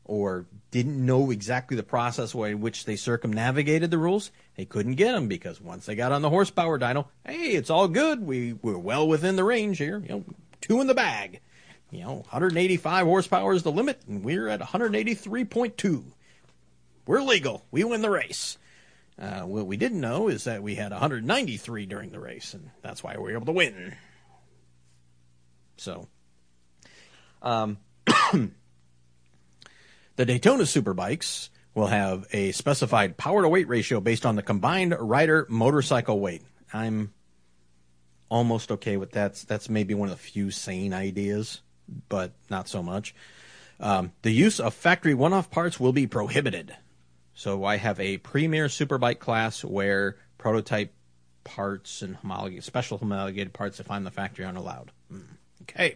[0.10, 5.12] or didn't know exactly the process in which they circumnavigated the rules, they couldn't get
[5.12, 8.20] them because once they got on the horsepower dyno, hey, it's all good.
[8.26, 10.00] We we're well within the range here.
[10.00, 10.26] You know,
[10.62, 11.42] two in the bag.
[11.92, 16.04] You know, 185 horsepower is the limit, and we're at 183.2.
[17.06, 17.66] We're legal.
[17.72, 18.58] We win the race.
[19.20, 23.04] Uh, what we didn't know is that we had 193 during the race, and that's
[23.04, 23.96] why we were able to win.
[25.78, 26.08] So,
[27.42, 27.78] um,
[30.20, 34.94] the Daytona Superbikes will have a specified power to weight ratio based on the combined
[35.00, 36.42] rider motorcycle weight.
[36.74, 37.14] I'm
[38.28, 39.36] almost okay with that.
[39.48, 41.62] That's maybe one of the few sane ideas,
[42.10, 43.16] but not so much.
[43.80, 46.76] Um, the use of factory one off parts will be prohibited.
[47.34, 50.94] So I have a premier superbike class where prototype
[51.46, 54.92] parts and homologated, special homologated parts, if I'm the factory, aren't allowed.
[55.10, 55.24] Mm,
[55.62, 55.96] okay.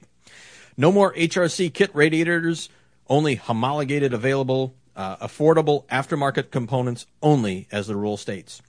[0.78, 2.70] No more HRC kit radiators,
[3.10, 8.62] only homologated available, uh, affordable aftermarket components only, as the rule states.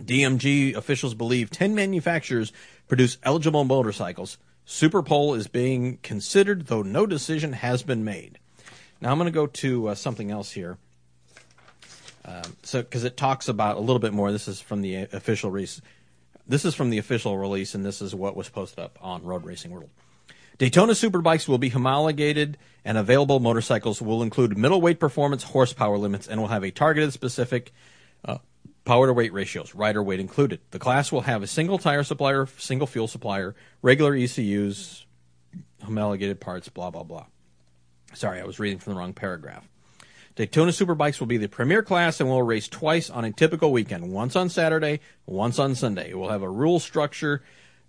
[0.00, 2.52] DMG officials believe 10 manufacturers
[2.86, 4.38] produce eligible motorcycles.
[4.66, 8.38] Superpole is being considered, though no decision has been made.
[9.00, 10.78] Now I'm going to go to uh, something else here.
[12.24, 14.30] Um, so, because it talks about a little bit more.
[14.30, 15.80] This is from the official release.
[16.46, 19.44] This is from the official release, and this is what was posted up on Road
[19.44, 19.90] Racing World.
[20.58, 26.40] Daytona Superbikes will be homologated, and available motorcycles will include middleweight performance horsepower limits and
[26.40, 27.72] will have a targeted specific
[28.24, 28.38] uh,
[28.84, 30.60] power to weight ratios, rider weight included.
[30.72, 35.06] The class will have a single tire supplier, single fuel supplier, regular ECUs,
[35.84, 37.26] homologated parts, blah, blah, blah.
[38.14, 39.68] Sorry, I was reading from the wrong paragraph.
[40.34, 44.10] Daytona Superbikes will be the premier class and will race twice on a typical weekend,
[44.10, 46.10] once on Saturday, once on Sunday.
[46.10, 47.42] It will have a rule structure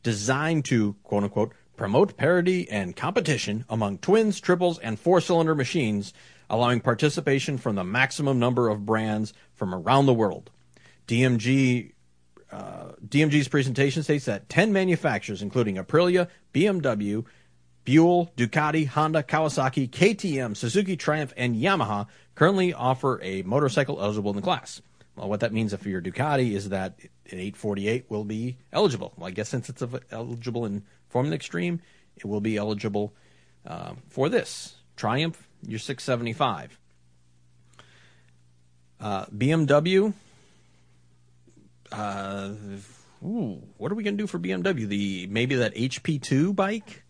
[0.03, 6.13] designed to, quote unquote, promote parity and competition among twins, triples, and four cylinder machines,
[6.49, 10.51] allowing participation from the maximum number of brands from around the world.
[11.07, 11.93] DMG
[12.51, 17.23] uh, DMG's presentation states that 10 manufacturers, including Aprilia, BMW,
[17.85, 24.35] Buell, Ducati, Honda, Kawasaki, KTM, Suzuki, Triumph, and Yamaha, currently offer a motorcycle eligible in
[24.35, 24.81] the class.
[25.15, 26.99] Well, what that means if you're Ducati is that
[27.31, 29.13] an 848 will be eligible.
[29.15, 31.81] Well, I guess since it's eligible in Formula Extreme,
[32.15, 33.13] it will be eligible
[33.65, 34.75] uh, for this.
[34.95, 36.77] Triumph, you're 675.
[38.99, 40.13] Uh, BMW,
[41.91, 42.49] uh,
[43.23, 44.87] ooh, what are we going to do for BMW?
[44.87, 47.03] The maybe that HP2 bike?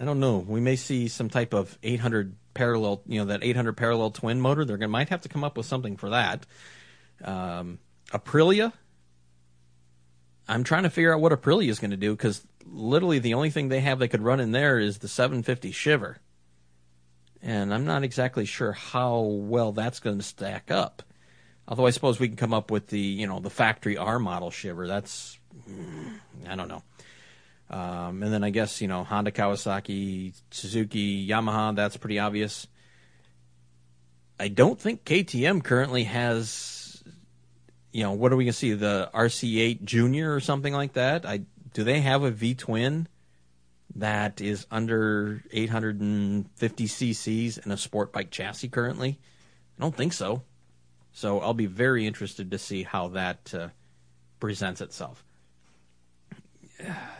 [0.00, 0.38] I don't know.
[0.38, 4.64] We may see some type of 800 parallel, you know, that 800 parallel twin motor.
[4.64, 6.46] They're going to might have to come up with something for that.
[7.24, 7.78] Um,
[8.12, 8.72] Aprilia.
[10.48, 13.50] I'm trying to figure out what Aprilia is going to do because literally the only
[13.50, 16.18] thing they have they could run in there is the 750 Shiver.
[17.42, 21.02] And I'm not exactly sure how well that's going to stack up.
[21.66, 24.50] Although I suppose we can come up with the, you know, the factory R model
[24.50, 24.86] Shiver.
[24.86, 25.38] That's,
[26.48, 26.82] I don't know.
[27.70, 32.66] Um, and then I guess, you know, Honda, Kawasaki, Suzuki, Yamaha, that's pretty obvious.
[34.40, 37.02] I don't think KTM currently has,
[37.92, 38.72] you know, what are we going to see?
[38.72, 41.26] The RC8 Junior or something like that?
[41.26, 41.42] I
[41.72, 43.08] do they have a V twin
[43.94, 49.18] that is under 850 cc's in a sport bike chassis currently?
[49.78, 50.42] I don't think so.
[51.12, 53.68] So I'll be very interested to see how that uh,
[54.40, 55.24] presents itself.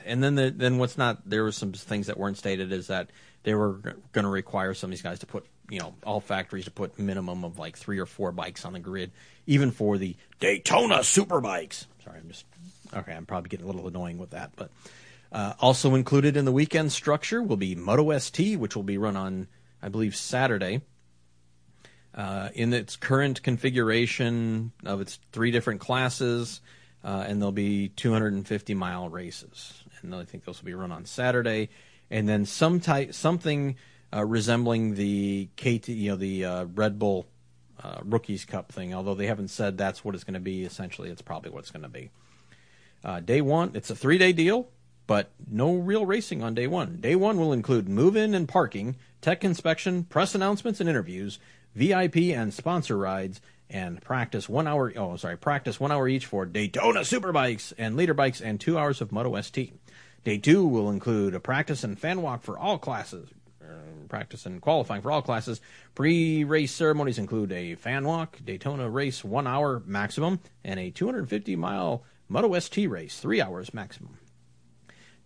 [0.07, 3.11] And then the, then what's not there were some things that weren't stated is that
[3.43, 3.73] they were
[4.13, 6.99] going to require some of these guys to put you know all factories to put
[6.99, 9.11] minimum of like three or four bikes on the grid,
[9.47, 11.87] even for the Daytona Superbikes.
[12.05, 12.45] Sorry, I'm just
[12.95, 14.71] Okay, I'm probably getting a little annoying with that, but
[15.33, 19.17] uh, also included in the weekend structure will be Moto ST, which will be run
[19.17, 19.47] on,
[19.83, 20.81] I believe, Saturday.
[22.15, 26.61] uh, in its current configuration of its three different classes,
[27.05, 29.85] uh, and there'll be 250 mile races.
[30.03, 31.69] And I think those will be run on Saturday,
[32.11, 33.77] and then some type something
[34.13, 37.27] uh, resembling the KT, you know, the uh, Red Bull
[37.83, 38.95] uh, Rookies Cup thing.
[38.95, 40.65] Although they haven't said that's what it's going to be.
[40.65, 42.11] Essentially, it's probably what it's going to be.
[43.05, 44.69] Uh, day one, it's a three day deal,
[45.07, 46.97] but no real racing on day one.
[47.01, 51.39] Day one will include move in and parking, tech inspection, press announcements and interviews,
[51.75, 54.93] VIP and sponsor rides, and practice one hour.
[54.97, 59.01] Oh, sorry, practice one hour each for Daytona Superbikes and leader bikes, and two hours
[59.01, 59.73] of Moto ST.
[60.25, 63.29] Day two will include a practice and fan walk for all classes.
[63.63, 63.67] uh,
[64.09, 65.61] Practice and qualifying for all classes.
[65.95, 71.55] Pre race ceremonies include a fan walk, Daytona race one hour maximum, and a 250
[71.57, 74.19] mile Moto ST race, three hours maximum.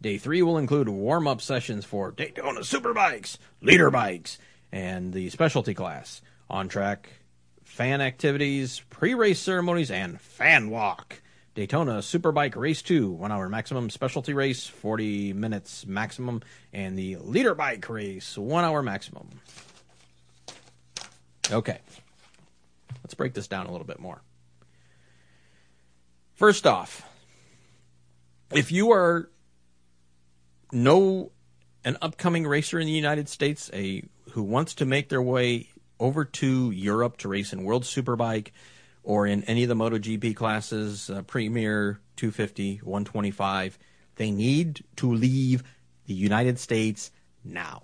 [0.00, 4.38] Day three will include warm up sessions for Daytona Superbikes, leader bikes,
[4.70, 6.22] and the specialty class.
[6.50, 7.08] On track
[7.64, 11.22] fan activities, pre race ceremonies, and fan walk.
[11.54, 13.90] Daytona Superbike Race 2, one hour maximum.
[13.90, 16.40] Specialty race, 40 minutes maximum.
[16.72, 19.28] And the leader bike race, one hour maximum.
[21.50, 21.78] Okay.
[23.02, 24.22] Let's break this down a little bit more.
[26.34, 27.08] First off,
[28.52, 29.30] if you are
[30.72, 31.30] no
[31.84, 35.68] an upcoming racer in the United States, a who wants to make their way
[36.00, 38.48] over to Europe to race in World Superbike
[39.02, 43.78] or in any of the MotoGP classes, uh, Premier 250, 125,
[44.16, 45.62] they need to leave
[46.06, 47.10] the United States
[47.44, 47.82] now.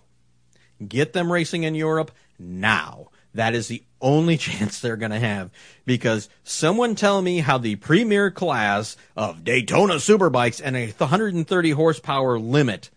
[0.87, 3.09] Get them racing in Europe now.
[3.35, 5.51] That is the only chance they're going to have
[5.85, 12.39] because someone tell me how the premier class of Daytona Superbikes and a 130 horsepower
[12.39, 12.91] limit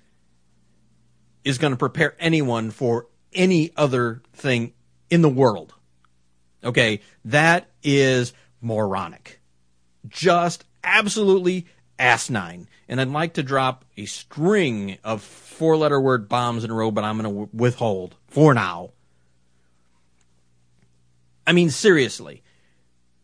[1.43, 4.73] is going to prepare anyone for any other thing
[5.09, 5.73] in the world.
[6.63, 9.41] Okay, that is moronic.
[10.07, 11.65] Just absolutely
[11.97, 12.67] asinine.
[12.87, 16.91] And I'd like to drop a string of four letter word bombs in a row,
[16.91, 18.91] but I'm going to withhold for now.
[21.51, 22.43] I mean, seriously,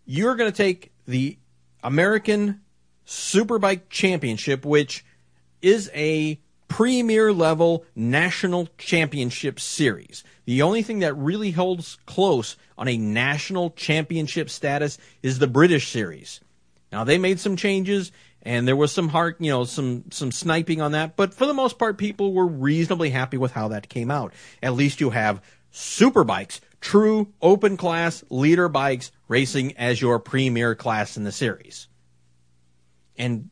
[0.06, 1.38] you're going to take the
[1.82, 2.60] American
[3.06, 5.06] Superbike Championship, which
[5.62, 6.38] is a
[6.68, 10.26] premier level national championship series.
[10.44, 15.88] The only thing that really holds close on a national championship status is the British
[15.88, 16.42] series.
[16.92, 20.82] Now they made some changes and there was some hard, you know, some some sniping
[20.82, 24.12] on that, but for the most part people were reasonably happy with how that came
[24.12, 24.34] out.
[24.62, 25.42] At least you have
[25.72, 31.88] superbikes, true open class leader bikes racing as your premier class in the series.
[33.18, 33.50] And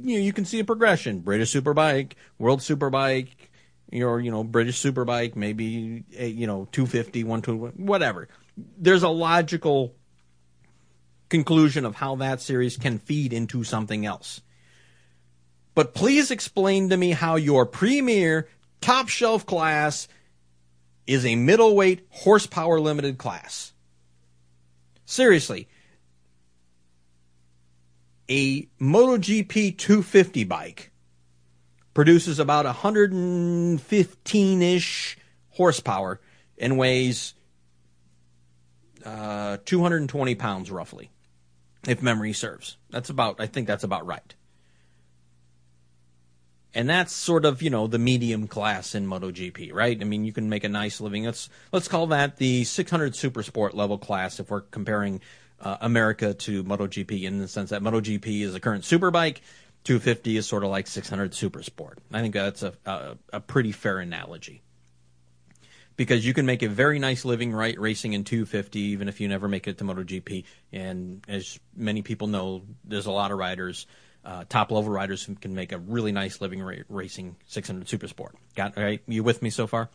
[0.00, 1.20] you know, you can see a progression.
[1.20, 3.28] British Superbike, World Superbike,
[3.90, 8.28] your you know British Superbike, maybe eh, you know 250, 120, whatever.
[8.56, 9.94] There's a logical
[11.28, 14.40] conclusion of how that series can feed into something else.
[15.74, 18.48] But please explain to me how your premier
[18.80, 20.08] top shelf class
[21.06, 23.72] is a middleweight horsepower limited class.
[25.04, 25.68] Seriously,
[28.28, 30.90] a MotoGP 250 bike
[31.94, 35.16] produces about 115 ish
[35.50, 36.20] horsepower
[36.58, 37.34] and weighs
[39.04, 41.10] uh, 220 pounds roughly,
[41.86, 42.76] if memory serves.
[42.90, 44.34] That's about, I think that's about right.
[46.76, 49.98] And that's sort of, you know, the medium class in MotoGP, right?
[49.98, 51.24] I mean, you can make a nice living.
[51.24, 55.22] Let's let's call that the 600 Super Sport level class if we're comparing
[55.58, 59.38] uh, America to MotoGP in the sense that MotoGP is a current superbike,
[59.84, 61.98] 250 is sort of like 600 Super Sport.
[62.12, 64.60] I think that's a, a, a pretty fair analogy.
[65.96, 69.28] Because you can make a very nice living right racing in 250, even if you
[69.28, 70.44] never make it to MotoGP.
[70.74, 73.86] And as many people know, there's a lot of riders,
[74.26, 78.08] uh, top level riders, who can make a really nice living ra- racing 600 Super
[78.08, 78.34] Sport.
[78.56, 79.00] Got right?
[79.06, 79.88] You with me so far?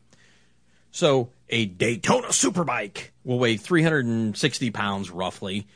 [0.92, 5.68] So a Daytona Superbike will weigh 360 pounds roughly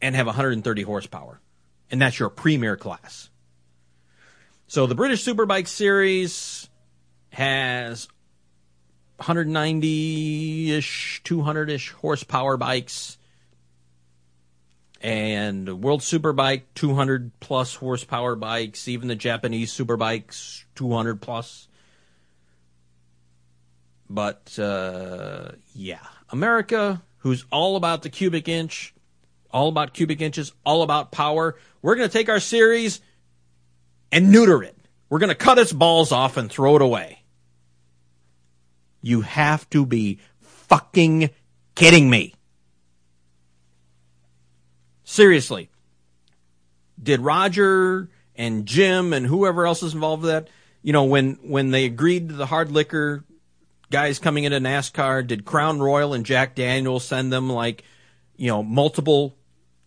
[0.00, 1.40] and have 130 horsepower.
[1.90, 3.30] And that's your premier class.
[4.68, 6.68] So the British Superbike Series
[7.30, 8.08] has
[9.18, 13.17] 190-ish, 200-ish horsepower bikes.
[15.00, 21.68] And World Superbike 200 plus horsepower bikes, even the Japanese Superbikes 200 plus.
[24.10, 28.94] But uh, yeah, America, who's all about the cubic inch,
[29.50, 31.56] all about cubic inches, all about power.
[31.82, 33.00] We're going to take our series
[34.10, 34.76] and neuter it.
[35.08, 37.22] We're going to cut its balls off and throw it away.
[39.00, 41.30] You have to be fucking
[41.74, 42.34] kidding me?
[45.10, 45.70] Seriously.
[47.02, 50.48] Did Roger and Jim and whoever else is involved with that,
[50.82, 53.24] you know, when when they agreed to the hard liquor
[53.90, 57.84] guys coming into NASCAR, did Crown Royal and Jack Daniels send them like,
[58.36, 59.34] you know, multiple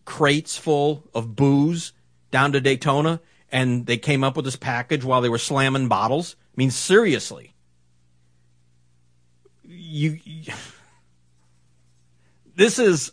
[0.05, 1.93] crates full of booze
[2.31, 3.21] down to Daytona
[3.51, 6.35] and they came up with this package while they were slamming bottles?
[6.39, 7.53] I mean, seriously.
[9.63, 10.51] You, you
[12.55, 13.11] this is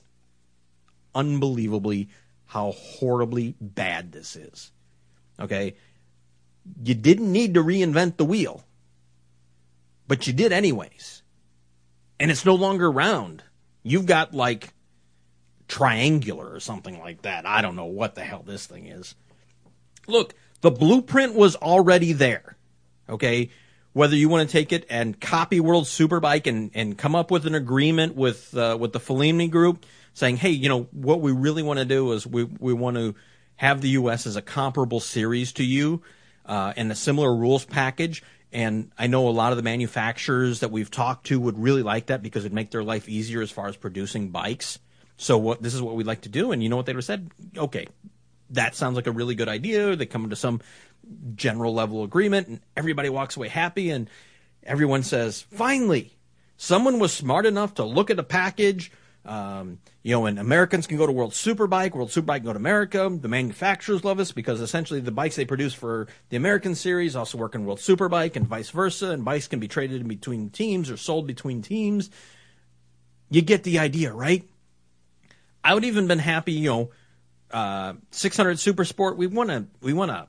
[1.18, 2.08] unbelievably
[2.46, 4.72] how horribly bad this is.
[5.38, 5.74] Okay?
[6.82, 8.64] You didn't need to reinvent the wheel,
[10.06, 11.22] but you did anyways.
[12.20, 13.42] And it's no longer round.
[13.82, 14.72] You've got like
[15.66, 17.46] triangular or something like that.
[17.46, 19.14] I don't know what the hell this thing is.
[20.06, 22.56] Look, the blueprint was already there.
[23.08, 23.50] Okay?
[23.92, 27.46] Whether you want to take it and copy World Superbike and, and come up with
[27.46, 29.84] an agreement with uh, with the Flammini group,
[30.18, 33.14] saying, hey, you know, what we really want to do is we, we want to
[33.56, 34.26] have the U.S.
[34.26, 36.02] as a comparable series to you
[36.44, 38.22] uh, and a similar rules package.
[38.52, 42.06] And I know a lot of the manufacturers that we've talked to would really like
[42.06, 44.80] that because it'd make their life easier as far as producing bikes.
[45.18, 46.50] So what this is what we'd like to do.
[46.50, 47.30] And you know what they would have said?
[47.56, 47.86] Okay,
[48.50, 49.94] that sounds like a really good idea.
[49.94, 50.60] They come to some
[51.34, 54.10] general level agreement and everybody walks away happy and
[54.64, 56.16] everyone says, finally,
[56.56, 58.90] someone was smart enough to look at a package
[59.28, 62.58] um, you know, and Americans can go to World Superbike, World Superbike can go to
[62.58, 63.10] America.
[63.12, 67.36] The manufacturers love us because essentially the bikes they produce for the American series also
[67.36, 69.10] work in World Superbike and vice versa.
[69.10, 72.08] And bikes can be traded in between teams or sold between teams.
[73.28, 74.48] You get the idea, right?
[75.62, 76.90] I would even been happy, you know,
[77.50, 79.18] uh, 600 Super Sport.
[79.18, 80.26] We want to we want to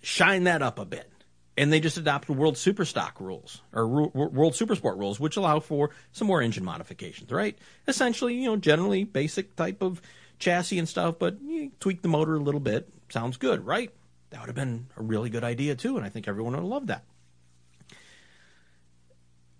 [0.00, 1.11] shine that up a bit
[1.56, 6.26] and they just adopted World Superstock rules or World Supersport rules, which allow for some
[6.26, 7.30] more engine modifications.
[7.30, 7.58] Right?
[7.86, 10.00] Essentially, you know, generally basic type of
[10.38, 12.88] chassis and stuff, but you tweak the motor a little bit.
[13.08, 13.90] Sounds good, right?
[14.30, 16.68] That would have been a really good idea too, and I think everyone would have
[16.68, 17.04] loved that.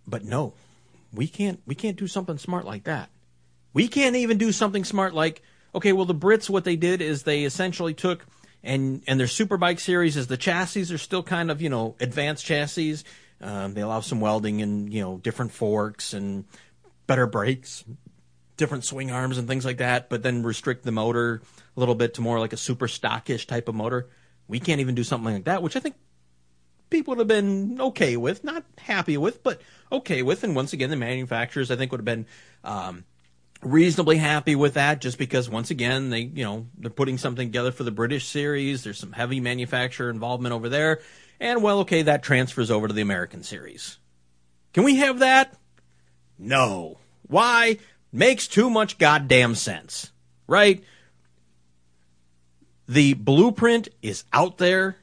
[0.06, 0.54] But no,
[1.12, 1.60] we can't.
[1.66, 3.10] We can't do something smart like that.
[3.74, 5.42] We can't even do something smart like
[5.74, 5.92] okay.
[5.92, 8.26] Well, the Brits, what they did is they essentially took
[8.64, 12.44] and and their superbike series is the chassis are still kind of you know advanced
[12.44, 12.98] chassis.
[13.40, 16.44] Um, they allow some welding and you know different forks and
[17.06, 17.84] better brakes,
[18.56, 20.08] different swing arms and things like that.
[20.08, 21.42] But then restrict the motor
[21.76, 24.08] a little bit to more like a super stockish type of motor.
[24.46, 25.96] We can't even do something like that, which I think
[26.90, 29.60] people would have been okay with, not happy with, but
[29.90, 30.44] okay with.
[30.44, 32.26] And once again, the manufacturers I think would have been
[32.62, 33.04] um,
[33.62, 37.72] reasonably happy with that just because once again they you know they're putting something together
[37.72, 38.84] for the British series.
[38.84, 41.00] There's some heavy manufacturer involvement over there.
[41.40, 43.98] And well okay that transfers over to the American series.
[44.72, 45.54] Can we have that?
[46.38, 46.98] No.
[47.26, 47.78] Why?
[48.12, 50.12] Makes too much goddamn sense.
[50.46, 50.84] Right?
[52.88, 54.96] The blueprint is out there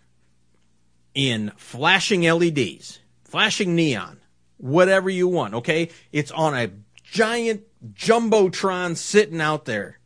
[1.16, 4.20] in flashing LEDs flashing neon
[4.58, 5.90] whatever you want okay?
[6.12, 6.70] It's on a
[7.12, 7.64] giant
[7.94, 10.00] jumbotron sitting out there.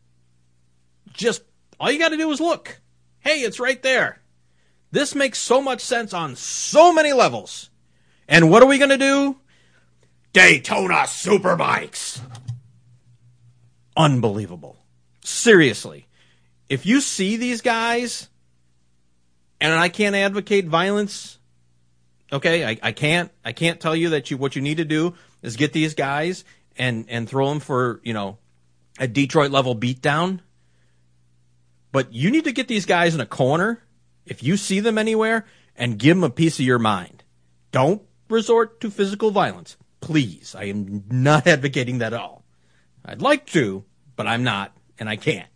[1.11, 1.43] Just
[1.79, 2.81] all you got to do is look.
[3.19, 4.21] Hey, it's right there.
[4.91, 7.69] This makes so much sense on so many levels.
[8.27, 9.37] And what are we going to do?
[10.33, 12.19] Daytona Superbikes.
[13.95, 14.77] Unbelievable.
[15.23, 16.07] Seriously.
[16.69, 18.29] If you see these guys,
[19.59, 21.37] and I can't advocate violence,
[22.31, 23.31] okay, I, I can't.
[23.45, 26.43] I can't tell you that you what you need to do is get these guys
[26.77, 28.37] and and throw them for you know
[28.99, 30.39] a Detroit level beatdown.
[31.91, 33.83] But you need to get these guys in a corner
[34.25, 35.45] if you see them anywhere
[35.75, 37.23] and give them a piece of your mind.
[37.71, 40.55] Don't resort to physical violence, please.
[40.55, 42.43] I am not advocating that at all.
[43.05, 43.83] I'd like to,
[44.15, 45.49] but I'm not, and I can't.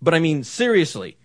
[0.00, 1.16] But I mean, seriously,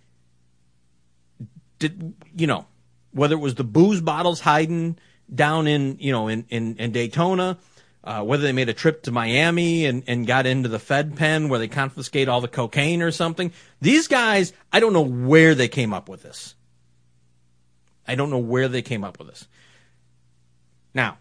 [1.78, 2.66] did you know
[3.12, 4.98] whether it was the booze bottles hiding
[5.32, 7.58] down in you know in in, in Daytona,
[8.02, 11.48] uh, whether they made a trip to Miami and, and got into the Fed pen
[11.48, 13.52] where they confiscate all the cocaine or something.
[13.80, 16.54] These guys, I don't know where they came up with this.
[18.06, 19.46] I don't know where they came up with this.
[20.94, 21.18] Now,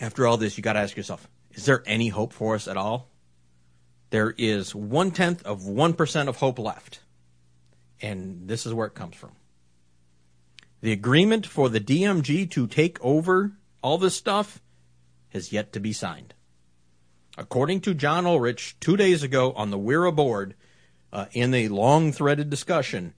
[0.00, 2.76] after all this, you got to ask yourself: Is there any hope for us at
[2.76, 3.08] all?
[4.10, 7.00] There is one tenth of one percent of hope left,
[8.00, 9.32] and this is where it comes from.
[10.84, 14.60] The agreement for the DMG to take over all this stuff
[15.30, 16.34] has yet to be signed.
[17.38, 20.54] According to John Ulrich, two days ago on the WERA board,
[21.10, 23.14] uh, in a long threaded discussion,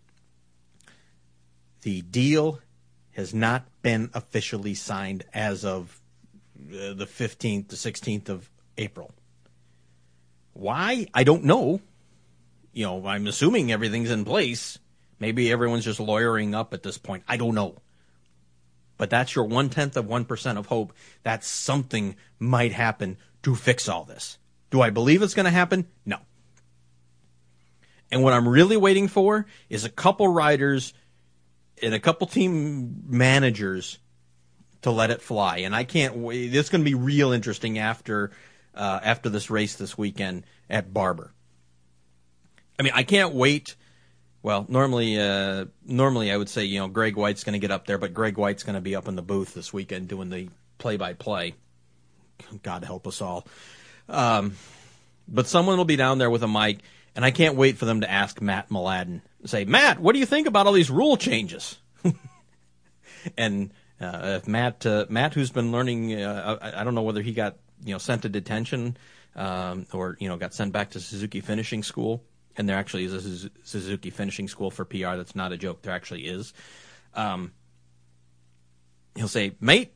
[1.82, 2.60] the deal
[3.14, 6.00] has not been officially signed as of
[6.70, 8.48] uh, the 15th the 16th of
[8.78, 9.12] April.
[10.52, 11.08] Why?
[11.12, 11.80] I don't know.
[12.72, 14.78] You know, I'm assuming everything's in place.
[15.18, 17.24] Maybe everyone's just lawyering up at this point.
[17.26, 17.76] I don't know.
[18.98, 23.88] But that's your one tenth of 1% of hope that something might happen to fix
[23.88, 24.38] all this.
[24.70, 25.86] Do I believe it's going to happen?
[26.04, 26.18] No.
[28.10, 30.94] And what I'm really waiting for is a couple riders
[31.82, 33.98] and a couple team managers
[34.82, 35.58] to let it fly.
[35.58, 36.54] And I can't wait.
[36.54, 38.30] It's going to be real interesting after
[38.74, 41.32] uh, after this race this weekend at Barber.
[42.78, 43.74] I mean, I can't wait.
[44.46, 47.84] Well, normally, uh, normally I would say you know Greg White's going to get up
[47.84, 50.50] there, but Greg White's going to be up in the booth this weekend doing the
[50.78, 51.54] play-by-play.
[52.62, 53.44] God help us all.
[54.08, 54.54] Um,
[55.26, 56.78] but someone will be down there with a mic,
[57.16, 59.20] and I can't wait for them to ask Matt Mladin.
[59.46, 61.78] Say, Matt, what do you think about all these rule changes?
[63.36, 67.32] and uh, Matt, uh, Matt, who's been learning, uh, I, I, don't know whether he
[67.32, 68.96] got you know sent to detention
[69.34, 72.22] um, or you know got sent back to Suzuki Finishing School,
[72.56, 75.16] and there actually is a Suzuki Finishing School for PR.
[75.16, 75.82] That's not a joke.
[75.82, 76.52] There actually is.
[77.14, 77.52] Um,
[79.14, 79.94] he'll say, "Mate,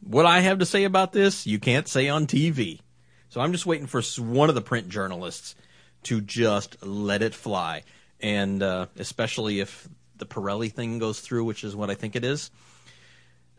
[0.00, 2.80] what I have to say about this, you can't say on TV."
[3.28, 5.54] So I'm just waiting for one of the print journalists
[6.04, 7.82] to just let it fly,
[8.20, 12.24] and uh, especially if the Pirelli thing goes through, which is what I think it
[12.24, 12.50] is.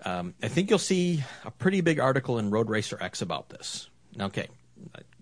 [0.05, 3.89] Um, I think you'll see a pretty big article in Road Racer X about this.
[4.19, 4.47] Okay,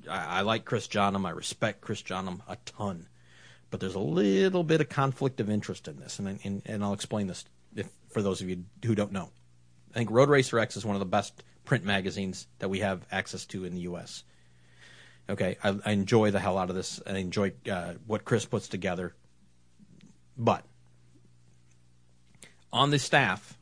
[0.10, 1.26] I, I like Chris Jonnum.
[1.26, 3.07] I respect Chris Jonnum a ton,
[3.69, 6.94] but there's a little bit of conflict of interest in this, and and, and I'll
[6.94, 7.45] explain this
[7.76, 9.30] if, for those of you who don't know.
[9.91, 13.06] I think Road Racer X is one of the best print magazines that we have
[13.11, 14.23] access to in the U.S.
[15.30, 17.02] Okay, I, I enjoy the hell out of this.
[17.06, 19.14] I enjoy uh, what Chris puts together,
[20.38, 20.65] but
[22.73, 23.57] on the staff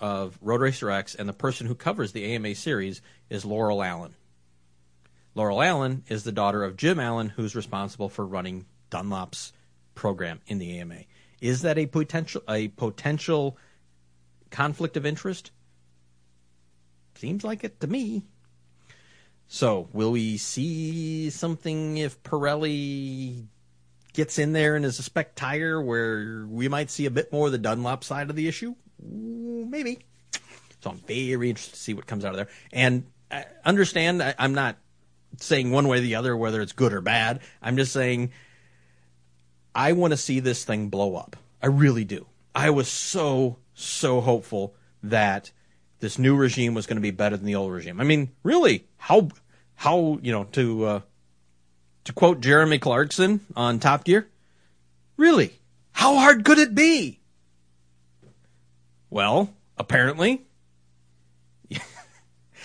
[0.00, 3.00] of Road Racer X, and the person who covers the AMA series
[3.30, 4.14] is Laurel Allen.
[5.36, 9.52] Laurel Allen is the daughter of Jim Allen, who's responsible for running Dunlop's
[9.94, 11.00] program in the AMA.
[11.42, 13.58] Is that a potential a potential
[14.50, 15.50] conflict of interest?
[17.16, 18.24] Seems like it to me.
[19.46, 23.44] So, will we see something if Pirelli
[24.14, 27.46] gets in there and is a spec tire where we might see a bit more
[27.46, 28.74] of the Dunlop side of the issue?
[29.06, 29.98] Mm, maybe.
[30.80, 32.48] So I'm very interested to see what comes out of there.
[32.72, 34.78] And I understand, I, I'm not
[35.38, 37.40] saying one way or the other whether it's good or bad.
[37.62, 38.30] I'm just saying
[39.74, 41.36] I want to see this thing blow up.
[41.62, 42.26] I really do.
[42.54, 45.52] I was so, so hopeful that
[46.00, 48.00] this new regime was going to be better than the old regime.
[48.00, 49.28] I mean, really, how,
[49.74, 51.00] how, you know, to, uh,
[52.04, 54.28] to quote Jeremy Clarkson on Top Gear,
[55.18, 55.52] really,
[55.92, 57.20] how hard could it be?
[59.10, 60.46] Well, apparently,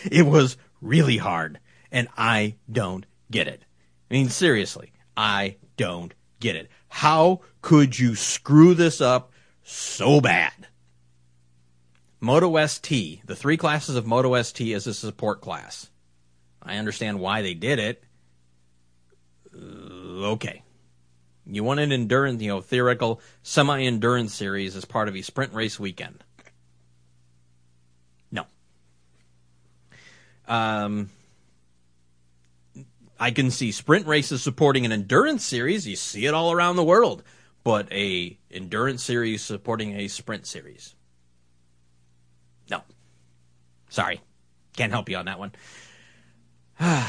[0.10, 1.60] it was really hard,
[1.92, 3.64] and I don't get it.
[4.10, 6.70] I mean, seriously, I don't get it.
[6.90, 9.32] How could you screw this up
[9.64, 10.68] so bad?
[12.20, 15.90] Moto ST, the three classes of Moto ST is a support class.
[16.62, 18.04] I understand why they did it.
[19.56, 20.62] Uh, okay.
[21.48, 25.54] You want an endurance, you know, theoretical semi endurance series as part of a sprint
[25.54, 26.24] race weekend.
[28.32, 28.46] No.
[30.48, 31.10] Um,
[33.22, 35.88] I can see sprint races supporting an endurance series.
[35.88, 37.22] You see it all around the world,
[37.64, 40.96] but a endurance series supporting a sprint series.
[42.72, 42.82] No,
[43.90, 44.22] sorry,
[44.76, 45.52] can't help you on that one.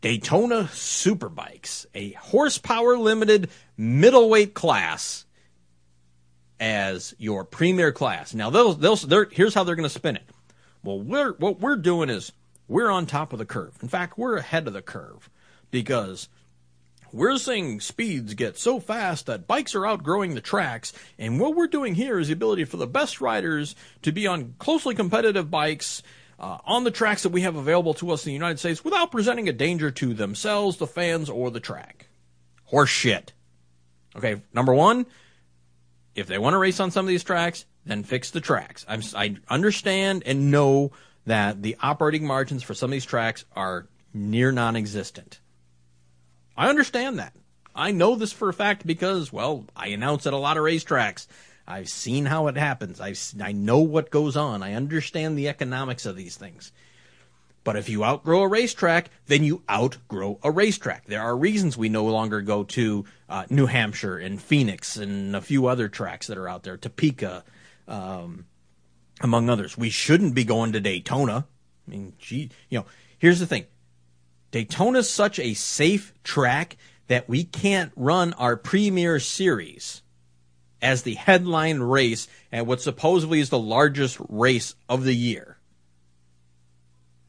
[0.00, 5.24] Daytona Superbikes, a horsepower limited middleweight class
[6.58, 8.34] as your premier class.
[8.34, 10.28] Now, those, those, here's how they're going to spin it.
[10.82, 12.32] Well, we're, what we're doing is
[12.68, 13.76] we're on top of the curve.
[13.82, 15.30] In fact, we're ahead of the curve
[15.70, 16.28] because
[17.12, 20.92] we're seeing speeds get so fast that bikes are outgrowing the tracks.
[21.18, 24.54] And what we're doing here is the ability for the best riders to be on
[24.58, 26.02] closely competitive bikes
[26.40, 29.12] uh, on the tracks that we have available to us in the United States without
[29.12, 32.08] presenting a danger to themselves, the fans, or the track.
[32.64, 33.32] Horse shit.
[34.16, 35.06] Okay, number one,
[36.14, 38.84] if they want to race on some of these tracks, then fix the tracks.
[38.88, 40.92] I'm, I understand and know
[41.26, 45.40] that the operating margins for some of these tracks are near non-existent.
[46.56, 47.34] I understand that.
[47.74, 51.26] I know this for a fact because, well, I announce at a lot of racetracks.
[51.66, 53.00] I've seen how it happens.
[53.00, 54.62] I, I know what goes on.
[54.62, 56.72] I understand the economics of these things.
[57.64, 61.06] But if you outgrow a racetrack, then you outgrow a racetrack.
[61.06, 65.40] There are reasons we no longer go to uh, New Hampshire and Phoenix and a
[65.40, 67.42] few other tracks that are out there, Topeka,
[67.88, 68.44] um,
[69.20, 69.78] among others.
[69.78, 71.46] We shouldn't be going to Daytona.
[71.86, 72.86] I mean, gee, you know,
[73.18, 73.66] here's the thing:
[74.50, 76.76] Daytona's such a safe track
[77.08, 80.02] that we can't run our premier series
[80.80, 85.56] as the headline race at what supposedly is the largest race of the year.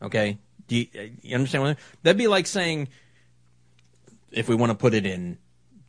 [0.01, 0.37] Okay?
[0.67, 0.87] Do you,
[1.21, 2.89] you understand what I That'd be like saying,
[4.31, 5.37] if we want to put it in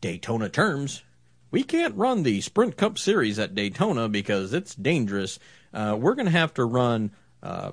[0.00, 1.02] Daytona terms,
[1.50, 5.38] we can't run the Sprint Cup Series at Daytona because it's dangerous.
[5.76, 7.10] Uh, we're going to have to run
[7.42, 7.72] uh,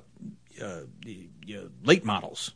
[0.62, 0.80] uh,
[1.82, 2.52] late models.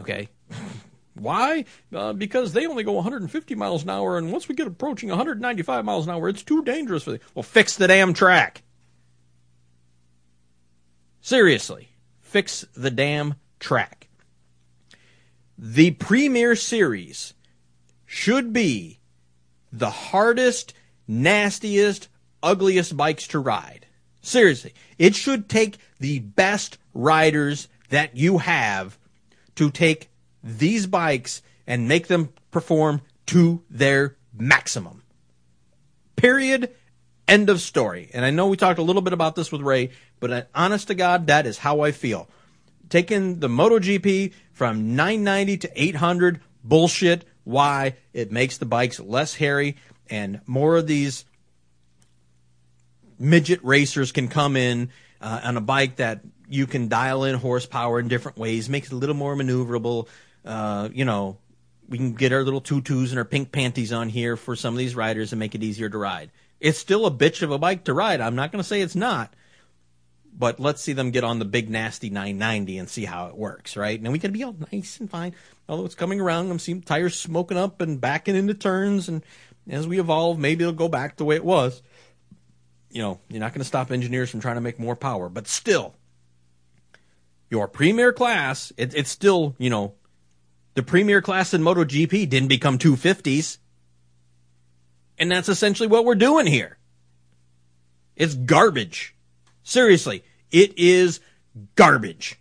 [0.00, 0.28] Okay?
[1.14, 1.64] Why?
[1.94, 5.84] Uh, because they only go 150 miles an hour, and once we get approaching 195
[5.84, 7.20] miles an hour, it's too dangerous for them.
[7.36, 8.64] Well, fix the damn track.
[11.20, 11.90] Seriously,
[12.20, 14.08] fix the damn track.
[15.56, 17.34] The Premier Series
[18.04, 18.98] should be
[19.72, 20.74] the hardest,
[21.06, 22.08] nastiest,
[22.42, 23.83] ugliest bikes to ride.
[24.24, 28.98] Seriously, it should take the best riders that you have
[29.56, 30.08] to take
[30.42, 35.02] these bikes and make them perform to their maximum.
[36.16, 36.74] Period.
[37.28, 38.10] End of story.
[38.14, 39.90] And I know we talked a little bit about this with Ray,
[40.20, 42.28] but honest to God, that is how I feel.
[42.88, 47.26] Taking the MotoGP from 990 to 800, bullshit.
[47.44, 47.96] Why?
[48.14, 49.76] It makes the bikes less hairy
[50.08, 51.26] and more of these
[53.18, 57.98] midget racers can come in uh, on a bike that you can dial in horsepower
[57.98, 60.08] in different ways, makes it a little more maneuverable,
[60.44, 61.38] uh, you know,
[61.88, 64.78] we can get our little tutus and our pink panties on here for some of
[64.78, 66.30] these riders and make it easier to ride.
[66.60, 68.20] It's still a bitch of a bike to ride.
[68.20, 69.34] I'm not going to say it's not,
[70.36, 73.76] but let's see them get on the big nasty 990 and see how it works,
[73.76, 73.98] right?
[73.98, 75.34] And we can be all nice and fine.
[75.68, 79.22] Although it's coming around, I'm seeing tires smoking up and backing into turns, and
[79.68, 81.82] as we evolve, maybe it'll go back the way it was.
[82.94, 85.48] You know, you're not going to stop engineers from trying to make more power, but
[85.48, 85.96] still,
[87.50, 89.94] your premier class, it, it's still, you know,
[90.74, 93.58] the premier class in MotoGP didn't become 250s.
[95.18, 96.78] And that's essentially what we're doing here.
[98.16, 99.14] It's garbage.
[99.64, 100.22] Seriously,
[100.52, 101.18] it is
[101.74, 102.38] garbage.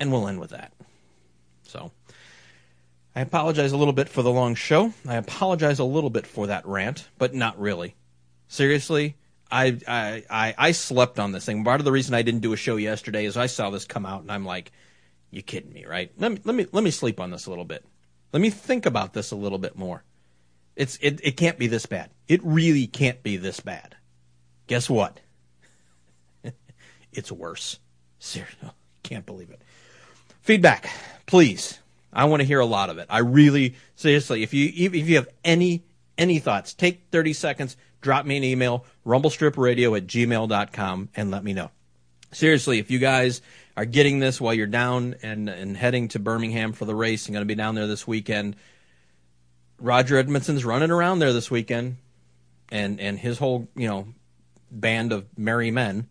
[0.00, 0.73] And we'll end with that.
[3.16, 4.92] I apologize a little bit for the long show.
[5.06, 7.94] I apologize a little bit for that rant, but not really.
[8.48, 9.16] Seriously,
[9.50, 11.62] I I I, I slept on this thing.
[11.64, 14.04] Part of the reason I didn't do a show yesterday is I saw this come
[14.04, 14.72] out and I'm like,
[15.30, 16.12] you kidding me, right?
[16.18, 17.84] Let me let me let me sleep on this a little bit.
[18.32, 20.02] Let me think about this a little bit more.
[20.74, 22.10] It's it, it can't be this bad.
[22.26, 23.96] It really can't be this bad.
[24.66, 25.20] Guess what?
[27.12, 27.78] it's worse.
[28.18, 28.70] Seriously,
[29.04, 29.62] can't believe it.
[30.42, 30.90] Feedback,
[31.26, 31.78] please.
[32.14, 33.06] I want to hear a lot of it.
[33.10, 35.84] I really seriously, if you if you have any
[36.16, 41.52] any thoughts, take 30 seconds, drop me an email, rumblestripradio at gmail.com, and let me
[41.52, 41.70] know.
[42.30, 43.42] Seriously, if you guys
[43.76, 47.34] are getting this while you're down and, and heading to Birmingham for the race and
[47.34, 48.56] going to be down there this weekend.
[49.78, 51.96] Roger Edmondson's running around there this weekend,
[52.70, 54.06] and and his whole you know
[54.70, 56.08] band of merry men.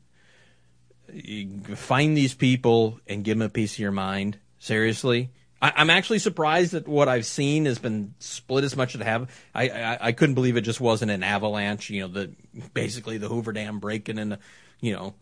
[1.75, 4.38] Find these people and give them a piece of your mind.
[4.59, 5.30] Seriously,
[5.64, 9.06] I, am actually surprised that what I've seen has been split as much as it
[9.06, 9.33] have.
[9.56, 11.90] I, I, I couldn't believe it just wasn't an avalanche.
[11.90, 12.32] You know, the
[12.74, 14.40] basically the Hoover Dam breaking and
[14.82, 15.16] you know,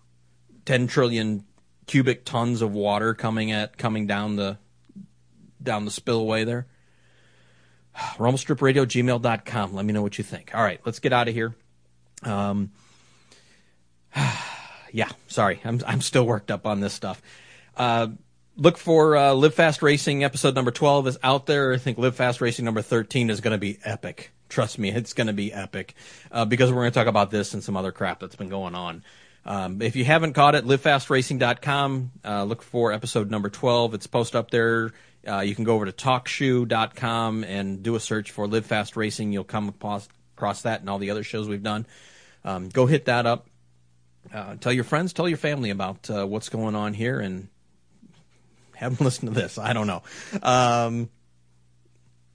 [0.66, 1.46] ten trillion
[1.86, 4.58] cubic tons of water coming at coming down the
[5.62, 6.66] down the spillway there.
[7.96, 9.76] RumbleStripRadio gmail.com.
[9.76, 10.56] Let me know what you think.
[10.56, 11.56] All right, let's get out of here.
[12.24, 12.72] Um,
[14.92, 17.22] yeah, sorry, I'm I'm still worked up on this stuff.
[17.78, 18.08] Uh,
[18.62, 21.74] look for uh, Live Fast Racing episode number 12 is out there.
[21.74, 24.32] I think Live Fast Racing number 13 is going to be epic.
[24.50, 25.96] Trust me, it's going to be epic
[26.32, 28.76] uh, because we're going to talk about this and some other crap that's been going
[28.76, 29.04] on.
[29.48, 32.12] Um, if you haven't caught it, livefastracing.com.
[32.24, 33.96] Uh, look for episode number 12.
[33.96, 34.92] It's posted up there.
[35.28, 39.34] Uh, you can go over to talkshoe.com and do a search for Live Fast Racing.
[39.34, 41.88] You'll come across, that and all the other shows we've done.
[42.46, 43.48] Um, go hit that up.
[44.32, 47.48] Uh, tell your friends, tell your family about uh, what's going on here, and
[48.82, 49.58] have them listen to this.
[49.58, 50.04] I don't know.
[50.42, 51.10] Um,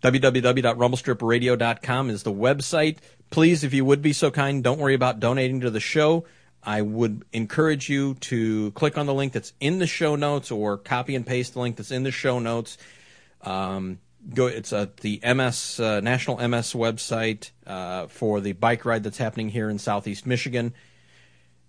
[0.02, 2.98] www.rumblestripradio.com is the website.
[3.30, 6.26] Please, if you would be so kind, don't worry about donating to the show.
[6.62, 10.76] I would encourage you to click on the link that's in the show notes or
[10.76, 12.76] copy and paste the link that's in the show notes.
[13.42, 14.00] Um,
[14.34, 14.46] go.
[14.46, 19.48] It's at the MS uh, National MS website uh, for the bike ride that's happening
[19.48, 20.74] here in Southeast Michigan.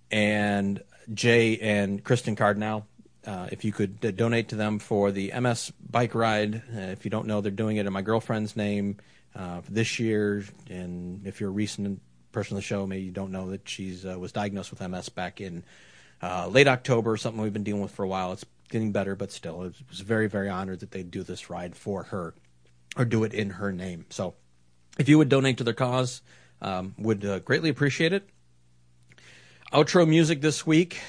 [0.10, 0.82] And
[1.14, 2.88] Jay and Kristin Cardinal,
[3.28, 6.64] uh, if you could uh, donate to them for the MS bike ride.
[6.74, 8.98] Uh, if you don't know, they're doing it in my girlfriend's name
[9.36, 10.46] uh, this year.
[10.70, 14.06] And if you're a recent person on the show, maybe you don't know that she's
[14.06, 15.66] uh, was diagnosed with MS back in
[16.22, 18.32] uh, late October, something we've been dealing with for a while.
[18.32, 21.76] It's getting better, but still, it was very, very honored that they'd do this ride
[21.76, 22.34] for her
[22.96, 24.06] or do it in her name.
[24.10, 24.36] So,
[24.98, 26.22] if you would donate to their cause,
[26.62, 28.28] um, would greatly appreciate it.
[29.74, 31.00] Outro music this week.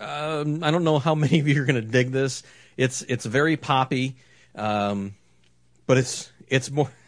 [0.00, 2.42] Um, I don't know how many of you are going to dig this.
[2.76, 4.16] It's it's very poppy,
[4.54, 5.14] um,
[5.86, 6.90] but it's it's more.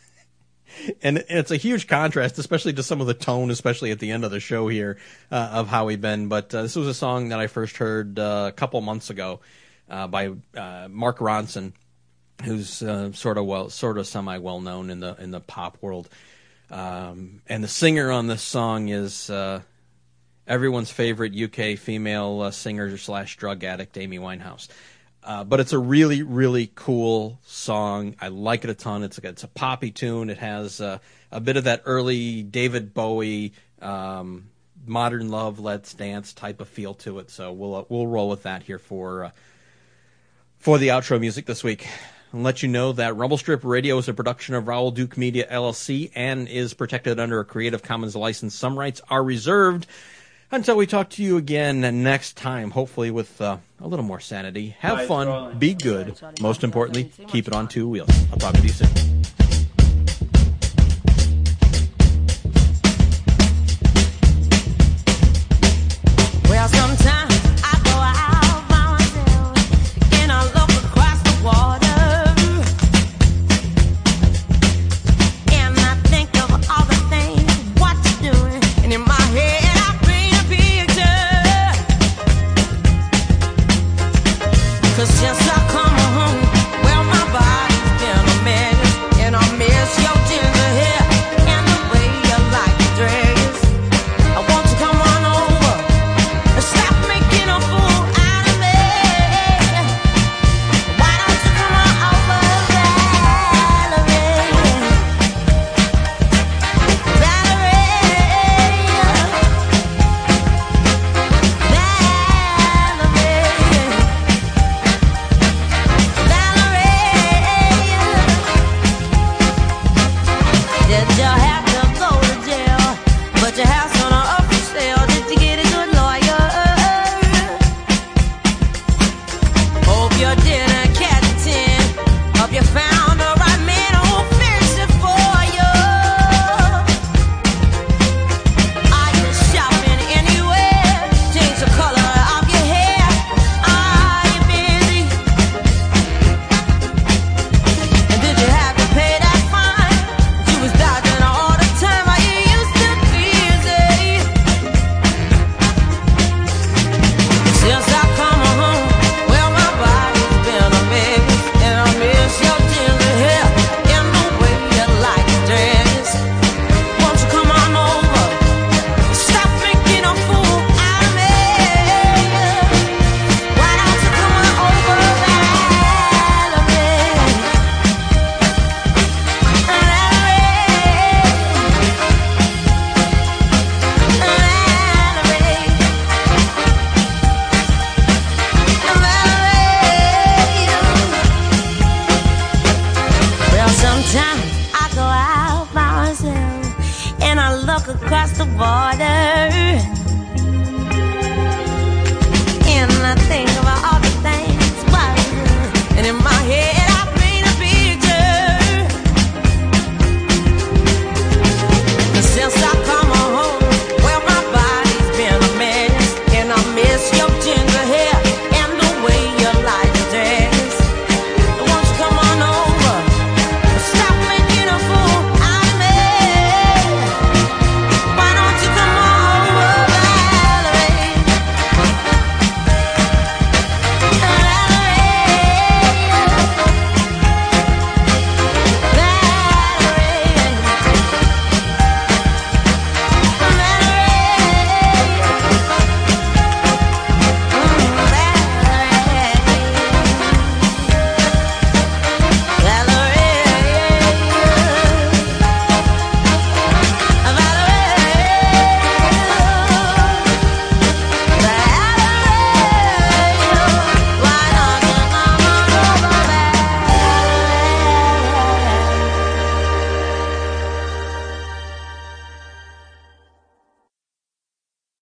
[1.02, 4.24] And it's a huge contrast, especially to some of the tone, especially at the end
[4.24, 4.96] of the show here,
[5.30, 6.28] uh, of Howie Ben.
[6.28, 9.40] But uh, this was a song that I first heard uh, a couple months ago
[9.90, 11.74] uh, by uh, Mark Ronson,
[12.42, 15.76] who's uh, sort of well, sort of semi well known in the in the pop
[15.82, 16.08] world.
[16.70, 19.28] Um, and the singer on this song is
[20.46, 24.68] everyone's favorite UK female singer slash drug addict, Amy Winehouse.
[25.24, 28.16] Uh, but it's a really, really cool song.
[28.20, 29.04] I like it a ton.
[29.04, 30.30] It's a, it's a poppy tune.
[30.30, 30.98] It has uh,
[31.30, 34.48] a bit of that early David Bowie, um,
[34.84, 37.30] modern love, let's dance type of feel to it.
[37.30, 39.30] So we'll uh, we'll roll with that here for uh,
[40.58, 41.86] for the outro music this week.
[42.32, 45.46] And let you know that Rumble Strip Radio is a production of Raoul Duke Media
[45.48, 48.54] LLC and is protected under a Creative Commons license.
[48.54, 49.86] Some rights are reserved.
[50.54, 54.76] Until we talk to you again next time, hopefully with uh, a little more sanity.
[54.80, 56.20] Have fun, be good.
[56.42, 58.10] Most importantly, keep it on two wheels.
[58.30, 59.22] I'll talk to you soon.